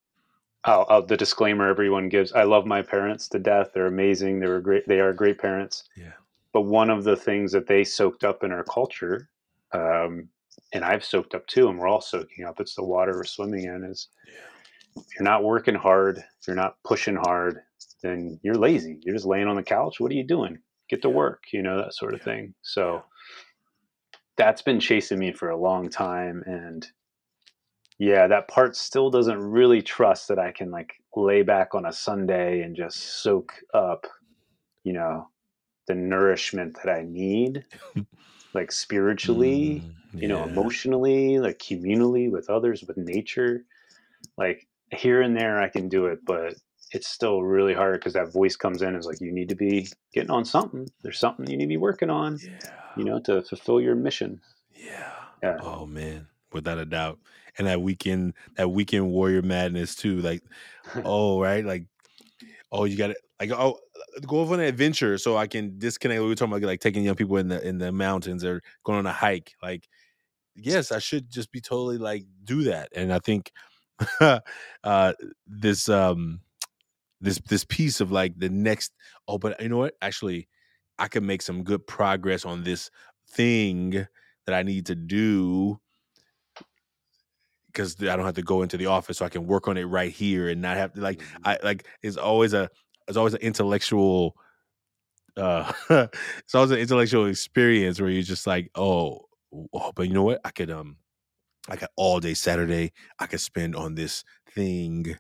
I'll, 0.66 0.86
I'll, 0.90 1.06
the 1.06 1.18
disclaimer 1.18 1.70
everyone 1.70 2.10
gives: 2.10 2.34
I 2.34 2.44
love 2.44 2.66
my 2.66 2.82
parents 2.82 3.28
to 3.30 3.40
death. 3.40 3.72
They're 3.74 3.88
amazing. 3.88 4.40
They 4.40 4.48
were 4.48 4.62
great. 4.62 4.88
They 4.88 5.00
are 5.00 5.14
great 5.14 5.40
parents. 5.40 5.86
Yeah. 5.96 6.12
But 6.52 6.62
one 6.62 6.90
of 6.90 7.04
the 7.04 7.16
things 7.16 7.52
that 7.52 7.68
they 7.68 7.84
soaked 7.84 8.24
up 8.24 8.44
in 8.44 8.52
our 8.52 8.64
culture, 8.64 9.30
um, 9.74 10.30
and 10.74 10.84
I've 10.84 11.06
soaked 11.06 11.36
up 11.36 11.48
too, 11.48 11.70
and 11.70 11.80
we're 11.80 11.88
all 11.88 12.02
soaking 12.02 12.46
up. 12.46 12.60
It's 12.60 12.76
the 12.76 12.84
water 12.84 13.14
we're 13.14 13.24
swimming 13.24 13.64
in. 13.66 13.84
Is 13.84 14.10
if 14.98 15.06
you're 15.16 15.24
not 15.24 15.44
working 15.44 15.76
hard, 15.76 16.18
if 16.18 16.48
you're 16.48 16.56
not 16.56 16.76
pushing 16.84 17.16
hard, 17.16 17.62
then 18.04 18.40
you're 18.44 18.56
lazy. 18.56 19.00
You're 19.02 19.16
just 19.16 19.26
laying 19.28 19.48
on 19.48 19.56
the 19.56 19.64
couch. 19.64 20.00
What 20.00 20.12
are 20.12 20.16
you 20.16 20.26
doing? 20.28 20.58
Get 20.90 21.02
to 21.04 21.10
work. 21.10 21.44
You 21.54 21.62
know 21.62 21.78
that 21.78 21.94
sort 21.94 22.14
of 22.14 22.20
Yeah. 22.22 22.26
thing. 22.26 22.54
So 22.64 23.04
that's 24.38 24.62
been 24.62 24.80
chasing 24.80 25.20
me 25.20 25.32
for 25.32 25.50
a 25.50 25.58
long 25.58 25.90
time, 25.90 26.44
and 26.46 26.86
yeah, 28.00 28.28
that 28.28 28.48
part 28.48 28.76
still 28.76 29.10
doesn't 29.12 29.38
really 29.38 29.82
trust 29.82 30.30
that 30.30 30.40
I 30.40 30.52
can 30.52 30.72
like 30.72 30.94
lay 31.16 31.42
back 31.44 31.76
on 31.76 31.86
a 31.86 31.94
Sunday 31.94 32.62
and 32.62 32.76
just 32.76 33.22
soak 33.22 33.54
up, 33.74 34.08
you 34.84 34.94
know, 34.94 35.28
the 35.88 35.96
nourishment 35.96 36.78
that 36.84 36.90
I 36.92 37.04
need, 37.04 37.66
like 38.54 38.72
spiritually, 38.72 39.84
Mm, 40.16 40.22
you 40.22 40.28
know, 40.28 40.44
emotionally, 40.44 41.38
like 41.40 41.60
communally 41.60 42.32
with 42.32 42.50
others, 42.50 42.84
with 42.88 42.98
nature. 42.98 43.64
Like 44.38 44.68
here 44.92 45.22
and 45.22 45.36
there, 45.38 45.62
I 45.62 45.70
can 45.70 45.88
do 45.90 46.08
it, 46.08 46.20
but 46.26 46.56
it's 46.92 47.08
still 47.08 47.44
really 47.44 47.74
hard 47.76 48.00
because 48.00 48.14
that 48.14 48.34
voice 48.34 48.56
comes 48.56 48.82
in 48.82 48.88
and 48.90 48.98
is 48.98 49.06
like, 49.06 49.22
you 49.22 49.32
need 49.32 49.50
to 49.50 49.56
be 49.56 49.88
getting 50.14 50.32
on 50.32 50.46
something. 50.46 50.88
There's 51.04 51.20
something 51.20 51.48
you 51.48 51.58
need 51.58 51.66
to 51.66 51.70
be 51.70 51.78
working 51.78 52.10
on, 52.10 52.40
Yeah. 52.42 52.60
you 52.98 53.04
know, 53.04 53.20
to 53.22 53.44
fulfill 53.44 53.80
your 53.82 53.96
mission. 53.96 54.42
Yeah. 54.74 55.12
Yeah. 55.44 55.58
Oh 55.62 55.86
man, 55.86 56.28
without 56.52 56.80
a 56.80 56.86
doubt. 56.86 57.20
And 57.58 57.68
that 57.68 57.82
weekend, 57.82 58.34
that 58.56 58.70
weekend 58.70 59.10
warrior 59.10 59.42
madness 59.42 59.96
too. 59.96 60.22
Like, 60.22 60.44
oh, 61.04 61.42
right? 61.42 61.66
Like, 61.66 61.86
oh, 62.72 62.86
you 62.86 62.98
gotta 62.98 63.16
like 63.40 63.52
oh 63.52 63.80
go 64.28 64.42
on 64.42 64.60
an 64.60 64.66
adventure 64.66 65.18
so 65.18 65.38
I 65.38 65.48
can 65.48 65.80
disconnect. 65.80 66.22
We 66.22 66.28
were 66.28 66.36
talking 66.36 66.54
about 66.54 66.66
like 66.66 66.82
taking 66.82 67.04
young 67.04 67.16
people 67.16 67.38
in 67.38 67.48
the 67.48 67.66
in 67.66 67.78
the 67.78 67.92
mountains 67.92 68.44
or 68.44 68.62
going 68.84 69.00
on 69.00 69.06
a 69.06 69.14
hike. 69.14 69.54
Like, 69.62 69.88
yes, 70.56 70.92
I 70.92 71.00
should 71.00 71.30
just 71.30 71.52
be 71.52 71.62
totally 71.62 71.98
like 71.98 72.26
do 72.44 72.64
that. 72.64 72.90
And 72.96 73.14
I 73.14 73.20
think 73.20 73.52
uh 74.84 75.14
this 75.48 75.90
um 75.90 76.42
this 77.22 77.40
this 77.48 77.66
piece 77.66 78.02
of 78.02 78.12
like 78.12 78.38
the 78.38 78.50
next 78.50 78.94
oh 79.28 79.38
but 79.38 79.60
you 79.62 79.70
know 79.70 79.78
what 79.78 79.96
actually 80.02 80.48
i 80.98 81.08
can 81.08 81.26
make 81.26 81.42
some 81.42 81.64
good 81.64 81.86
progress 81.86 82.46
on 82.46 82.64
this 82.64 82.90
thing 83.30 83.92
that 84.46 84.56
i 84.56 84.64
need 84.64 84.86
to 84.86 84.96
do 84.96 85.80
because 87.80 87.96
i 88.02 88.16
don't 88.16 88.26
have 88.26 88.36
to 88.36 88.42
go 88.42 88.62
into 88.62 88.78
the 88.78 88.86
office 88.86 89.18
so 89.20 89.26
i 89.26 89.30
can 89.30 89.48
work 89.48 89.68
on 89.68 89.78
it 89.78 89.86
right 89.86 90.12
here 90.12 90.50
and 90.50 90.62
not 90.62 90.78
have 90.78 90.94
to 90.94 91.02
like 91.02 91.22
Mhm. 91.22 91.42
i 91.46 91.58
like 91.64 91.88
it's 92.04 92.18
always 92.18 92.54
a 92.54 92.70
it's 93.08 93.18
always 93.18 93.34
an 93.34 93.42
intellectual 93.42 94.36
uh 95.38 95.72
it's 96.40 96.56
always 96.56 96.72
an 96.72 96.80
intellectual 96.80 97.26
experience 97.28 98.00
where 98.02 98.10
you're 98.10 98.22
just 98.24 98.48
like 98.48 98.70
oh, 98.76 99.22
oh 99.74 99.92
but 99.96 100.08
you 100.08 100.14
know 100.14 100.24
what 100.24 100.42
i 100.44 100.52
could 100.52 100.70
um 100.72 100.98
i 101.70 101.76
got 101.76 101.90
all 101.96 102.20
day 102.20 102.34
saturday 102.34 102.92
i 103.20 103.28
could 103.28 103.42
spend 103.42 103.76
on 103.76 103.96
this 103.96 104.24
thing 104.52 105.16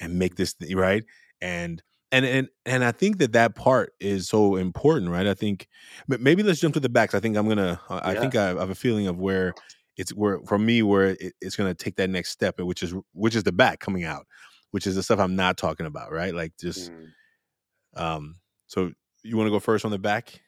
and 0.00 0.18
make 0.18 0.36
this 0.36 0.54
th- 0.54 0.74
right 0.74 1.04
and 1.40 1.82
and 2.12 2.26
and 2.26 2.48
and 2.66 2.84
I 2.84 2.92
think 2.92 3.18
that 3.18 3.32
that 3.32 3.54
part 3.54 3.94
is 3.98 4.28
so 4.28 4.56
important, 4.56 5.10
right? 5.10 5.26
I 5.26 5.34
think 5.34 5.66
maybe 6.06 6.42
let's 6.42 6.60
jump 6.60 6.74
to 6.74 6.80
the 6.80 6.90
backs. 6.90 7.14
I 7.14 7.20
think 7.20 7.36
I'm 7.38 7.48
gonna. 7.48 7.80
I 7.88 8.10
I 8.10 8.14
Yeah. 8.14 8.20
think 8.20 8.36
I 8.36 8.48
have 8.48 8.70
a 8.70 8.74
feeling 8.74 9.06
of 9.06 9.18
where 9.18 9.56
it's 9.96 10.12
where 10.12 10.40
for 10.46 10.58
me 10.58 10.82
where 10.82 11.10
it, 11.20 11.34
it's 11.40 11.56
gonna 11.56 11.74
take 11.74 11.96
that 11.96 12.10
next 12.10 12.30
step, 12.30 12.58
which 12.60 12.82
is 12.82 12.94
which 13.12 13.34
is 13.36 13.44
the 13.44 13.52
back 13.52 13.80
coming 13.80 14.04
out, 14.04 14.26
which 14.70 14.86
is 14.86 14.94
the 14.94 15.02
stuff 15.02 15.18
I'm 15.18 15.36
not 15.36 15.56
talking 15.56 15.86
about, 15.86 16.12
right? 16.12 16.34
Like 16.34 16.56
just 16.58 16.90
Mm. 16.90 17.12
um. 17.94 18.36
So 18.66 18.92
you 19.22 19.36
want 19.36 19.46
to 19.46 19.50
go 19.52 19.60
first 19.60 19.84
on 19.84 19.90
the 19.90 19.98
back, 19.98 20.40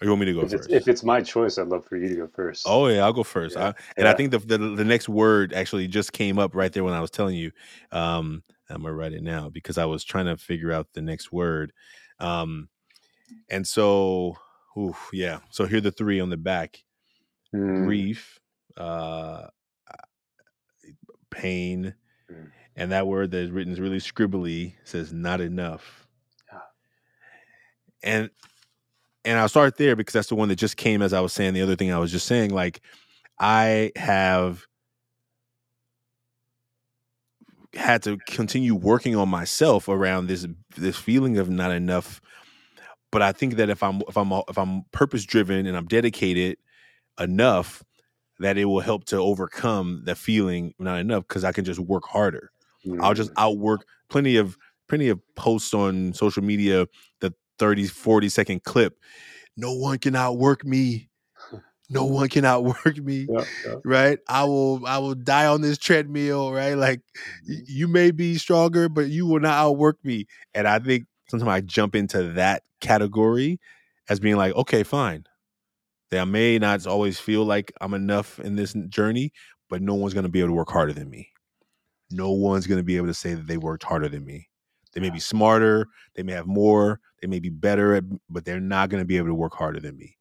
or 0.00 0.04
you 0.04 0.10
want 0.10 0.20
me 0.20 0.26
to 0.26 0.34
go 0.34 0.42
If 0.42 0.52
it's, 0.52 0.66
first? 0.66 0.74
if 0.74 0.88
it's 0.88 1.02
my 1.02 1.20
choice, 1.22 1.58
I'd 1.58 1.68
love 1.68 1.84
for 1.86 1.96
you 1.96 2.08
to 2.08 2.14
go 2.14 2.26
first. 2.26 2.66
Oh 2.66 2.86
yeah, 2.88 3.04
I'll 3.04 3.12
go 3.12 3.22
first. 3.22 3.56
Yeah, 3.56 3.68
I, 3.68 3.74
and 3.96 4.06
I 4.08 4.12
think 4.12 4.30
the, 4.30 4.38
the 4.38 4.58
the 4.58 4.84
next 4.84 5.08
word 5.08 5.52
actually 5.52 5.88
just 5.88 6.12
came 6.12 6.38
up 6.38 6.54
right 6.54 6.72
there 6.72 6.84
when 6.84 6.94
I 6.94 7.00
was 7.00 7.10
telling 7.10 7.36
you. 7.36 7.52
Um, 7.90 8.42
I'm 8.70 8.82
gonna 8.82 8.94
write 8.94 9.12
it 9.12 9.22
now 9.22 9.48
because 9.48 9.78
I 9.78 9.84
was 9.84 10.04
trying 10.04 10.26
to 10.26 10.36
figure 10.36 10.72
out 10.72 10.88
the 10.94 11.02
next 11.02 11.32
word. 11.32 11.72
Um, 12.20 12.68
and 13.48 13.66
so, 13.66 14.36
oof, 14.78 15.10
yeah. 15.12 15.40
So 15.50 15.66
here 15.66 15.78
are 15.78 15.82
the 15.82 15.92
three 15.92 16.20
on 16.20 16.30
the 16.30 16.36
back: 16.36 16.84
Mm. 17.54 17.84
grief, 17.86 18.38
uh, 18.76 19.46
pain, 21.30 21.94
Mm. 22.30 22.50
and 22.76 22.92
that 22.92 23.06
word 23.06 23.30
that 23.30 23.38
is 23.38 23.50
written 23.50 23.72
is 23.72 23.80
really 23.80 23.98
scribbly. 23.98 24.74
Says 24.84 25.12
not 25.12 25.40
enough. 25.40 26.06
Yeah. 26.52 26.60
And 28.02 28.30
and 29.24 29.38
I'll 29.38 29.48
start 29.48 29.76
there 29.78 29.96
because 29.96 30.12
that's 30.12 30.28
the 30.28 30.34
one 30.34 30.48
that 30.48 30.56
just 30.56 30.76
came 30.76 31.00
as 31.02 31.12
I 31.12 31.20
was 31.20 31.32
saying 31.32 31.54
the 31.54 31.62
other 31.62 31.76
thing 31.76 31.92
I 31.92 31.98
was 31.98 32.12
just 32.12 32.26
saying. 32.26 32.50
Like 32.50 32.80
I 33.38 33.92
have 33.96 34.66
had 37.74 38.02
to 38.04 38.18
continue 38.26 38.74
working 38.74 39.16
on 39.16 39.28
myself 39.28 39.88
around 39.88 40.26
this 40.26 40.46
this 40.76 40.96
feeling 40.96 41.38
of 41.38 41.48
not 41.50 41.72
enough. 41.72 42.20
But 43.10 43.22
I 43.22 43.32
think 43.32 43.56
that 43.56 43.70
if 43.70 43.82
I'm 43.82 44.02
if 44.08 44.16
I'm 44.16 44.32
if 44.48 44.58
I'm 44.58 44.82
purpose 44.92 45.24
driven 45.24 45.66
and 45.66 45.76
I'm 45.76 45.86
dedicated 45.86 46.58
enough, 47.18 47.82
that 48.40 48.58
it 48.58 48.64
will 48.64 48.80
help 48.80 49.04
to 49.06 49.16
overcome 49.16 50.02
the 50.04 50.14
feeling 50.14 50.74
not 50.78 50.98
enough 50.98 51.26
because 51.28 51.44
I 51.44 51.52
can 51.52 51.64
just 51.64 51.80
work 51.80 52.04
harder. 52.06 52.50
I'll 53.00 53.14
just 53.14 53.30
Mm. 53.30 53.34
outwork 53.38 53.86
plenty 54.08 54.36
of 54.36 54.56
plenty 54.88 55.08
of 55.08 55.18
posts 55.34 55.72
on 55.72 56.12
social 56.12 56.42
media, 56.44 56.86
the 57.20 57.32
30, 57.58 57.86
40 57.86 58.28
second 58.28 58.64
clip. 58.64 58.98
No 59.56 59.72
one 59.72 59.98
can 59.98 60.14
outwork 60.16 60.64
me. 60.64 61.08
No 61.88 62.04
one 62.18 62.28
can 62.28 62.44
outwork 62.44 62.98
me. 62.98 63.26
Yeah, 63.30 63.44
yeah. 63.66 63.74
Right? 63.84 64.18
I 64.28 64.44
will 64.44 64.84
I 64.86 64.98
will 64.98 65.14
die 65.14 65.46
on 65.46 65.62
this 65.62 65.78
treadmill, 65.78 66.52
right? 66.52 66.74
Like 66.74 67.00
you 67.46 67.88
may 67.88 68.10
be 68.10 68.36
stronger, 68.36 68.88
but 68.88 69.08
you 69.08 69.26
will 69.26 69.40
not 69.40 69.54
outwork 69.54 69.98
me. 70.04 70.26
And 70.54 70.66
I 70.68 70.78
think 70.80 71.04
sometimes 71.28 71.48
I 71.48 71.60
jump 71.60 71.94
into 71.94 72.22
that 72.32 72.64
category 72.80 73.60
as 74.08 74.20
being 74.20 74.36
like, 74.36 74.54
okay, 74.54 74.82
fine. 74.82 75.24
That 76.14 76.20
I 76.20 76.24
may 76.26 76.60
not 76.60 76.86
always 76.86 77.18
feel 77.18 77.44
like 77.44 77.72
I'm 77.80 77.92
enough 77.92 78.38
in 78.38 78.54
this 78.54 78.72
journey, 78.88 79.32
but 79.68 79.82
no 79.82 79.94
one's 79.94 80.14
going 80.14 80.22
to 80.22 80.30
be 80.30 80.38
able 80.38 80.50
to 80.50 80.54
work 80.54 80.70
harder 80.70 80.92
than 80.92 81.10
me. 81.10 81.32
No 82.08 82.30
one's 82.30 82.68
going 82.68 82.78
to 82.78 82.84
be 82.84 82.96
able 82.96 83.08
to 83.08 83.14
say 83.14 83.34
that 83.34 83.48
they 83.48 83.56
worked 83.56 83.82
harder 83.82 84.08
than 84.08 84.24
me. 84.24 84.48
They 84.92 85.00
may 85.00 85.10
be 85.10 85.18
smarter, 85.18 85.88
they 86.14 86.22
may 86.22 86.30
have 86.30 86.46
more, 86.46 87.00
they 87.20 87.26
may 87.26 87.40
be 87.40 87.48
better, 87.50 87.96
at, 87.96 88.04
but 88.30 88.44
they're 88.44 88.60
not 88.60 88.90
going 88.90 89.00
to 89.00 89.04
be 89.04 89.16
able 89.16 89.26
to 89.26 89.34
work 89.34 89.54
harder 89.54 89.80
than 89.80 89.96
me. 89.96 90.16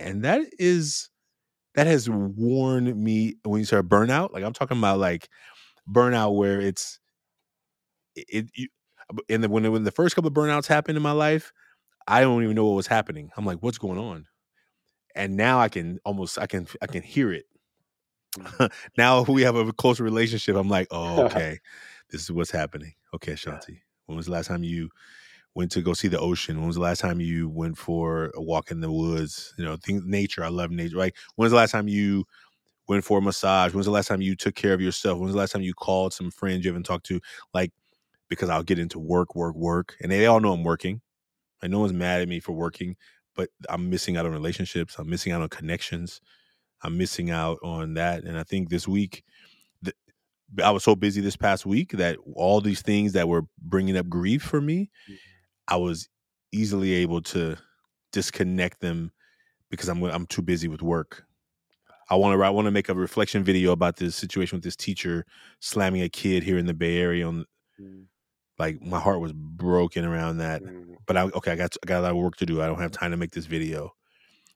And 0.00 0.24
that 0.24 0.42
is 0.58 1.08
that 1.76 1.86
has 1.86 2.10
worn 2.10 3.00
me 3.00 3.36
when 3.44 3.60
you 3.60 3.66
start 3.66 3.88
burnout. 3.88 4.32
Like 4.32 4.42
I'm 4.42 4.52
talking 4.52 4.78
about 4.78 4.98
like 4.98 5.28
burnout 5.88 6.34
where 6.34 6.60
it's 6.60 6.98
it, 8.16 8.50
you, 8.56 8.66
and 9.28 9.44
then 9.44 9.52
when 9.52 9.70
when 9.70 9.84
the 9.84 9.92
first 9.92 10.16
couple 10.16 10.28
of 10.28 10.34
burnouts 10.34 10.66
happened 10.66 10.96
in 10.96 11.02
my 11.02 11.12
life, 11.12 11.52
I 12.08 12.22
don't 12.22 12.42
even 12.42 12.56
know 12.56 12.66
what 12.66 12.74
was 12.74 12.88
happening. 12.88 13.30
I'm 13.36 13.46
like, 13.46 13.58
what's 13.62 13.78
going 13.78 13.98
on? 13.98 14.26
And 15.14 15.36
now 15.36 15.60
I 15.60 15.68
can 15.68 15.98
almost 16.04 16.38
I 16.38 16.46
can 16.46 16.66
I 16.80 16.86
can 16.86 17.02
hear 17.02 17.32
it. 17.32 17.46
Mm. 18.38 18.70
now 18.98 19.22
we 19.22 19.42
have 19.42 19.56
a 19.56 19.72
closer 19.72 20.04
relationship. 20.04 20.56
I'm 20.56 20.68
like, 20.68 20.88
oh, 20.90 21.24
okay, 21.26 21.58
this 22.10 22.22
is 22.22 22.32
what's 22.32 22.50
happening. 22.50 22.94
Okay, 23.14 23.32
Shanti, 23.32 23.80
when 24.06 24.16
was 24.16 24.26
the 24.26 24.32
last 24.32 24.46
time 24.46 24.62
you 24.62 24.88
went 25.54 25.72
to 25.72 25.82
go 25.82 25.92
see 25.92 26.08
the 26.08 26.20
ocean? 26.20 26.58
When 26.58 26.66
was 26.66 26.76
the 26.76 26.82
last 26.82 27.00
time 27.00 27.20
you 27.20 27.48
went 27.48 27.76
for 27.76 28.30
a 28.34 28.42
walk 28.42 28.70
in 28.70 28.80
the 28.80 28.90
woods? 28.90 29.52
You 29.58 29.64
know, 29.64 29.76
things, 29.76 30.04
nature. 30.06 30.44
I 30.44 30.48
love 30.48 30.70
nature. 30.70 30.96
Like, 30.96 31.16
when 31.34 31.46
was 31.46 31.52
the 31.52 31.56
last 31.56 31.72
time 31.72 31.88
you 31.88 32.24
went 32.88 33.04
for 33.04 33.18
a 33.18 33.22
massage? 33.22 33.72
When 33.72 33.78
was 33.78 33.86
the 33.86 33.92
last 33.92 34.08
time 34.08 34.20
you 34.20 34.36
took 34.36 34.54
care 34.54 34.74
of 34.74 34.80
yourself? 34.80 35.18
When 35.18 35.26
was 35.26 35.34
the 35.34 35.38
last 35.38 35.52
time 35.52 35.62
you 35.62 35.74
called 35.74 36.12
some 36.12 36.30
friends 36.30 36.64
you 36.64 36.70
haven't 36.70 36.84
talked 36.86 37.06
to? 37.06 37.20
Like, 37.52 37.72
because 38.28 38.48
I'll 38.48 38.62
get 38.62 38.78
into 38.78 38.98
work, 38.98 39.34
work, 39.34 39.56
work, 39.56 39.96
and 40.00 40.10
they 40.10 40.26
all 40.26 40.40
know 40.40 40.52
I'm 40.52 40.64
working. 40.64 41.00
And 41.62 41.72
no 41.72 41.80
one's 41.80 41.92
mad 41.92 42.22
at 42.22 42.28
me 42.28 42.40
for 42.40 42.52
working, 42.52 42.96
but 43.34 43.48
I'm 43.68 43.88
missing 43.90 44.16
out 44.16 44.26
on 44.26 44.32
relationships. 44.32 44.96
I'm 44.98 45.08
missing 45.08 45.32
out 45.32 45.42
on 45.42 45.48
connections. 45.48 46.20
I'm 46.82 46.96
missing 46.96 47.30
out 47.30 47.58
on 47.62 47.94
that. 47.94 48.24
And 48.24 48.38
I 48.38 48.42
think 48.42 48.68
this 48.70 48.88
week, 48.88 49.22
th- 49.84 49.96
I 50.62 50.70
was 50.70 50.82
so 50.84 50.96
busy 50.96 51.20
this 51.20 51.36
past 51.36 51.66
week 51.66 51.92
that 51.92 52.16
all 52.34 52.60
these 52.60 52.82
things 52.82 53.12
that 53.12 53.28
were 53.28 53.42
bringing 53.62 53.96
up 53.96 54.08
grief 54.08 54.42
for 54.42 54.60
me, 54.60 54.90
I 55.68 55.76
was 55.76 56.08
easily 56.52 56.94
able 56.94 57.22
to 57.22 57.56
disconnect 58.12 58.80
them 58.80 59.12
because 59.70 59.88
I'm 59.88 60.02
I'm 60.04 60.26
too 60.26 60.42
busy 60.42 60.68
with 60.68 60.82
work. 60.82 61.24
I 62.08 62.16
want 62.16 62.36
to 62.36 62.44
I 62.44 62.50
want 62.50 62.66
to 62.66 62.72
make 62.72 62.88
a 62.88 62.94
reflection 62.94 63.44
video 63.44 63.70
about 63.72 63.96
this 63.96 64.16
situation 64.16 64.56
with 64.56 64.64
this 64.64 64.74
teacher 64.76 65.24
slamming 65.60 66.02
a 66.02 66.08
kid 66.08 66.42
here 66.42 66.58
in 66.58 66.66
the 66.66 66.74
Bay 66.74 66.98
Area. 66.98 67.28
On 67.28 67.44
Mm. 67.80 68.04
Like 68.60 68.82
my 68.82 69.00
heart 69.00 69.20
was 69.20 69.32
broken 69.32 70.04
around 70.04 70.38
that. 70.38 70.62
Mm. 70.62 70.96
But 71.06 71.16
I 71.16 71.22
okay, 71.22 71.52
I 71.52 71.56
got 71.56 71.74
I 71.82 71.86
got 71.86 72.00
a 72.00 72.02
lot 72.02 72.10
of 72.12 72.18
work 72.18 72.36
to 72.36 72.46
do. 72.46 72.62
I 72.62 72.66
don't 72.66 72.80
have 72.80 72.92
time 72.92 73.10
to 73.10 73.16
make 73.16 73.32
this 73.32 73.46
video. 73.46 73.94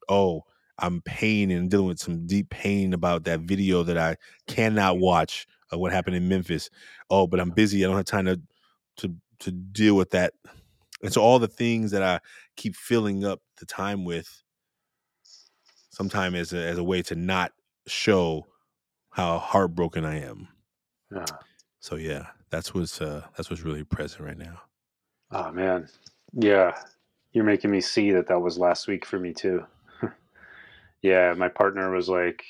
Oh, 0.08 0.42
I'm 0.78 1.00
pain 1.00 1.50
and 1.50 1.70
dealing 1.70 1.86
with 1.86 1.98
some 1.98 2.26
deep 2.26 2.50
pain 2.50 2.92
about 2.92 3.24
that 3.24 3.40
video 3.40 3.82
that 3.82 3.96
I 3.96 4.16
cannot 4.46 4.98
watch 4.98 5.46
of 5.72 5.80
what 5.80 5.92
happened 5.92 6.16
in 6.16 6.28
Memphis. 6.28 6.68
Oh, 7.08 7.26
but 7.26 7.40
I'm 7.40 7.50
busy. 7.50 7.82
I 7.82 7.88
don't 7.88 7.96
have 7.96 8.04
time 8.04 8.26
to 8.26 8.40
to 8.98 9.14
to 9.40 9.50
deal 9.50 9.96
with 9.96 10.10
that. 10.10 10.34
And 11.02 11.12
so 11.12 11.22
all 11.22 11.38
the 11.38 11.48
things 11.48 11.90
that 11.90 12.02
I 12.02 12.20
keep 12.56 12.76
filling 12.76 13.24
up 13.24 13.40
the 13.58 13.66
time 13.66 14.04
with, 14.04 14.42
sometime 15.90 16.34
as 16.34 16.52
a 16.52 16.58
as 16.58 16.76
a 16.76 16.84
way 16.84 17.00
to 17.02 17.14
not 17.14 17.52
show 17.86 18.46
how 19.10 19.38
heartbroken 19.38 20.04
I 20.04 20.20
am. 20.20 20.48
Yeah. 21.10 21.24
So 21.80 21.96
yeah, 21.96 22.26
that's 22.50 22.74
what's 22.74 23.00
uh 23.00 23.26
that's 23.36 23.50
what's 23.50 23.62
really 23.62 23.84
present 23.84 24.22
right 24.22 24.38
now. 24.38 24.62
Oh 25.30 25.50
man, 25.52 25.88
yeah, 26.32 26.76
you're 27.32 27.44
making 27.44 27.70
me 27.70 27.80
see 27.80 28.12
that 28.12 28.28
that 28.28 28.40
was 28.40 28.58
last 28.58 28.86
week 28.86 29.04
for 29.04 29.18
me 29.18 29.32
too. 29.32 29.64
yeah, 31.02 31.34
my 31.34 31.48
partner 31.48 31.90
was 31.90 32.08
like, 32.08 32.44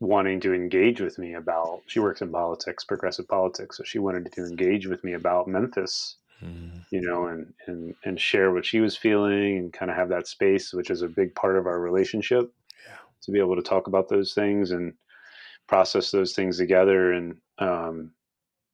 wanting 0.00 0.38
to 0.40 0.54
engage 0.54 1.00
with 1.00 1.18
me 1.18 1.34
about 1.34 1.82
she 1.86 1.98
works 1.98 2.22
in 2.22 2.30
politics 2.30 2.84
progressive 2.84 3.26
politics 3.26 3.76
so 3.76 3.82
she 3.82 3.98
wanted 3.98 4.30
to 4.30 4.42
engage 4.42 4.86
with 4.86 5.02
me 5.02 5.14
about 5.14 5.48
memphis 5.48 6.16
mm. 6.42 6.70
you 6.90 7.00
know 7.00 7.26
and 7.26 7.52
and 7.66 7.94
and 8.04 8.20
share 8.20 8.52
what 8.52 8.64
she 8.64 8.78
was 8.78 8.96
feeling 8.96 9.58
and 9.58 9.72
kind 9.72 9.90
of 9.90 9.96
have 9.96 10.08
that 10.08 10.28
space 10.28 10.72
which 10.72 10.90
is 10.90 11.02
a 11.02 11.08
big 11.08 11.34
part 11.34 11.56
of 11.56 11.66
our 11.66 11.80
relationship 11.80 12.52
yeah. 12.86 12.96
to 13.20 13.32
be 13.32 13.40
able 13.40 13.56
to 13.56 13.62
talk 13.62 13.88
about 13.88 14.08
those 14.08 14.34
things 14.34 14.70
and 14.70 14.94
process 15.66 16.12
those 16.12 16.32
things 16.32 16.58
together 16.58 17.12
and 17.12 17.36
um, 17.58 18.12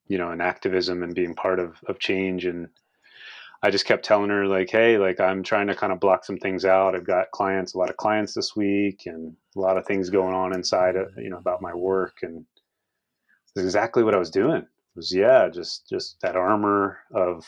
you 0.09 0.19
know 0.19 0.31
and 0.31 0.43
activism 0.43 1.03
and 1.03 1.15
being 1.15 1.35
part 1.35 1.59
of 1.59 1.77
of 1.87 1.99
change 1.99 2.45
and 2.45 2.69
I 3.65 3.71
just 3.71 3.87
kept 3.87 4.05
telling 4.05 4.29
her 4.29 4.47
like, 4.47 4.69
hey, 4.69 4.99
like 4.99 5.21
I'm 5.21 5.43
trying 5.43 5.69
to 5.69 5.75
kind 5.75 5.91
of 5.91 5.99
block 5.99 6.27
some 6.27 6.37
things 6.37 6.67
out. 6.67 6.95
I've 6.95 7.07
got 7.07 7.31
clients, 7.31 7.73
a 7.73 7.79
lot 7.79 7.89
of 7.89 7.97
clients 7.97 8.35
this 8.35 8.55
week, 8.55 9.05
and 9.07 9.35
a 9.57 9.59
lot 9.59 9.79
of 9.79 9.87
things 9.87 10.11
going 10.11 10.35
on 10.35 10.53
inside, 10.55 10.97
of, 10.97 11.09
you 11.17 11.31
know, 11.31 11.39
about 11.39 11.63
my 11.63 11.73
work, 11.75 12.19
and 12.21 12.45
it's 13.57 13.65
exactly 13.65 14.05
what 14.05 14.15
I 14.15 14.19
was 14.19 14.29
doing. 14.29 14.61
It 14.61 14.97
was 14.97 15.15
yeah, 15.15 15.49
just 15.49 15.89
just 15.89 16.21
that 16.21 16.37
armor 16.37 16.99
of, 17.15 17.47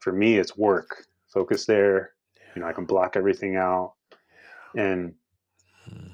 for 0.00 0.12
me, 0.12 0.36
it's 0.36 0.54
work. 0.54 1.06
Focus 1.32 1.64
there. 1.64 2.12
You 2.54 2.60
know, 2.60 2.68
I 2.68 2.74
can 2.74 2.84
block 2.84 3.16
everything 3.16 3.56
out, 3.56 3.94
and 4.76 5.14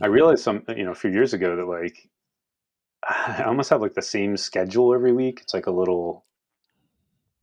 I 0.00 0.06
hmm. 0.06 0.12
realized 0.12 0.44
some, 0.44 0.62
you 0.68 0.84
know, 0.84 0.92
a 0.92 0.94
few 1.02 1.10
years 1.10 1.34
ago 1.34 1.56
that 1.56 1.66
like 1.66 2.08
I 3.08 3.44
almost 3.46 3.70
have 3.70 3.80
like 3.80 3.94
the 3.94 4.02
same 4.02 4.36
schedule 4.36 4.94
every 4.94 5.12
week. 5.12 5.40
It's 5.42 5.54
like 5.54 5.66
a 5.66 5.72
little 5.72 6.24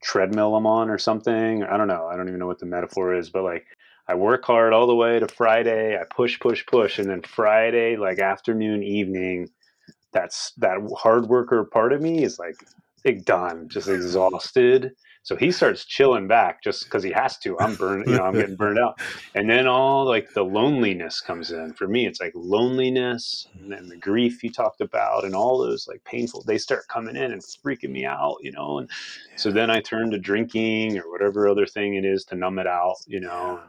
treadmill 0.04 0.56
I'm 0.56 0.68
on 0.68 0.90
or 0.90 0.98
something. 0.98 1.64
I 1.64 1.78
don't 1.78 1.88
know. 1.88 2.08
I 2.08 2.16
don't 2.16 2.28
even 2.28 2.40
know 2.40 2.48
what 2.48 2.60
the 2.60 2.66
metaphor 2.66 3.16
is, 3.16 3.30
but 3.30 3.44
like 3.44 3.66
I 4.08 4.16
work 4.16 4.46
hard 4.46 4.74
all 4.74 4.88
the 4.88 4.96
way 4.96 5.20
to 5.20 5.28
Friday. 5.28 5.98
I 5.98 6.04
push, 6.04 6.40
push, 6.40 6.66
push, 6.66 7.00
and 7.00 7.10
then 7.10 7.22
Friday, 7.24 7.98
like 7.98 8.20
afternoon, 8.20 8.84
evening, 8.84 9.50
that's 10.14 10.54
that 10.58 10.78
hard 10.98 11.28
worker 11.28 11.64
part 11.66 11.92
of 11.92 12.02
me 12.02 12.24
is 12.24 12.40
like, 12.40 12.56
like 13.04 13.26
done, 13.26 13.68
just 13.68 13.90
exhausted. 13.90 14.92
So 15.28 15.36
he 15.36 15.52
starts 15.52 15.84
chilling 15.84 16.26
back 16.26 16.64
just 16.64 16.86
because 16.86 17.04
he 17.04 17.12
has 17.12 17.38
to. 17.40 17.60
I'm 17.60 17.76
burned, 17.76 18.08
you 18.08 18.16
know, 18.16 18.24
I'm 18.24 18.34
getting 18.34 18.56
burned 18.56 18.80
out. 18.80 19.02
And 19.36 19.50
then 19.50 19.68
all 19.68 20.06
like 20.06 20.34
the 20.34 20.46
loneliness 20.46 21.20
comes 21.20 21.52
in. 21.52 21.74
For 21.74 21.86
me, 21.86 22.08
it's 22.08 22.22
like 22.22 22.32
loneliness 22.34 23.46
and 23.60 23.70
then 23.70 23.90
the 23.90 23.98
grief 23.98 24.42
you 24.42 24.50
talked 24.50 24.80
about 24.80 25.26
and 25.26 25.36
all 25.36 25.58
those 25.58 25.86
like 25.86 26.02
painful, 26.06 26.44
they 26.44 26.58
start 26.58 26.88
coming 26.88 27.18
in 27.18 27.34
and 27.34 27.42
freaking 27.42 27.90
me 27.90 28.06
out, 28.06 28.38
you 28.40 28.54
know. 28.54 28.78
And 28.78 28.90
so 29.36 29.52
then 29.52 29.70
I 29.70 29.82
turn 29.82 30.12
to 30.12 30.18
drinking 30.18 30.98
or 30.98 31.12
whatever 31.12 31.50
other 31.50 31.66
thing 31.66 31.96
it 31.96 32.06
is 32.06 32.24
to 32.28 32.36
numb 32.36 32.58
it 32.58 32.66
out, 32.66 32.96
you 33.06 33.20
know. 33.20 33.60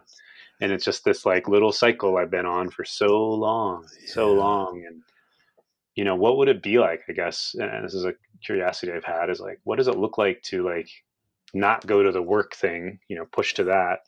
And 0.60 0.70
it's 0.70 0.84
just 0.84 1.04
this 1.04 1.26
like 1.26 1.48
little 1.48 1.72
cycle 1.72 2.18
I've 2.18 2.30
been 2.30 2.46
on 2.46 2.70
for 2.70 2.84
so 2.84 3.30
long, 3.30 3.84
so 4.06 4.32
long. 4.32 4.84
And, 4.86 5.02
you 5.96 6.04
know, 6.04 6.14
what 6.14 6.36
would 6.36 6.46
it 6.46 6.62
be 6.62 6.78
like, 6.78 7.00
I 7.08 7.14
guess, 7.14 7.56
and 7.58 7.84
this 7.84 7.94
is 7.94 8.04
a 8.04 8.14
curiosity 8.44 8.92
I've 8.92 9.02
had 9.02 9.28
is 9.28 9.40
like, 9.40 9.58
what 9.64 9.74
does 9.74 9.88
it 9.88 9.98
look 9.98 10.18
like 10.18 10.40
to 10.42 10.64
like 10.64 10.88
not 11.54 11.86
go 11.86 12.02
to 12.02 12.12
the 12.12 12.22
work 12.22 12.54
thing, 12.54 13.00
you 13.08 13.16
know, 13.16 13.26
push 13.26 13.54
to 13.54 13.64
that, 13.64 14.00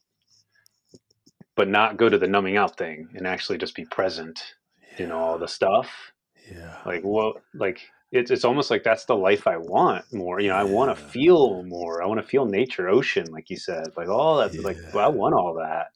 but 1.56 1.68
not 1.68 1.96
go 1.96 2.08
to 2.08 2.18
the 2.18 2.26
numbing 2.26 2.56
out 2.56 2.76
thing 2.76 3.08
and 3.14 3.26
actually 3.26 3.58
just 3.58 3.74
be 3.74 3.84
present 3.84 4.54
yeah. 4.98 5.04
in 5.04 5.12
all 5.12 5.38
the 5.38 5.48
stuff. 5.48 6.12
Yeah. 6.50 6.76
Like 6.84 7.02
what 7.02 7.36
like 7.54 7.80
it's 8.12 8.30
it's 8.30 8.44
almost 8.44 8.70
like 8.70 8.82
that's 8.82 9.04
the 9.04 9.16
life 9.16 9.46
I 9.46 9.56
want 9.56 10.12
more. 10.12 10.40
You 10.40 10.48
know, 10.48 10.56
I 10.56 10.64
want 10.64 10.96
to 10.96 11.04
feel 11.04 11.62
more. 11.62 12.02
I 12.02 12.06
want 12.06 12.20
to 12.20 12.26
feel 12.26 12.46
nature, 12.46 12.88
ocean, 12.88 13.26
like 13.30 13.50
you 13.50 13.56
said. 13.56 13.88
Like 13.96 14.08
all 14.08 14.38
that 14.38 14.54
yeah. 14.54 14.62
like 14.62 14.78
well, 14.92 15.04
I 15.04 15.08
want 15.08 15.34
all 15.34 15.54
that. 15.54 15.88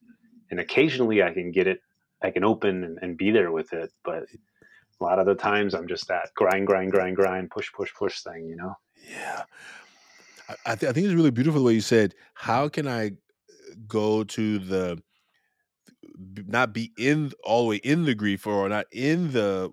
And 0.51 0.61
occasionally 0.61 1.22
I 1.22 1.32
can 1.32 1.51
get 1.51 1.66
it 1.66 1.80
I 2.22 2.30
can 2.30 2.45
open 2.45 2.84
and, 2.84 2.99
and 3.03 3.16
be 3.16 3.30
there 3.30 3.53
with 3.53 3.72
it. 3.72 3.92
But 4.05 4.24
a 5.01 5.05
lot 5.05 5.18
of 5.18 5.26
the 5.26 5.34
times 5.34 5.74
I'm 5.74 5.88
just 5.88 6.09
that 6.09 6.30
grind, 6.34 6.66
grind, 6.66 6.92
grind, 6.92 7.16
grind, 7.16 7.51
push, 7.51 7.72
push, 7.72 7.92
push 7.95 8.20
thing, 8.22 8.49
you 8.49 8.57
know? 8.57 8.74
Yeah. 9.09 9.42
I, 10.66 10.74
th- 10.76 10.90
I 10.90 10.92
think 10.92 11.07
it's 11.07 11.14
really 11.14 11.30
beautiful 11.30 11.61
the 11.61 11.66
way 11.66 11.72
you 11.72 11.80
said, 11.80 12.14
"How 12.34 12.68
can 12.68 12.86
I 12.86 13.12
go 13.86 14.24
to 14.24 14.59
the 14.59 15.03
not 16.47 16.72
be 16.72 16.92
in 16.99 17.32
all 17.45 17.62
the 17.62 17.68
way 17.70 17.76
in 17.76 18.05
the 18.05 18.14
grief 18.14 18.47
or 18.47 18.68
not 18.68 18.86
in 18.92 19.32
the 19.32 19.70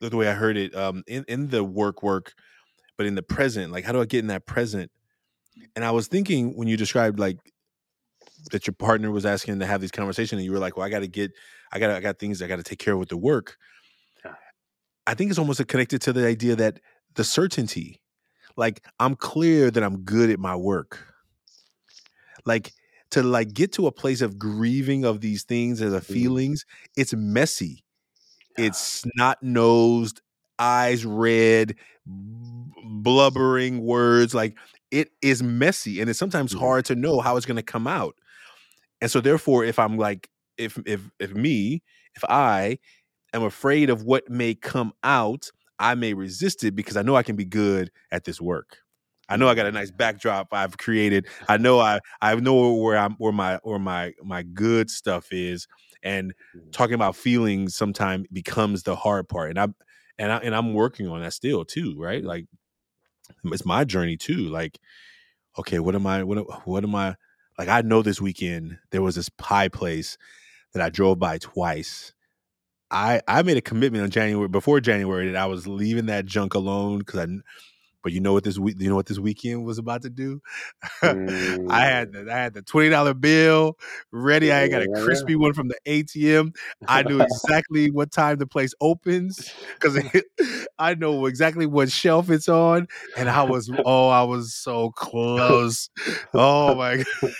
the 0.00 0.16
way 0.16 0.28
I 0.28 0.32
heard 0.32 0.56
it 0.56 0.74
um 0.74 1.02
in 1.06 1.24
in 1.28 1.48
the 1.48 1.64
work 1.64 2.02
work 2.02 2.34
but 2.96 3.06
in 3.06 3.14
the 3.14 3.22
present 3.22 3.72
like 3.72 3.84
how 3.84 3.92
do 3.92 4.00
I 4.00 4.04
get 4.04 4.20
in 4.20 4.26
that 4.28 4.46
present 4.46 4.90
and 5.74 5.84
I 5.84 5.90
was 5.90 6.06
thinking 6.06 6.56
when 6.56 6.68
you 6.68 6.76
described 6.76 7.18
like 7.18 7.38
that 8.52 8.66
your 8.66 8.74
partner 8.74 9.10
was 9.10 9.26
asking 9.26 9.58
to 9.58 9.66
have 9.66 9.80
these 9.80 9.90
conversations 9.90 10.38
and 10.38 10.44
you 10.44 10.52
were 10.52 10.58
like 10.58 10.76
well 10.76 10.86
I 10.86 10.90
got 10.90 11.00
to 11.00 11.08
get 11.08 11.32
I 11.72 11.78
got 11.78 11.90
I 11.90 12.00
got 12.00 12.18
things 12.18 12.42
I 12.42 12.46
got 12.46 12.56
to 12.56 12.62
take 12.62 12.78
care 12.78 12.94
of 12.94 13.00
with 13.00 13.08
the 13.08 13.16
work 13.16 13.56
yeah. 14.24 14.34
I 15.06 15.14
think 15.14 15.30
it's 15.30 15.38
almost 15.38 15.66
connected 15.66 16.00
to 16.02 16.12
the 16.12 16.26
idea 16.26 16.56
that 16.56 16.80
the 17.14 17.24
certainty 17.24 18.00
like 18.56 18.84
I'm 18.98 19.14
clear 19.14 19.70
that 19.70 19.82
I'm 19.82 19.98
good 19.98 20.30
at 20.30 20.38
my 20.38 20.56
work. 20.56 20.98
Like 22.44 22.72
to 23.10 23.22
like 23.22 23.52
get 23.52 23.72
to 23.72 23.86
a 23.86 23.92
place 23.92 24.20
of 24.20 24.38
grieving 24.38 25.04
of 25.04 25.20
these 25.20 25.44
things 25.44 25.80
as 25.82 25.92
a 25.92 26.00
mm-hmm. 26.00 26.12
feelings, 26.12 26.66
it's 26.96 27.14
messy. 27.14 27.84
Yeah. 28.58 28.66
It's 28.66 28.78
snot 28.78 29.42
nosed, 29.42 30.20
eyes 30.58 31.04
red, 31.04 31.76
blubbering 32.06 33.82
words. 33.82 34.34
Like 34.34 34.56
it 34.90 35.10
is 35.22 35.42
messy 35.42 36.00
and 36.00 36.08
it's 36.08 36.18
sometimes 36.18 36.52
mm-hmm. 36.52 36.64
hard 36.64 36.84
to 36.86 36.94
know 36.94 37.20
how 37.20 37.36
it's 37.36 37.46
gonna 37.46 37.62
come 37.62 37.86
out. 37.86 38.16
And 39.00 39.10
so 39.10 39.20
therefore, 39.20 39.64
if 39.64 39.78
I'm 39.78 39.98
like, 39.98 40.30
if 40.56 40.78
if 40.86 41.02
if 41.18 41.34
me, 41.34 41.82
if 42.14 42.24
I 42.28 42.78
am 43.34 43.42
afraid 43.42 43.90
of 43.90 44.04
what 44.04 44.30
may 44.30 44.54
come 44.54 44.92
out, 45.04 45.50
I 45.78 45.94
may 45.94 46.14
resist 46.14 46.64
it 46.64 46.74
because 46.74 46.96
I 46.96 47.02
know 47.02 47.16
I 47.16 47.22
can 47.22 47.36
be 47.36 47.44
good 47.44 47.90
at 48.10 48.24
this 48.24 48.40
work. 48.40 48.78
I 49.28 49.36
know 49.36 49.48
I 49.48 49.54
got 49.54 49.66
a 49.66 49.72
nice 49.72 49.90
backdrop 49.90 50.48
I've 50.52 50.78
created. 50.78 51.26
I 51.48 51.56
know 51.56 51.80
I 51.80 52.00
I 52.20 52.34
know 52.36 52.74
where 52.74 52.96
I'm 52.96 53.14
where 53.14 53.32
my 53.32 53.58
where 53.62 53.78
my 53.78 54.12
my 54.22 54.42
good 54.42 54.90
stuff 54.90 55.32
is. 55.32 55.66
And 56.02 56.34
mm. 56.56 56.72
talking 56.72 56.94
about 56.94 57.16
feelings 57.16 57.74
sometimes 57.74 58.26
becomes 58.32 58.84
the 58.84 58.94
hard 58.94 59.28
part. 59.28 59.50
And 59.50 59.58
I 59.58 59.68
and 60.18 60.32
I 60.32 60.36
and 60.38 60.54
I'm 60.54 60.74
working 60.74 61.08
on 61.08 61.20
that 61.22 61.32
still 61.32 61.64
too, 61.64 61.96
right? 61.98 62.22
Like 62.22 62.46
it's 63.44 63.66
my 63.66 63.84
journey 63.84 64.16
too. 64.16 64.48
Like, 64.48 64.78
okay, 65.58 65.80
what 65.80 65.94
am 65.94 66.06
I 66.06 66.22
what 66.22 66.66
what 66.66 66.84
am 66.84 66.94
I 66.94 67.16
like 67.58 67.68
I 67.68 67.80
know 67.80 68.02
this 68.02 68.20
weekend 68.20 68.78
there 68.90 69.02
was 69.02 69.16
this 69.16 69.28
pie 69.28 69.68
place 69.68 70.16
that 70.72 70.82
I 70.82 70.90
drove 70.90 71.18
by 71.18 71.38
twice 71.38 72.12
I 72.90 73.20
I 73.26 73.42
made 73.42 73.56
a 73.56 73.62
commitment 73.62 74.04
on 74.04 74.10
January 74.10 74.48
before 74.48 74.80
January 74.80 75.30
that 75.30 75.42
I 75.42 75.46
was 75.46 75.66
leaving 75.66 76.06
that 76.06 76.26
junk 76.26 76.54
alone 76.54 76.98
because 76.98 77.20
I. 77.20 77.26
But 78.02 78.12
you 78.12 78.20
know 78.20 78.32
what 78.32 78.44
this 78.44 78.56
week? 78.56 78.76
You 78.78 78.88
know 78.88 78.94
what 78.94 79.06
this 79.06 79.18
weekend 79.18 79.64
was 79.64 79.78
about 79.78 80.02
to 80.02 80.10
do? 80.10 80.40
Mm. 81.02 81.66
I 81.70 81.80
had 81.80 82.12
the, 82.12 82.32
I 82.32 82.36
had 82.36 82.54
the 82.54 82.62
twenty 82.62 82.88
dollar 82.88 83.14
bill 83.14 83.76
ready. 84.12 84.52
I 84.52 84.68
got 84.68 84.82
a 84.82 84.88
crispy 85.02 85.34
one 85.34 85.54
from 85.54 85.66
the 85.66 85.76
ATM. 85.88 86.54
I 86.86 87.02
knew 87.02 87.20
exactly 87.20 87.90
what 87.90 88.12
time 88.12 88.36
the 88.36 88.46
place 88.46 88.74
opens 88.80 89.52
because 89.74 89.98
I 90.78 90.94
know 90.94 91.26
exactly 91.26 91.66
what 91.66 91.90
shelf 91.90 92.30
it's 92.30 92.48
on, 92.48 92.86
and 93.16 93.28
I 93.28 93.42
was 93.42 93.72
oh 93.84 94.08
I 94.08 94.22
was 94.22 94.54
so 94.54 94.90
close. 94.92 95.90
Oh 96.32 96.76
my 96.76 96.98
god. 96.98 97.32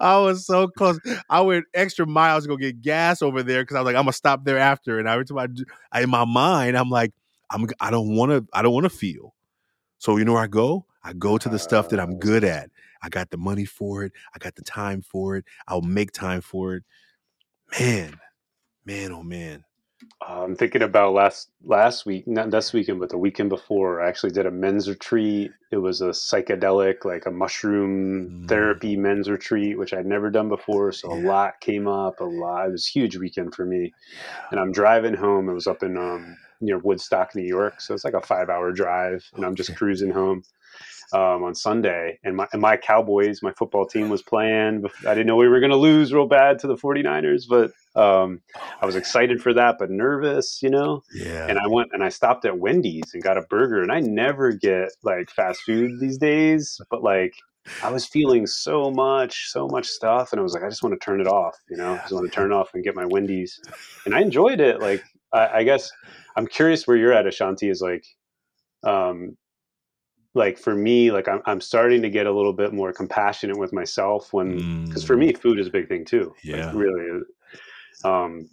I 0.00 0.18
was 0.18 0.46
so 0.46 0.68
close. 0.68 0.98
I 1.30 1.40
went 1.40 1.64
extra 1.74 2.06
miles 2.06 2.44
to 2.44 2.48
go 2.48 2.56
get 2.56 2.80
gas 2.80 3.22
over 3.22 3.42
there 3.42 3.62
because 3.62 3.76
I 3.76 3.80
was 3.80 3.86
like, 3.86 3.96
I'm 3.96 4.02
gonna 4.02 4.12
stop 4.12 4.44
there 4.44 4.58
after. 4.58 4.98
And 4.98 5.08
every 5.08 5.24
time 5.24 5.38
I, 5.38 5.48
I 5.92 6.02
in 6.02 6.10
my 6.10 6.24
mind, 6.24 6.76
I'm 6.76 6.90
like, 6.90 7.12
I'm 7.50 7.66
I 7.80 7.90
don't 7.90 8.16
want 8.16 8.32
to 8.32 8.46
I 8.52 8.62
don't 8.62 8.74
want 8.74 8.84
to 8.84 8.90
feel. 8.90 9.34
So 9.98 10.16
you 10.16 10.24
know 10.24 10.34
where 10.34 10.42
I 10.42 10.48
go? 10.48 10.86
I 11.02 11.12
go 11.12 11.38
to 11.38 11.48
the 11.48 11.58
stuff 11.58 11.88
that 11.90 12.00
I'm 12.00 12.14
oh. 12.14 12.18
good 12.18 12.44
at. 12.44 12.70
I 13.02 13.08
got 13.08 13.30
the 13.30 13.36
money 13.36 13.64
for 13.64 14.04
it. 14.04 14.12
I 14.34 14.38
got 14.38 14.56
the 14.56 14.62
time 14.62 15.02
for 15.02 15.36
it. 15.36 15.44
I'll 15.68 15.82
make 15.82 16.12
time 16.12 16.40
for 16.40 16.74
it. 16.74 16.84
Man, 17.78 18.18
man, 18.84 19.12
oh 19.12 19.22
man. 19.22 19.64
I'm 20.22 20.56
thinking 20.56 20.82
about 20.82 21.12
last 21.12 21.50
last 21.64 22.06
week, 22.06 22.26
not 22.26 22.50
this 22.50 22.72
weekend, 22.72 23.00
but 23.00 23.10
the 23.10 23.18
weekend 23.18 23.50
before. 23.50 24.00
I 24.00 24.08
actually 24.08 24.30
did 24.30 24.46
a 24.46 24.50
men's 24.50 24.88
retreat. 24.88 25.52
It 25.70 25.76
was 25.76 26.00
a 26.00 26.06
psychedelic, 26.06 27.04
like 27.04 27.26
a 27.26 27.30
mushroom 27.30 28.44
mm. 28.44 28.48
therapy 28.48 28.96
men's 28.96 29.28
retreat, 29.28 29.78
which 29.78 29.92
I'd 29.92 30.06
never 30.06 30.30
done 30.30 30.48
before. 30.48 30.90
So 30.92 31.14
yeah. 31.14 31.20
a 31.20 31.26
lot 31.26 31.60
came 31.60 31.86
up. 31.86 32.20
A 32.20 32.24
lot. 32.24 32.68
It 32.68 32.72
was 32.72 32.88
a 32.88 32.98
huge 32.98 33.16
weekend 33.16 33.54
for 33.54 33.66
me. 33.66 33.92
And 34.50 34.58
I'm 34.58 34.72
driving 34.72 35.14
home. 35.14 35.48
It 35.50 35.54
was 35.54 35.66
up 35.66 35.82
in 35.82 35.98
um, 35.98 36.36
near 36.60 36.78
Woodstock, 36.78 37.34
New 37.34 37.46
York. 37.46 37.80
So 37.80 37.92
it's 37.92 38.04
like 38.04 38.14
a 38.14 38.22
five 38.22 38.48
hour 38.48 38.72
drive, 38.72 39.28
and 39.34 39.44
I'm 39.44 39.54
just 39.54 39.76
cruising 39.76 40.10
home 40.10 40.42
um, 41.12 41.44
on 41.44 41.54
Sunday, 41.54 42.18
and 42.24 42.36
my 42.36 42.46
and 42.52 42.60
my 42.60 42.76
Cowboys, 42.76 43.42
my 43.42 43.52
football 43.52 43.86
team 43.86 44.08
was 44.08 44.22
playing. 44.22 44.84
I 45.06 45.14
didn't 45.14 45.26
know 45.26 45.36
we 45.36 45.48
were 45.48 45.60
going 45.60 45.70
to 45.70 45.76
lose 45.76 46.12
real 46.12 46.26
bad 46.26 46.58
to 46.60 46.66
the 46.66 46.76
49ers, 46.76 47.44
but 47.48 47.72
um, 48.00 48.40
I 48.80 48.86
was 48.86 48.96
excited 48.96 49.40
for 49.40 49.54
that, 49.54 49.76
but 49.78 49.90
nervous, 49.90 50.62
you 50.62 50.70
know. 50.70 51.02
Yeah. 51.14 51.46
And 51.48 51.58
I 51.58 51.66
went 51.66 51.90
and 51.92 52.02
I 52.02 52.08
stopped 52.08 52.44
at 52.44 52.58
Wendy's 52.58 53.14
and 53.14 53.22
got 53.22 53.38
a 53.38 53.42
burger, 53.42 53.82
and 53.82 53.92
I 53.92 54.00
never 54.00 54.52
get 54.52 54.90
like 55.02 55.30
fast 55.30 55.60
food 55.62 56.00
these 56.00 56.18
days, 56.18 56.80
but 56.90 57.02
like 57.02 57.34
I 57.82 57.90
was 57.90 58.06
feeling 58.06 58.46
so 58.46 58.90
much, 58.90 59.48
so 59.48 59.66
much 59.68 59.86
stuff, 59.86 60.32
and 60.32 60.40
I 60.40 60.42
was 60.42 60.54
like, 60.54 60.62
I 60.62 60.68
just 60.68 60.82
want 60.82 60.98
to 60.98 61.04
turn 61.04 61.20
it 61.20 61.26
off, 61.26 61.56
you 61.68 61.76
know. 61.76 61.94
I 61.94 61.98
just 61.98 62.12
want 62.12 62.26
to 62.26 62.34
turn 62.34 62.52
it 62.52 62.54
off 62.54 62.70
and 62.74 62.84
get 62.84 62.94
my 62.94 63.06
Wendy's, 63.06 63.60
and 64.04 64.14
I 64.14 64.20
enjoyed 64.20 64.60
it. 64.60 64.80
Like 64.80 65.02
I, 65.32 65.48
I 65.58 65.64
guess 65.64 65.90
I'm 66.36 66.46
curious 66.46 66.86
where 66.86 66.96
you're 66.96 67.12
at, 67.12 67.26
Ashanti. 67.26 67.68
Is 67.68 67.80
like, 67.80 68.04
um, 68.84 69.36
like 70.36 70.58
for 70.58 70.74
me, 70.74 71.10
like 71.10 71.28
I'm 71.28 71.42
I'm 71.46 71.60
starting 71.60 72.02
to 72.02 72.10
get 72.10 72.26
a 72.26 72.32
little 72.32 72.52
bit 72.52 72.72
more 72.72 72.92
compassionate 72.92 73.58
with 73.58 73.72
myself 73.72 74.32
when 74.32 74.68
because 74.88 75.04
for 75.04 75.16
me, 75.16 75.32
Mm, 75.32 75.40
food 75.42 75.58
is 75.60 75.66
a 75.68 75.70
big 75.70 75.88
thing 75.88 76.04
too. 76.04 76.36
Like 76.52 76.66
really, 76.72 77.22
um, 78.04 78.48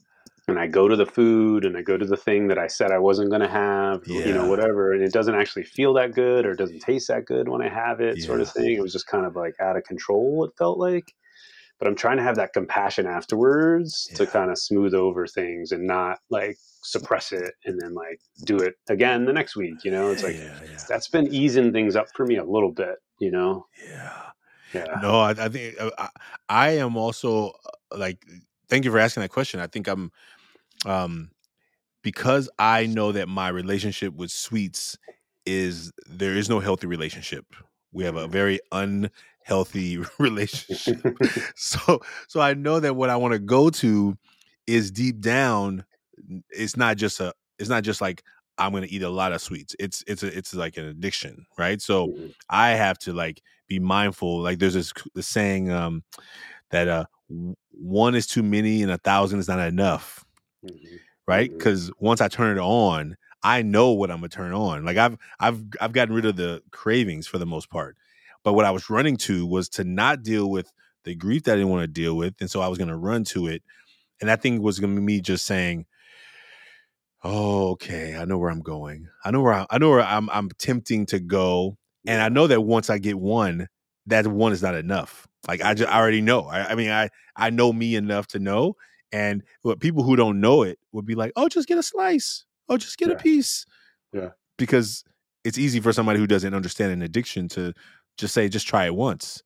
and 0.48 0.60
I 0.60 0.68
go 0.68 0.88
to 0.88 0.96
the 0.96 1.06
food 1.06 1.66
and 1.66 1.78
I 1.78 1.82
go 1.84 1.98
to 1.98 2.06
the 2.06 2.18
thing 2.18 2.48
that 2.50 2.58
I 2.60 2.68
said 2.68 2.92
I 2.92 3.00
wasn't 3.00 3.30
going 3.30 3.42
to 3.42 3.50
have, 3.50 4.02
you 4.24 4.34
know, 4.34 4.46
whatever, 4.46 4.94
and 4.94 5.04
it 5.04 5.14
doesn't 5.14 5.36
actually 5.36 5.64
feel 5.66 5.94
that 5.96 6.14
good 6.14 6.46
or 6.46 6.56
doesn't 6.56 6.82
taste 6.82 7.08
that 7.10 7.26
good 7.26 7.50
when 7.50 7.62
I 7.62 7.70
have 7.70 8.02
it, 8.02 8.22
sort 8.22 8.42
of 8.42 8.52
thing. 8.52 8.76
It 8.78 8.82
was 8.82 8.94
just 8.94 9.08
kind 9.08 9.26
of 9.26 9.36
like 9.36 9.56
out 9.62 9.78
of 9.78 9.84
control. 9.86 10.46
It 10.46 10.54
felt 10.58 10.80
like 10.80 11.14
but 11.84 11.90
I'm 11.90 11.98
trying 11.98 12.16
to 12.16 12.24
have 12.24 12.38
that 12.38 12.54
compassion 12.54 13.08
afterwards 13.08 14.10
to 14.16 14.26
kind 14.26 14.50
of 14.50 14.58
smooth 14.58 14.94
over 14.94 15.28
things 15.28 15.74
and 15.74 15.86
not 15.86 16.20
like 16.30 16.58
suppress 16.82 17.34
it 17.34 17.56
and 17.66 17.78
then 17.82 17.94
like 17.94 18.22
do 18.46 18.62
it 18.62 18.76
again 18.90 19.26
the 19.26 19.34
next 19.34 19.58
week. 19.58 19.84
You 19.84 19.92
know, 19.92 20.10
it's 20.12 20.24
like 20.24 20.38
yeah, 20.38 20.62
yeah, 20.66 20.78
that's 20.88 21.10
been 21.10 21.28
easing 21.28 21.74
things 21.74 21.98
up 21.98 22.08
for 22.16 22.26
me 22.26 22.38
a 22.38 22.46
little 22.46 22.72
bit. 22.72 22.96
You 23.20 23.32
know, 23.32 23.68
yeah. 23.86 24.22
yeah, 24.74 25.02
No, 25.02 25.20
I, 25.20 25.32
I 25.32 25.50
think 25.50 25.76
uh, 25.78 25.92
I, 25.98 26.10
I 26.48 26.70
am 26.78 26.96
also 26.96 27.50
uh, 27.50 27.98
like. 27.98 28.26
Thank 28.70 28.86
you 28.86 28.92
for 28.92 29.00
asking 29.00 29.22
that 29.22 29.30
question. 29.30 29.60
I 29.60 29.68
think 29.68 29.88
I'm, 29.88 30.10
um, 30.86 31.32
because 32.02 32.50
I 32.60 32.86
know 32.88 33.12
that 33.12 33.28
my 33.28 33.50
relationship 33.50 34.14
with 34.16 34.32
sweets 34.32 34.98
is 35.46 35.92
there 36.08 36.36
is 36.36 36.50
no 36.50 36.60
healthy 36.60 36.88
relationship. 36.88 37.46
We 37.92 38.06
have 38.06 38.16
a 38.16 38.28
Mhm. 38.28 38.32
very 38.32 38.60
unhealthy 39.46 40.00
relationship. 40.20 40.98
so 41.56 42.00
so 42.28 42.42
I 42.42 42.54
know 42.54 42.80
that 42.80 42.96
what 42.96 43.10
I 43.10 43.16
want 43.16 43.34
to 43.34 43.40
go 43.40 43.70
to 43.70 44.18
is 44.68 44.92
deep 44.92 45.20
down. 45.22 45.86
It's 46.50 46.78
not 46.78 46.98
just 46.98 47.20
a. 47.20 47.34
It's 47.60 47.70
not 47.70 47.84
just 47.84 48.02
like 48.02 48.24
I'm 48.58 48.72
going 48.72 48.84
to 48.84 48.92
eat 48.92 49.04
a 49.04 49.10
lot 49.10 49.32
of 49.34 49.42
sweets. 49.42 49.76
It's 49.80 50.04
it's 50.08 50.24
a, 50.24 50.38
it's 50.38 50.54
like 50.54 50.78
an 50.78 50.86
addiction, 50.86 51.46
right? 51.58 51.82
So 51.82 52.10
Mhm, 52.10 52.34
I 52.50 52.70
have 52.72 52.98
to 53.00 53.14
like 53.14 53.42
be 53.68 53.80
mindful. 53.80 54.42
Like 54.42 54.60
there's 54.60 54.74
this 54.76 54.94
the 55.16 55.24
saying 55.24 55.72
um 55.72 56.04
that 56.72 56.88
uh 56.88 57.06
one 57.72 58.16
is 58.16 58.28
too 58.28 58.44
many 58.44 58.84
and 58.84 58.92
a 58.92 58.98
thousand 58.98 59.40
is 59.40 59.48
not 59.48 59.60
enough, 59.60 60.24
mhm, 60.64 61.00
right? 61.28 61.50
Mhm. 61.52 61.58
Because 61.58 61.92
once 62.00 62.22
I 62.22 62.28
turn 62.28 62.58
it 62.58 62.62
on, 62.62 63.18
I 63.44 63.62
know 63.62 63.92
what 63.92 64.12
I'm 64.12 64.18
gonna 64.18 64.30
turn 64.30 64.54
on. 64.54 64.86
Like 64.86 64.98
I've 64.98 65.18
I've 65.40 65.64
I've 65.82 65.94
gotten 65.94 66.16
rid 66.16 66.26
of 66.26 66.36
the 66.36 66.62
cravings 66.72 67.28
for 67.28 67.38
the 67.38 67.46
most 67.46 67.70
part. 67.70 67.98
But 68.44 68.54
what 68.54 68.66
I 68.66 68.72
was 68.72 68.90
running 68.90 69.18
to 69.18 69.46
was 69.46 69.70
to 69.70 69.84
not 69.84 70.24
deal 70.24 70.50
with 70.50 70.72
the 71.06 71.16
grief 71.16 71.44
that 71.44 71.54
I 71.54 71.56
didn't 71.56 71.70
want 71.72 71.84
to 71.84 71.88
deal 71.88 72.16
with, 72.16 72.36
and 72.40 72.50
so 72.50 72.62
I 72.62 72.68
was 72.68 72.78
gonna 72.78 72.98
run 72.98 73.24
to 73.26 73.48
it. 73.48 73.64
And 74.22 74.30
that 74.30 74.42
thing 74.42 74.62
was 74.62 74.80
gonna 74.80 74.96
be 74.96 75.02
me 75.02 75.22
just 75.22 75.46
saying, 75.46 75.86
"Oh, 77.24 77.72
okay, 77.72 78.16
I 78.18 78.26
know 78.26 78.38
where 78.38 78.50
I'm 78.50 78.62
going. 78.62 79.08
I 79.24 79.32
know 79.32 79.42
where 79.42 79.54
I, 79.54 79.66
I 79.70 79.78
know 79.78 79.90
where 79.90 80.02
I'm. 80.02 80.30
I'm 80.30 80.50
tempting 80.60 81.06
to 81.08 81.20
go, 81.20 81.78
and 82.06 82.22
I 82.22 82.30
know 82.30 82.48
that 82.48 82.62
once 82.62 82.90
I 82.90 82.98
get 82.98 83.18
one, 83.20 83.68
that 84.08 84.28
one 84.28 84.52
is 84.54 84.62
not 84.62 84.76
enough. 84.76 85.28
Like 85.48 85.62
I 85.62 85.74
just 85.74 85.92
I 85.92 86.00
already 86.00 86.22
know. 86.22 86.42
I, 86.46 86.72
I 86.72 86.76
mean, 86.76 86.90
I 86.92 87.10
I 87.36 87.50
know 87.50 87.72
me 87.74 87.96
enough 87.96 88.28
to 88.28 88.40
know. 88.40 88.76
And 89.12 89.44
what 89.62 89.80
people 89.80 90.02
who 90.04 90.16
don't 90.16 90.42
know 90.42 90.64
it 90.64 90.80
would 90.92 91.06
be 91.06 91.16
like, 91.16 91.32
"Oh, 91.36 91.48
just 91.50 91.68
get 91.68 91.78
a 91.78 91.84
slice. 91.84 92.46
Oh, 92.70 92.78
just 92.78 92.98
get 92.98 93.12
a 93.12 93.16
piece." 93.16 93.66
Yeah. 94.14 94.30
because 94.58 95.04
it's 95.44 95.58
easy 95.58 95.80
for 95.80 95.92
somebody 95.92 96.20
who 96.20 96.28
doesn't 96.28 96.54
understand 96.54 96.92
an 96.94 97.02
addiction 97.02 97.48
to 97.50 97.74
just 98.18 98.34
say, 98.34 98.50
"Just 98.50 98.68
try 98.68 98.86
it 98.86 98.96
once." 98.96 99.44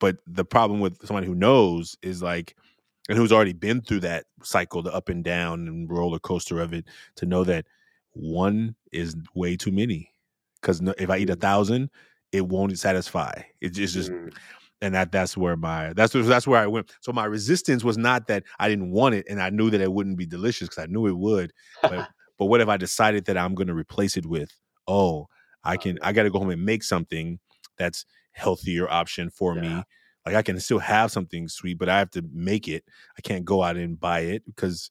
But 0.00 0.18
the 0.26 0.44
problem 0.44 0.80
with 0.80 0.98
somebody 1.06 1.26
who 1.26 1.34
knows 1.34 1.96
is 2.02 2.22
like, 2.22 2.56
and 3.08 3.18
who's 3.18 3.32
already 3.32 3.52
been 3.52 3.80
through 3.82 4.00
that 4.00 4.26
cycle, 4.42 4.82
the 4.82 4.92
up 4.94 5.08
and 5.08 5.24
down 5.24 5.68
and 5.68 5.90
roller 5.90 6.18
coaster 6.18 6.60
of 6.60 6.72
it, 6.74 6.86
to 7.16 7.26
know 7.26 7.44
that 7.44 7.66
one 8.12 8.76
is 8.92 9.16
way 9.34 9.56
too 9.56 9.72
many. 9.72 10.10
Because 10.60 10.80
if 10.98 11.10
I 11.10 11.18
eat 11.18 11.30
a 11.30 11.36
Mm. 11.36 11.40
thousand, 11.40 11.90
it 12.32 12.48
won't 12.48 12.78
satisfy. 12.78 13.42
It's 13.60 13.76
just, 13.76 13.94
just 13.94 14.12
Mhm. 14.12 14.32
and 14.80 14.94
that 14.94 15.12
that's 15.12 15.36
where 15.36 15.56
my 15.56 15.92
that's 15.94 16.12
that's 16.12 16.46
where 16.46 16.60
I 16.60 16.66
went. 16.66 16.92
So 17.00 17.12
my 17.12 17.24
resistance 17.24 17.84
was 17.84 17.96
not 17.98 18.26
that 18.28 18.44
I 18.58 18.68
didn't 18.68 18.90
want 18.90 19.14
it, 19.14 19.26
and 19.28 19.40
I 19.40 19.50
knew 19.50 19.70
that 19.70 19.80
it 19.80 19.92
wouldn't 19.92 20.16
be 20.18 20.26
delicious 20.26 20.68
because 20.68 20.82
I 20.82 20.86
knew 20.86 21.06
it 21.06 21.16
would. 21.16 21.52
But 21.88 22.06
but 22.38 22.46
what 22.46 22.60
if 22.60 22.68
I 22.68 22.76
decided 22.76 23.24
that 23.26 23.36
I'm 23.38 23.54
going 23.54 23.68
to 23.68 23.74
replace 23.74 24.16
it 24.16 24.26
with? 24.26 24.50
Oh, 24.88 25.28
I 25.64 25.76
Oh, 25.76 25.78
can. 25.78 25.98
I 26.02 26.12
got 26.12 26.24
to 26.24 26.30
go 26.30 26.38
home 26.40 26.50
and 26.50 26.64
make 26.64 26.82
something 26.82 27.38
that's 27.82 28.06
healthier 28.32 28.88
option 28.90 29.30
for 29.30 29.54
Yeah. 29.56 29.60
me. 29.62 29.82
Like 30.24 30.36
I 30.36 30.42
can 30.42 30.58
still 30.60 30.78
have 30.78 31.10
something 31.10 31.48
sweet, 31.48 31.78
but 31.78 31.88
I 31.88 31.98
have 31.98 32.10
to 32.12 32.22
make 32.32 32.68
it. 32.68 32.84
I 33.18 33.20
can't 33.22 33.44
go 33.44 33.62
out 33.62 33.76
and 33.76 33.98
buy 33.98 34.20
it 34.20 34.44
because 34.46 34.90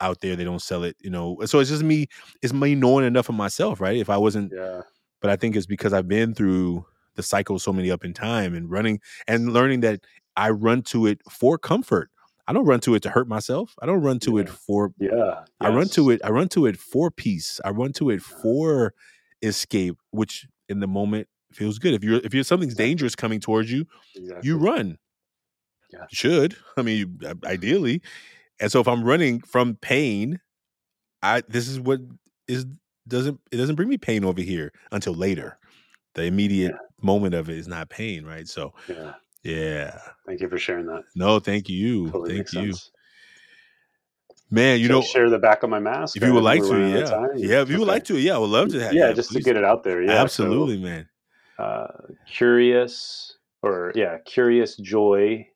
out 0.00 0.20
there 0.22 0.36
they 0.36 0.44
don't 0.44 0.62
sell 0.62 0.82
it. 0.84 0.96
You 1.00 1.10
know, 1.10 1.36
so 1.44 1.58
it's 1.60 1.68
just 1.70 1.82
me. 1.82 2.06
It's 2.42 2.52
me 2.54 2.74
knowing 2.74 3.04
enough 3.04 3.28
of 3.28 3.34
myself, 3.34 3.80
right? 3.80 3.96
If 3.98 4.08
I 4.08 4.16
wasn't 4.16 4.52
yeah, 4.54 4.82
but 5.20 5.30
I 5.30 5.36
think 5.36 5.54
it's 5.54 5.66
because 5.66 5.92
I've 5.92 6.08
been 6.08 6.34
through 6.34 6.86
the 7.16 7.22
cycle 7.22 7.58
so 7.58 7.72
many 7.72 7.90
up 7.90 8.04
in 8.04 8.14
time 8.14 8.54
and 8.54 8.70
running 8.70 9.00
and 9.28 9.52
learning 9.52 9.80
that 9.80 10.00
I 10.36 10.48
run 10.50 10.80
to 10.84 11.06
it 11.06 11.20
for 11.30 11.58
comfort. 11.58 12.10
I 12.48 12.52
don't 12.54 12.64
run 12.64 12.80
to 12.80 12.94
it 12.94 13.02
to 13.02 13.10
hurt 13.10 13.28
myself. 13.28 13.74
I 13.82 13.86
don't 13.86 14.00
run 14.00 14.18
to 14.20 14.38
it 14.38 14.48
for 14.48 14.92
yeah. 14.98 15.44
I 15.60 15.68
run 15.68 15.88
to 15.90 16.08
it 16.10 16.20
I 16.24 16.30
run 16.30 16.48
to 16.50 16.64
it 16.66 16.78
for 16.78 17.10
peace. 17.10 17.60
I 17.64 17.70
run 17.70 17.92
to 17.94 18.08
it 18.10 18.22
for 18.22 18.94
escape, 19.42 19.96
which 20.10 20.46
in 20.68 20.80
the 20.80 20.86
moment 20.88 21.28
feels 21.52 21.78
good. 21.78 21.94
If 21.94 22.02
you're 22.04 22.20
if 22.24 22.32
you're 22.34 22.44
something's 22.44 22.74
dangerous 22.74 23.14
coming 23.14 23.40
towards 23.40 23.70
you, 23.72 23.86
Exactly. 24.16 24.48
you 24.48 24.56
run. 24.58 24.98
Yeah. 25.92 26.00
You 26.02 26.06
should. 26.14 26.56
I 26.76 26.82
mean, 26.82 26.98
you, 27.20 27.28
uh, 27.28 27.34
ideally. 27.44 28.02
And 28.60 28.70
so 28.70 28.80
if 28.80 28.86
I'm 28.88 29.02
running 29.02 29.40
from 29.40 29.76
pain, 29.76 30.40
I 31.22 31.42
this 31.48 31.66
is 31.68 31.80
what 31.80 32.00
is 32.46 32.66
doesn't 33.08 33.40
it 33.50 33.56
doesn't 33.56 33.74
bring 33.76 33.88
me 33.88 33.98
pain 33.98 34.24
over 34.24 34.40
here 34.40 34.72
until 34.92 35.14
later. 35.14 35.58
The 36.14 36.24
immediate 36.24 36.74
moment 37.00 37.34
of 37.34 37.48
it 37.48 37.56
is 37.56 37.66
not 37.68 37.88
pain, 37.88 38.24
right? 38.24 38.46
So 38.46 38.74
Yeah. 38.88 39.14
yeah. 39.42 39.98
Thank 40.26 40.40
you 40.40 40.48
for 40.48 40.58
sharing 40.58 40.86
that. 40.86 41.04
No, 41.14 41.38
thank 41.40 41.68
you. 41.68 42.06
Totally 42.10 42.36
thank 42.36 42.52
you. 42.52 42.72
sense. 42.72 42.90
Man, 44.52 44.80
you 44.80 44.86
Should 44.86 44.92
know 44.92 45.02
share 45.02 45.30
the 45.30 45.38
back 45.38 45.62
of 45.62 45.70
my 45.70 45.78
mask. 45.78 46.16
if 46.16 46.24
you 46.24 46.34
would 46.34 46.42
like 46.42 46.60
to, 46.62 46.68
we're 46.70 46.80
running 46.80 47.02
out 47.04 47.30
yeah. 47.36 47.48
Yeah, 47.48 47.62
if 47.62 47.70
you 47.70 47.78
would 47.78 47.86
like 47.86 48.02
to, 48.06 48.18
yeah, 48.18 48.34
I 48.34 48.38
would 48.38 48.50
love 48.50 48.70
to 48.70 48.80
have 48.82 48.92
yeah, 48.92 49.06
yeah, 49.08 49.12
just 49.12 49.30
to 49.32 49.40
get 49.40 49.56
it 49.56 49.62
out 49.62 49.84
there. 49.84 50.02
Yeah, 50.02 50.20
Absolutely, 50.20 50.76
man. 50.78 51.08
Uh, 51.60 51.86
curious, 52.26 53.36
or 53.62 53.92
yeah, 53.94 54.18
curious, 54.24 54.76
joy, 54.76 55.46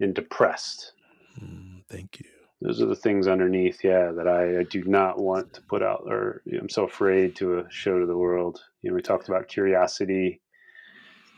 and 0.00 0.14
depressed. 0.14 0.92
Mm, 1.40 1.84
thank 1.88 2.18
you. 2.18 2.26
Those 2.60 2.82
are 2.82 2.86
the 2.86 2.96
things 2.96 3.28
underneath. 3.28 3.84
Yeah, 3.84 4.10
that 4.12 4.26
I, 4.26 4.60
I 4.60 4.62
do 4.64 4.82
not 4.84 5.18
want 5.18 5.52
to 5.52 5.62
put 5.62 5.82
out, 5.82 6.02
or 6.06 6.42
you 6.44 6.54
know, 6.54 6.60
I'm 6.62 6.68
so 6.68 6.84
afraid 6.84 7.36
to 7.36 7.60
uh, 7.60 7.64
show 7.68 8.00
to 8.00 8.06
the 8.06 8.16
world. 8.16 8.60
You 8.82 8.90
know, 8.90 8.96
we 8.96 9.02
talked 9.02 9.28
about 9.28 9.48
curiosity. 9.48 10.40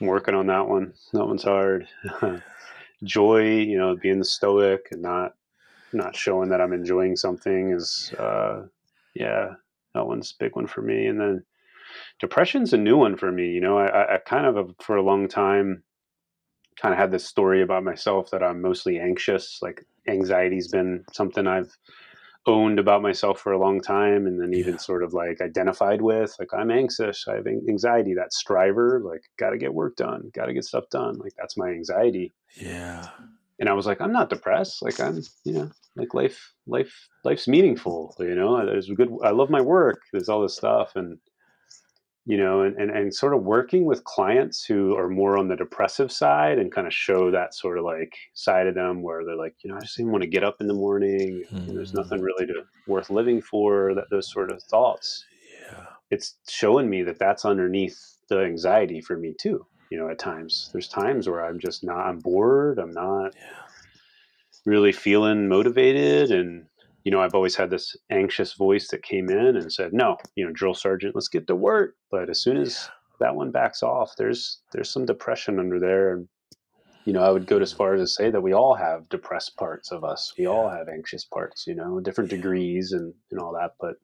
I'm 0.01 0.07
working 0.07 0.35
on 0.35 0.47
that 0.47 0.69
one. 0.69 0.95
That 1.13 1.27
one's 1.27 1.45
hard. 1.45 1.89
joy, 3.05 3.59
you 3.59 3.79
know, 3.79 3.97
being 3.97 4.19
the 4.19 4.25
stoic 4.25 4.89
and 4.91 5.03
not 5.03 5.35
not 5.93 6.17
showing 6.17 6.49
that 6.49 6.61
I'm 6.61 6.73
enjoying 6.73 7.17
something 7.17 7.73
is, 7.73 8.13
uh, 8.19 8.63
yeah, 9.15 9.51
that 9.95 10.07
one's 10.07 10.33
a 10.33 10.45
big 10.45 10.57
one 10.57 10.67
for 10.67 10.83
me. 10.83 11.07
And 11.07 11.21
then 11.21 11.45
depression's 12.21 12.73
a 12.73 12.79
new 12.79 12.97
one 12.97 13.17
for 13.17 13.31
me. 13.33 13.49
You 13.51 13.61
know, 13.61 13.79
I, 13.79 14.15
I- 14.15 14.19
kind 14.19 14.47
of 14.47 14.57
have, 14.57 14.75
for 14.81 14.97
a 14.97 15.03
long 15.03 15.29
time 15.29 15.83
kind 16.81 16.93
of 16.93 16.99
had 16.99 17.11
this 17.11 17.25
story 17.27 17.63
about 17.63 17.83
myself 17.85 18.31
that 18.31 18.43
I'm 18.43 18.61
mostly 18.61 18.99
anxious. 19.01 19.61
Like 19.63 19.87
anxiety's 20.09 20.69
been 20.69 21.05
something 21.13 21.47
I've 21.47 21.73
owned 22.47 22.79
about 22.79 23.03
myself 23.03 23.41
for 23.41 23.53
a 23.53 23.59
long 23.59 23.81
time, 23.81 24.27
and 24.27 24.41
then 24.41 24.53
even 24.55 24.75
Yeah. 24.75 24.79
sort 24.81 25.03
of 25.03 25.13
like 25.15 25.41
identified 25.41 26.01
with. 26.03 26.37
Like 26.39 26.53
I'm 26.55 26.71
anxious. 26.71 27.27
I 27.29 27.37
have 27.37 27.47
anxiety. 27.47 28.15
That 28.15 28.33
striver. 28.33 29.01
Like 29.05 29.23
got 29.39 29.51
to 29.51 29.59
get 29.59 29.75
work 29.75 29.97
done. 29.97 30.31
Got 30.35 30.47
to 30.47 30.53
get 30.53 30.65
stuff 30.65 30.85
done. 30.91 31.17
Like 31.19 31.33
that's 31.39 31.57
my 31.57 31.69
anxiety 31.71 32.33
Yeah. 32.55 33.09
and 33.59 33.69
I 33.69 33.73
was 33.73 33.87
like, 33.87 34.01
I'm 34.03 34.13
not 34.13 34.29
depressed. 34.31 34.83
Like 34.83 35.01
I'm, 35.01 35.23
you 35.45 35.53
know, 35.55 35.71
like 35.97 36.13
life, 36.15 36.53
life, 36.67 37.09
life's 37.25 37.49
meaningful. 37.49 38.15
You 38.19 38.35
know, 38.35 38.65
there's 38.67 38.89
good. 38.91 39.11
I 39.25 39.31
love 39.31 39.49
my 39.51 39.63
work. 39.63 40.03
There's 40.13 40.29
all 40.29 40.43
this 40.43 40.55
stuff, 40.57 40.95
and 40.95 41.19
you 42.27 42.37
know, 42.37 42.63
and 42.63 42.77
and 42.77 42.91
and 42.91 43.15
sort 43.15 43.35
of 43.35 43.45
working 43.45 43.87
with 43.87 44.05
clients 44.05 44.65
who 44.65 44.97
are 44.97 45.09
more 45.09 45.39
on 45.39 45.49
the 45.49 45.57
depressive 45.57 46.13
side 46.13 46.59
and 46.59 46.73
kind 46.73 46.87
of 46.87 46.95
show 46.95 47.31
that 47.31 47.55
sort 47.55 47.79
of 47.79 47.85
like 47.85 48.17
side 48.35 48.67
of 48.67 48.75
them 48.75 49.03
where 49.03 49.25
they're 49.25 49.37
like, 49.37 49.57
you 49.65 49.71
know, 49.71 49.77
I 49.77 49.81
just 49.83 49.99
even 50.01 50.13
want 50.13 50.23
to 50.25 50.29
get 50.31 50.45
up 50.45 50.57
in 50.61 50.67
the 50.69 50.75
morning. 50.75 51.45
And 51.67 51.77
there's 51.77 51.95
nothing 51.95 52.21
Mm, 52.21 52.23
really 52.23 52.47
to 52.49 52.65
worth 52.87 53.11
living 53.11 53.41
for. 53.43 53.95
That 53.95 54.11
those 54.11 54.31
sort 54.31 54.51
of 54.53 54.63
thoughts. 54.65 55.25
yeah. 55.63 55.87
It's 56.11 56.37
showing 56.49 56.91
me 56.91 57.03
that 57.05 57.19
that's 57.19 57.45
underneath 57.45 57.99
the 58.29 58.41
anxiety 58.45 59.01
for 59.01 59.17
me 59.17 59.35
too. 59.41 59.67
You 59.91 59.99
know, 59.99 60.09
at 60.11 60.19
times 60.19 60.71
there's 60.73 60.89
times 60.89 61.29
where 61.29 61.45
I'm 61.45 61.61
just 61.61 61.85
not. 61.85 62.07
I'm 62.09 62.21
bored. 62.21 62.79
I'm 62.81 62.93
not 62.93 63.35
Yeah. 63.35 63.67
really 64.65 64.93
feeling 64.93 65.49
motivated 65.49 66.31
and 66.31 66.67
you 67.07 67.13
know 67.13 67.23
i've 67.23 67.35
always 67.35 67.55
had 67.55 67.71
this 67.71 67.97
anxious 68.11 68.55
voice 68.55 68.89
that 68.89 69.03
came 69.03 69.31
in 69.31 69.57
and 69.57 69.73
said 69.73 69.93
no 69.93 70.17
you 70.35 70.45
know 70.45 70.51
drill 70.53 70.75
sergeant 70.75 71.15
let's 71.15 71.29
get 71.29 71.47
to 71.47 71.55
work 71.55 71.95
but 72.11 72.29
as 72.29 72.43
soon 72.43 72.57
as 72.57 72.91
that 73.21 73.37
one 73.37 73.53
backs 73.53 73.83
off 73.83 74.17
there's 74.19 74.61
there's 74.73 74.91
some 74.91 75.07
depression 75.07 75.61
under 75.61 75.79
there 75.79 76.13
and 76.13 76.29
you 77.07 77.13
know, 77.13 77.23
I 77.23 77.31
would 77.31 77.47
go 77.47 77.61
as 77.61 77.73
far 77.73 77.95
as 77.95 78.01
to 78.01 78.07
say 78.09 78.31
that 78.31 78.41
we 78.41 78.53
all 78.53 78.75
have 78.75 79.09
depressed 79.09 79.57
parts 79.57 79.93
of 79.93 80.03
us. 80.03 80.35
We 80.37 80.47
all 80.47 80.69
have 80.69 80.89
anxious 80.89 81.25
parts, 81.25 81.65
you 81.65 81.75
know, 81.77 82.01
different 82.01 82.31
degrees 82.31 82.91
and, 82.91 83.15
and 83.31 83.39
all 83.39 83.53
that. 83.53 83.75
But 83.81 83.95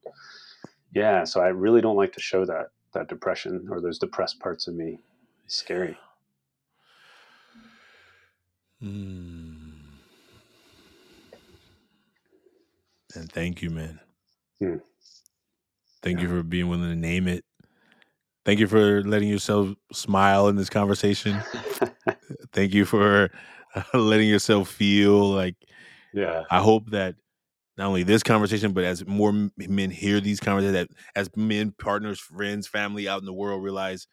yeah, 0.95 1.25
so 1.25 1.41
I 1.41 1.49
really 1.49 1.81
don't 1.81 1.97
like 1.97 2.13
to 2.13 2.21
show 2.21 2.45
that 2.47 2.69
that 2.95 3.09
depression 3.09 3.67
or 3.71 3.81
those 3.81 3.99
depressed 3.99 4.39
parts 4.39 4.69
of 4.69 4.75
me. 4.75 5.01
It's 5.45 5.57
scary. 5.57 5.99
Mm. 8.81 9.42
And 13.15 13.31
thank 13.31 13.63
you, 13.63 13.71
man. 13.71 14.01
Hmm. 14.59 14.77
Thank 16.03 16.21
you 16.21 16.29
for 16.29 16.43
being 16.43 16.69
willing 16.69 16.91
to 16.91 16.97
name 16.97 17.29
it. 17.29 17.45
Thank 18.45 18.59
you 18.59 18.67
for 18.67 19.03
letting 19.05 19.29
yourself 19.29 19.69
smile 19.93 20.49
in 20.49 20.57
this 20.57 20.71
conversation. 20.71 21.39
thank 22.53 22.75
you 22.75 22.85
for 22.85 23.31
letting 23.95 24.29
yourself 24.29 24.69
feel 24.69 25.31
like 25.31 25.55
yeah. 26.13 26.43
I 26.51 26.59
hope 26.59 26.91
that 26.91 27.15
not 27.79 27.87
only 27.87 28.03
this 28.03 28.23
conversation, 28.23 28.73
but 28.73 28.85
as 28.85 29.07
more 29.07 29.33
men 29.57 29.91
hear 29.91 30.21
these 30.21 30.41
conversations, 30.41 30.75
that 30.75 30.89
as 31.17 31.31
men, 31.37 31.73
partners, 31.79 32.21
friends, 32.21 32.67
family 32.67 33.09
out 33.09 33.21
in 33.21 33.25
the 33.25 33.33
world 33.33 33.63
realize, 33.63 34.07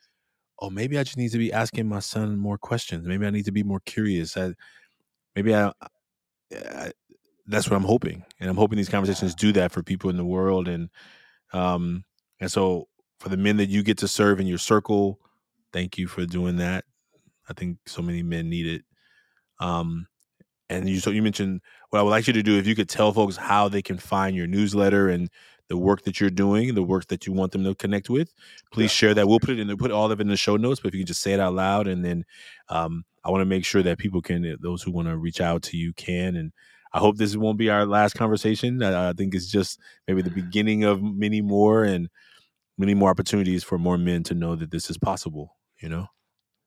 oh, 0.59 0.69
maybe 0.69 0.97
I 0.97 1.03
just 1.03 1.17
need 1.17 1.31
to 1.31 1.37
be 1.37 1.51
asking 1.51 1.87
my 1.87 1.99
son 1.99 2.37
more 2.37 2.57
questions. 2.57 3.05
Maybe 3.05 3.25
I 3.25 3.31
need 3.31 3.45
to 3.45 3.51
be 3.51 3.63
more 3.63 3.81
curious. 3.81 4.37
I, 4.37 4.53
maybe 5.35 5.53
I, 5.53 5.71
I, 6.53 6.91
that's 7.49 7.69
what 7.69 7.75
I'm 7.75 7.83
hoping, 7.83 8.23
and 8.39 8.49
I'm 8.49 8.55
hoping 8.55 8.77
these 8.77 8.89
conversations 8.89 9.35
do 9.35 9.51
that 9.53 9.71
for 9.71 9.83
people 9.83 10.09
in 10.09 10.17
the 10.17 10.25
world, 10.25 10.67
and 10.67 10.89
um, 11.53 12.03
and 12.39 12.51
so 12.51 12.87
for 13.19 13.29
the 13.29 13.37
men 13.37 13.57
that 13.57 13.69
you 13.69 13.83
get 13.83 13.97
to 13.99 14.07
serve 14.07 14.39
in 14.39 14.47
your 14.47 14.57
circle, 14.57 15.19
thank 15.73 15.97
you 15.97 16.07
for 16.07 16.25
doing 16.25 16.57
that. 16.57 16.85
I 17.49 17.53
think 17.53 17.77
so 17.85 18.01
many 18.01 18.23
men 18.23 18.49
need 18.49 18.67
it. 18.67 18.83
Um, 19.59 20.07
and 20.69 20.87
you 20.87 20.99
so 20.99 21.09
you 21.09 21.23
mentioned 21.23 21.61
what 21.89 21.99
I 21.99 22.03
would 22.03 22.11
like 22.11 22.27
you 22.27 22.33
to 22.33 22.43
do 22.43 22.57
if 22.57 22.67
you 22.67 22.75
could 22.75 22.89
tell 22.89 23.11
folks 23.11 23.35
how 23.35 23.67
they 23.67 23.81
can 23.81 23.97
find 23.97 24.35
your 24.35 24.47
newsletter 24.47 25.09
and 25.09 25.29
the 25.67 25.77
work 25.77 26.03
that 26.03 26.19
you're 26.19 26.29
doing, 26.29 26.73
the 26.73 26.83
work 26.83 27.07
that 27.07 27.25
you 27.25 27.33
want 27.33 27.51
them 27.51 27.63
to 27.63 27.75
connect 27.75 28.09
with. 28.09 28.33
Please 28.71 28.91
yeah. 28.91 29.07
share 29.07 29.13
that. 29.13 29.27
We'll 29.27 29.39
put 29.39 29.51
it 29.51 29.59
in. 29.59 29.67
We'll 29.67 29.77
put 29.77 29.91
all 29.91 30.11
of 30.11 30.19
it 30.19 30.23
in 30.23 30.29
the 30.29 30.37
show 30.37 30.57
notes. 30.57 30.79
But 30.79 30.89
if 30.89 30.93
you 30.95 31.01
can 31.01 31.07
just 31.07 31.21
say 31.21 31.33
it 31.33 31.39
out 31.39 31.53
loud, 31.53 31.87
and 31.87 32.03
then 32.03 32.25
um, 32.69 33.05
I 33.23 33.29
want 33.29 33.41
to 33.41 33.45
make 33.45 33.65
sure 33.65 33.83
that 33.83 33.97
people 33.97 34.21
can, 34.21 34.57
those 34.61 34.81
who 34.81 34.91
want 34.91 35.07
to 35.07 35.17
reach 35.17 35.41
out 35.41 35.61
to 35.63 35.77
you, 35.77 35.93
can. 35.93 36.35
And 36.35 36.51
I 36.93 36.99
hope 36.99 37.17
this 37.17 37.35
won't 37.35 37.57
be 37.57 37.69
our 37.69 37.85
last 37.85 38.15
conversation. 38.15 38.81
I, 38.81 39.09
I 39.09 39.13
think 39.13 39.35
it's 39.35 39.51
just 39.51 39.79
maybe 40.07 40.21
the 40.21 40.29
beginning 40.29 40.83
of 40.83 41.01
many 41.01 41.41
more 41.41 41.83
and 41.83 42.09
many 42.77 42.93
more 42.93 43.09
opportunities 43.09 43.63
for 43.63 43.77
more 43.77 43.97
men 43.97 44.23
to 44.23 44.33
know 44.33 44.55
that 44.55 44.71
this 44.71 44.89
is 44.89 44.97
possible. 44.97 45.55
You 45.81 45.89
know. 45.89 46.07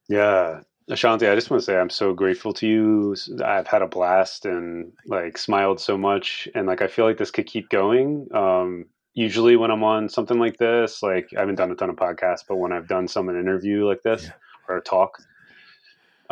Yeah, 0.08 0.60
Ashanti, 0.88 1.28
I 1.28 1.34
just 1.34 1.50
want 1.50 1.60
to 1.60 1.64
say 1.64 1.78
I'm 1.78 1.90
so 1.90 2.12
grateful 2.12 2.52
to 2.54 2.66
you. 2.66 3.16
I've 3.44 3.66
had 3.66 3.82
a 3.82 3.86
blast 3.86 4.46
and 4.46 4.92
like 5.06 5.38
smiled 5.38 5.80
so 5.80 5.96
much, 5.96 6.48
and 6.54 6.66
like 6.66 6.82
I 6.82 6.88
feel 6.88 7.04
like 7.04 7.18
this 7.18 7.30
could 7.30 7.46
keep 7.46 7.68
going. 7.68 8.26
Um, 8.34 8.86
usually, 9.14 9.56
when 9.56 9.70
I'm 9.70 9.84
on 9.84 10.08
something 10.08 10.38
like 10.38 10.58
this, 10.58 11.02
like 11.02 11.30
I 11.36 11.40
haven't 11.40 11.54
done 11.54 11.70
a 11.70 11.76
ton 11.76 11.90
of 11.90 11.96
podcasts, 11.96 12.44
but 12.48 12.56
when 12.56 12.72
I've 12.72 12.88
done 12.88 13.06
some 13.06 13.28
an 13.28 13.38
interview 13.38 13.86
like 13.86 14.02
this 14.02 14.24
yeah. 14.24 14.32
or 14.68 14.76
a 14.76 14.82
talk, 14.82 15.18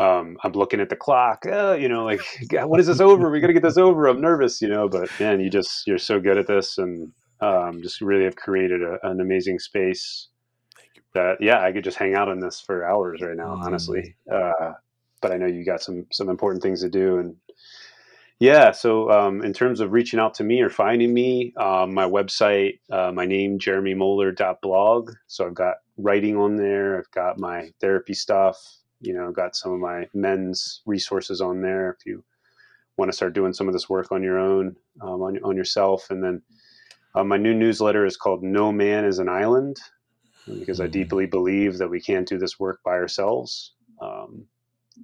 um, 0.00 0.36
I'm 0.42 0.52
looking 0.52 0.80
at 0.80 0.88
the 0.88 0.96
clock. 0.96 1.44
Uh, 1.46 1.76
you 1.78 1.88
know, 1.88 2.04
like 2.04 2.22
when 2.50 2.80
is 2.80 2.86
this 2.86 3.00
over? 3.00 3.30
We 3.30 3.40
got 3.40 3.48
to 3.48 3.52
get 3.52 3.62
this 3.62 3.78
over. 3.78 4.06
I'm 4.06 4.20
nervous, 4.20 4.62
you 4.62 4.68
know. 4.68 4.88
But 4.88 5.10
man, 5.20 5.40
you 5.40 5.50
just 5.50 5.86
you're 5.86 5.98
so 5.98 6.20
good 6.20 6.38
at 6.38 6.46
this, 6.46 6.78
and 6.78 7.12
um, 7.40 7.82
just 7.82 8.00
really 8.00 8.24
have 8.24 8.36
created 8.36 8.82
a, 8.82 8.98
an 9.08 9.20
amazing 9.20 9.58
space 9.58 10.28
that 11.14 11.38
yeah 11.40 11.60
i 11.60 11.72
could 11.72 11.84
just 11.84 11.96
hang 11.96 12.14
out 12.14 12.28
in 12.28 12.40
this 12.40 12.60
for 12.60 12.84
hours 12.88 13.20
right 13.20 13.36
now 13.36 13.58
honestly 13.64 14.14
uh, 14.32 14.72
but 15.20 15.32
i 15.32 15.36
know 15.36 15.46
you 15.46 15.64
got 15.64 15.82
some 15.82 16.06
some 16.12 16.28
important 16.28 16.62
things 16.62 16.82
to 16.82 16.88
do 16.88 17.18
and 17.18 17.36
yeah 18.38 18.70
so 18.70 19.10
um, 19.10 19.42
in 19.42 19.52
terms 19.52 19.80
of 19.80 19.92
reaching 19.92 20.20
out 20.20 20.34
to 20.34 20.44
me 20.44 20.60
or 20.60 20.70
finding 20.70 21.12
me 21.12 21.52
um, 21.56 21.92
my 21.94 22.04
website 22.04 22.78
uh, 22.92 23.10
my 23.12 23.26
name 23.26 23.58
jeremymohler.blog 23.58 25.12
so 25.26 25.46
i've 25.46 25.54
got 25.54 25.76
writing 25.96 26.36
on 26.36 26.56
there 26.56 26.98
i've 26.98 27.10
got 27.10 27.38
my 27.38 27.70
therapy 27.80 28.14
stuff 28.14 28.79
you 29.00 29.14
know 29.14 29.30
got 29.30 29.56
some 29.56 29.72
of 29.72 29.80
my 29.80 30.06
men's 30.14 30.82
resources 30.86 31.40
on 31.40 31.60
there 31.60 31.90
if 31.90 32.06
you 32.06 32.22
want 32.96 33.10
to 33.10 33.16
start 33.16 33.32
doing 33.32 33.52
some 33.52 33.66
of 33.66 33.72
this 33.72 33.88
work 33.88 34.12
on 34.12 34.22
your 34.22 34.38
own 34.38 34.76
um, 35.00 35.22
on, 35.22 35.38
on 35.42 35.56
yourself 35.56 36.10
and 36.10 36.22
then 36.22 36.42
uh, 37.14 37.24
my 37.24 37.36
new 37.36 37.54
newsletter 37.54 38.06
is 38.06 38.16
called 38.16 38.42
no 38.42 38.70
man 38.70 39.04
is 39.04 39.18
an 39.18 39.28
island 39.28 39.78
because 40.58 40.80
I 40.80 40.84
mm-hmm. 40.84 40.92
deeply 40.92 41.26
believe 41.26 41.78
that 41.78 41.88
we 41.88 42.00
can't 42.00 42.28
do 42.28 42.38
this 42.38 42.58
work 42.58 42.80
by 42.84 42.92
ourselves. 42.92 43.74
Um, 44.00 44.46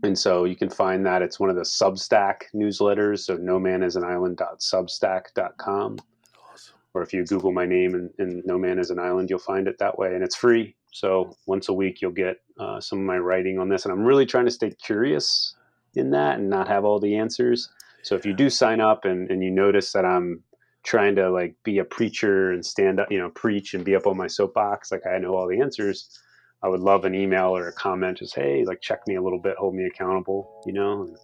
and 0.03 0.19
so 0.19 0.45
you 0.45 0.57
can 0.57 0.69
find 0.71 1.07
that 1.07 1.23
it's 1.23 1.39
one 1.39 1.49
of 1.51 1.57
the 1.57 1.63
Substack 1.63 2.43
newsletters. 2.55 3.21
So 3.21 3.37
no 3.37 3.59
man 3.59 3.83
is 3.83 3.97
an 3.97 4.05
island.substack.com. 4.05 5.99
Awesome. 6.53 6.75
Or 6.95 7.03
if 7.03 7.13
you 7.13 7.25
Google 7.25 7.53
my 7.53 7.67
name 7.67 7.95
and, 7.95 8.11
and, 8.19 8.43
No 8.47 8.59
Man 8.59 8.79
is 8.79 8.91
an 8.91 8.99
Island, 8.99 9.31
you'll 9.31 9.39
find 9.39 9.69
it 9.69 9.79
that 9.79 9.99
way. 9.99 10.15
And 10.15 10.23
it's 10.25 10.37
free. 10.37 10.75
So 10.97 11.37
once 11.45 11.69
a 11.69 11.75
week, 11.75 12.01
you'll 12.01 12.11
get 12.11 12.39
uh, 12.59 12.81
some 12.81 13.01
of 13.01 13.05
my 13.05 13.19
writing 13.19 13.59
on 13.59 13.69
this. 13.69 13.85
And 13.85 13.93
I'm 13.93 14.03
really 14.03 14.25
trying 14.25 14.47
to 14.47 14.51
stay 14.51 14.71
curious 14.71 15.55
in 15.95 16.11
that 16.13 16.39
and 16.39 16.49
not 16.49 16.69
have 16.69 16.87
all 16.87 16.99
the 16.99 17.17
answers. 17.17 17.69
So 18.03 18.15
if 18.15 18.25
you 18.25 18.33
do 18.33 18.49
sign 18.49 18.81
up 18.81 19.05
and, 19.05 19.31
and 19.31 19.45
you 19.45 19.51
notice 19.51 19.93
that 19.93 20.07
I'm 20.07 20.43
trying 20.85 21.15
to 21.17 21.31
like 21.31 21.55
be 21.65 21.81
a 21.81 21.85
preacher 21.85 22.51
and 22.51 22.65
stand 22.65 22.99
up, 22.99 23.13
you 23.13 23.19
know, 23.19 23.29
preach 23.29 23.75
and 23.75 23.85
be 23.85 23.95
up 23.95 24.07
on 24.07 24.17
my 24.17 24.27
soapbox. 24.27 24.91
Like 24.91 25.07
I 25.07 25.19
know 25.19 25.35
all 25.35 25.47
the 25.47 25.61
answers. 25.61 26.19
I 26.63 26.69
would 26.69 26.81
love 26.81 27.05
an 27.05 27.15
email 27.15 27.55
or 27.55 27.69
a 27.69 27.73
comment, 27.75 28.19
just 28.19 28.35
hey, 28.35 28.65
like 28.65 28.81
check 28.81 29.01
me 29.07 29.17
a 29.17 29.23
little 29.23 29.39
bit, 29.39 29.57
hold 29.59 29.75
me 29.75 29.85
accountable, 29.85 30.63
you 30.65 30.73
know. 30.73 31.03
And 31.03 31.19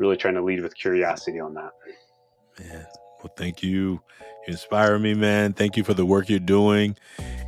really 0.00 0.16
trying 0.16 0.34
to 0.34 0.42
lead 0.42 0.60
with 0.60 0.74
curiosity 0.74 1.38
on 1.38 1.54
that. 1.54 1.70
Man, 2.58 2.86
well, 3.22 3.32
thank 3.36 3.62
you. 3.62 3.70
You 3.70 4.00
inspire 4.48 4.98
me, 4.98 5.14
man. 5.14 5.52
Thank 5.52 5.76
you 5.76 5.84
for 5.84 5.94
the 5.94 6.04
work 6.04 6.28
you're 6.28 6.40
doing, 6.40 6.96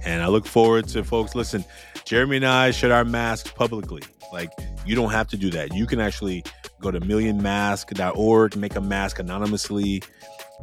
and 0.06 0.22
I 0.22 0.28
look 0.28 0.46
forward 0.46 0.88
to 0.88 1.04
folks. 1.04 1.34
Listen, 1.34 1.64
Jeremy 2.04 2.36
and 2.36 2.46
I 2.46 2.70
shed 2.70 2.92
our 2.92 3.04
masks 3.04 3.50
publicly. 3.50 4.02
Like 4.32 4.50
you 4.86 4.94
don't 4.94 5.10
have 5.10 5.28
to 5.28 5.36
do 5.36 5.50
that. 5.50 5.74
You 5.74 5.86
can 5.86 6.00
actually 6.00 6.44
go 6.80 6.90
to 6.90 7.00
millionmask.org, 7.00 8.56
make 8.56 8.76
a 8.76 8.80
mask 8.80 9.18
anonymously 9.18 10.02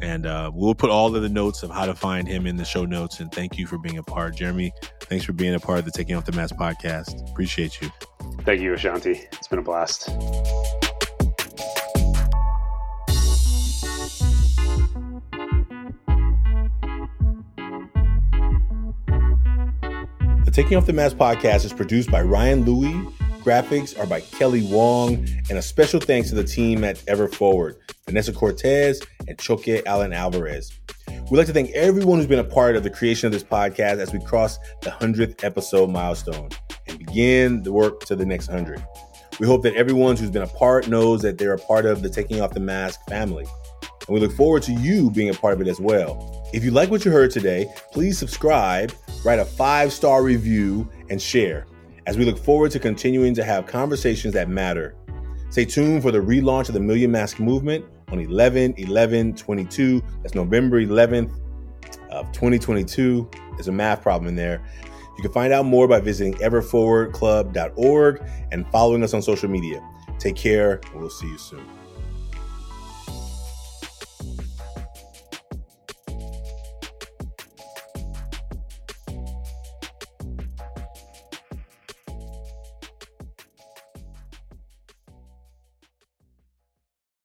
and 0.01 0.25
uh, 0.25 0.51
we'll 0.53 0.75
put 0.75 0.89
all 0.89 1.15
of 1.15 1.21
the 1.21 1.29
notes 1.29 1.63
of 1.63 1.69
how 1.69 1.85
to 1.85 1.93
find 1.93 2.27
him 2.27 2.47
in 2.47 2.55
the 2.55 2.65
show 2.65 2.85
notes. 2.85 3.19
And 3.19 3.31
thank 3.31 3.57
you 3.57 3.67
for 3.67 3.77
being 3.77 3.97
a 3.97 4.03
part. 4.03 4.35
Jeremy, 4.35 4.73
thanks 5.01 5.25
for 5.25 5.33
being 5.33 5.53
a 5.53 5.59
part 5.59 5.79
of 5.79 5.85
the 5.85 5.91
Taking 5.91 6.15
Off 6.15 6.25
the 6.25 6.31
Mask 6.31 6.55
podcast. 6.55 7.29
Appreciate 7.29 7.81
you. 7.81 7.91
Thank 8.41 8.61
you, 8.61 8.73
Ashanti. 8.73 9.27
It's 9.31 9.47
been 9.47 9.59
a 9.59 9.63
blast. 9.63 10.09
Taking 20.53 20.77
Off 20.77 20.85
the 20.85 20.93
Mask 20.93 21.17
podcast 21.17 21.65
is 21.65 21.73
produced 21.73 22.11
by 22.11 22.21
Ryan 22.21 22.63
Louie. 22.63 22.93
Graphics 23.41 23.99
are 23.99 24.05
by 24.05 24.21
Kelly 24.21 24.61
Wong. 24.61 25.27
And 25.49 25.57
a 25.57 25.63
special 25.63 25.99
thanks 25.99 26.29
to 26.29 26.35
the 26.35 26.43
team 26.43 26.83
at 26.83 27.03
Ever 27.07 27.27
Forward. 27.27 27.77
Vanessa 28.05 28.31
Cortez, 28.31 29.01
and 29.27 29.39
Choque 29.39 29.83
Allen 29.87 30.13
Alvarez. 30.13 30.71
We'd 31.31 31.37
like 31.39 31.47
to 31.47 31.53
thank 31.53 31.71
everyone 31.71 32.19
who's 32.19 32.27
been 32.27 32.37
a 32.37 32.43
part 32.43 32.75
of 32.75 32.83
the 32.83 32.91
creation 32.91 33.25
of 33.25 33.33
this 33.33 33.43
podcast 33.43 33.97
as 33.97 34.13
we 34.13 34.23
cross 34.23 34.59
the 34.83 34.91
100th 34.91 35.43
episode 35.43 35.89
milestone 35.89 36.49
and 36.87 36.99
begin 36.99 37.63
the 37.63 37.71
work 37.71 38.01
to 38.01 38.15
the 38.15 38.25
next 38.25 38.47
100. 38.47 38.85
We 39.39 39.47
hope 39.47 39.63
that 39.63 39.73
everyone 39.73 40.17
who's 40.17 40.29
been 40.29 40.43
a 40.43 40.47
part 40.47 40.87
knows 40.87 41.23
that 41.23 41.39
they're 41.39 41.53
a 41.53 41.57
part 41.57 41.87
of 41.87 42.03
the 42.03 42.09
Taking 42.09 42.41
Off 42.41 42.53
the 42.53 42.59
Mask 42.59 42.99
family. 43.09 43.47
And 44.07 44.13
we 44.13 44.19
look 44.19 44.33
forward 44.33 44.61
to 44.63 44.73
you 44.73 45.09
being 45.09 45.29
a 45.29 45.33
part 45.33 45.55
of 45.55 45.61
it 45.61 45.67
as 45.67 45.79
well. 45.79 46.47
If 46.53 46.63
you 46.63 46.69
like 46.69 46.91
what 46.91 47.05
you 47.05 47.11
heard 47.11 47.31
today, 47.31 47.65
please 47.91 48.19
subscribe, 48.19 48.93
write 49.23 49.39
a 49.39 49.45
five 49.45 49.93
star 49.93 50.23
review, 50.23 50.89
and 51.09 51.21
share 51.21 51.65
as 52.05 52.17
we 52.17 52.25
look 52.25 52.37
forward 52.37 52.71
to 52.71 52.79
continuing 52.79 53.33
to 53.33 53.43
have 53.43 53.65
conversations 53.65 54.33
that 54.33 54.49
matter. 54.49 54.95
Stay 55.49 55.65
tuned 55.65 56.01
for 56.01 56.11
the 56.11 56.19
relaunch 56.19 56.67
of 56.67 56.73
the 56.73 56.79
Million 56.79 57.11
Mask 57.11 57.39
Movement 57.39 57.85
on 58.09 58.19
11 58.19 58.75
11 58.77 59.35
22. 59.35 60.03
That's 60.21 60.35
November 60.35 60.81
11th 60.81 61.31
of 62.09 62.31
2022. 62.31 63.29
There's 63.51 63.67
a 63.67 63.71
math 63.71 64.01
problem 64.01 64.27
in 64.29 64.35
there. 64.35 64.61
You 65.17 65.21
can 65.21 65.31
find 65.31 65.53
out 65.53 65.65
more 65.65 65.87
by 65.87 65.99
visiting 65.99 66.33
everforwardclub.org 66.35 68.23
and 68.51 68.67
following 68.71 69.03
us 69.03 69.13
on 69.13 69.21
social 69.21 69.49
media. 69.49 69.81
Take 70.17 70.35
care, 70.35 70.81
we'll 70.95 71.09
see 71.09 71.27
you 71.27 71.37
soon. 71.37 71.82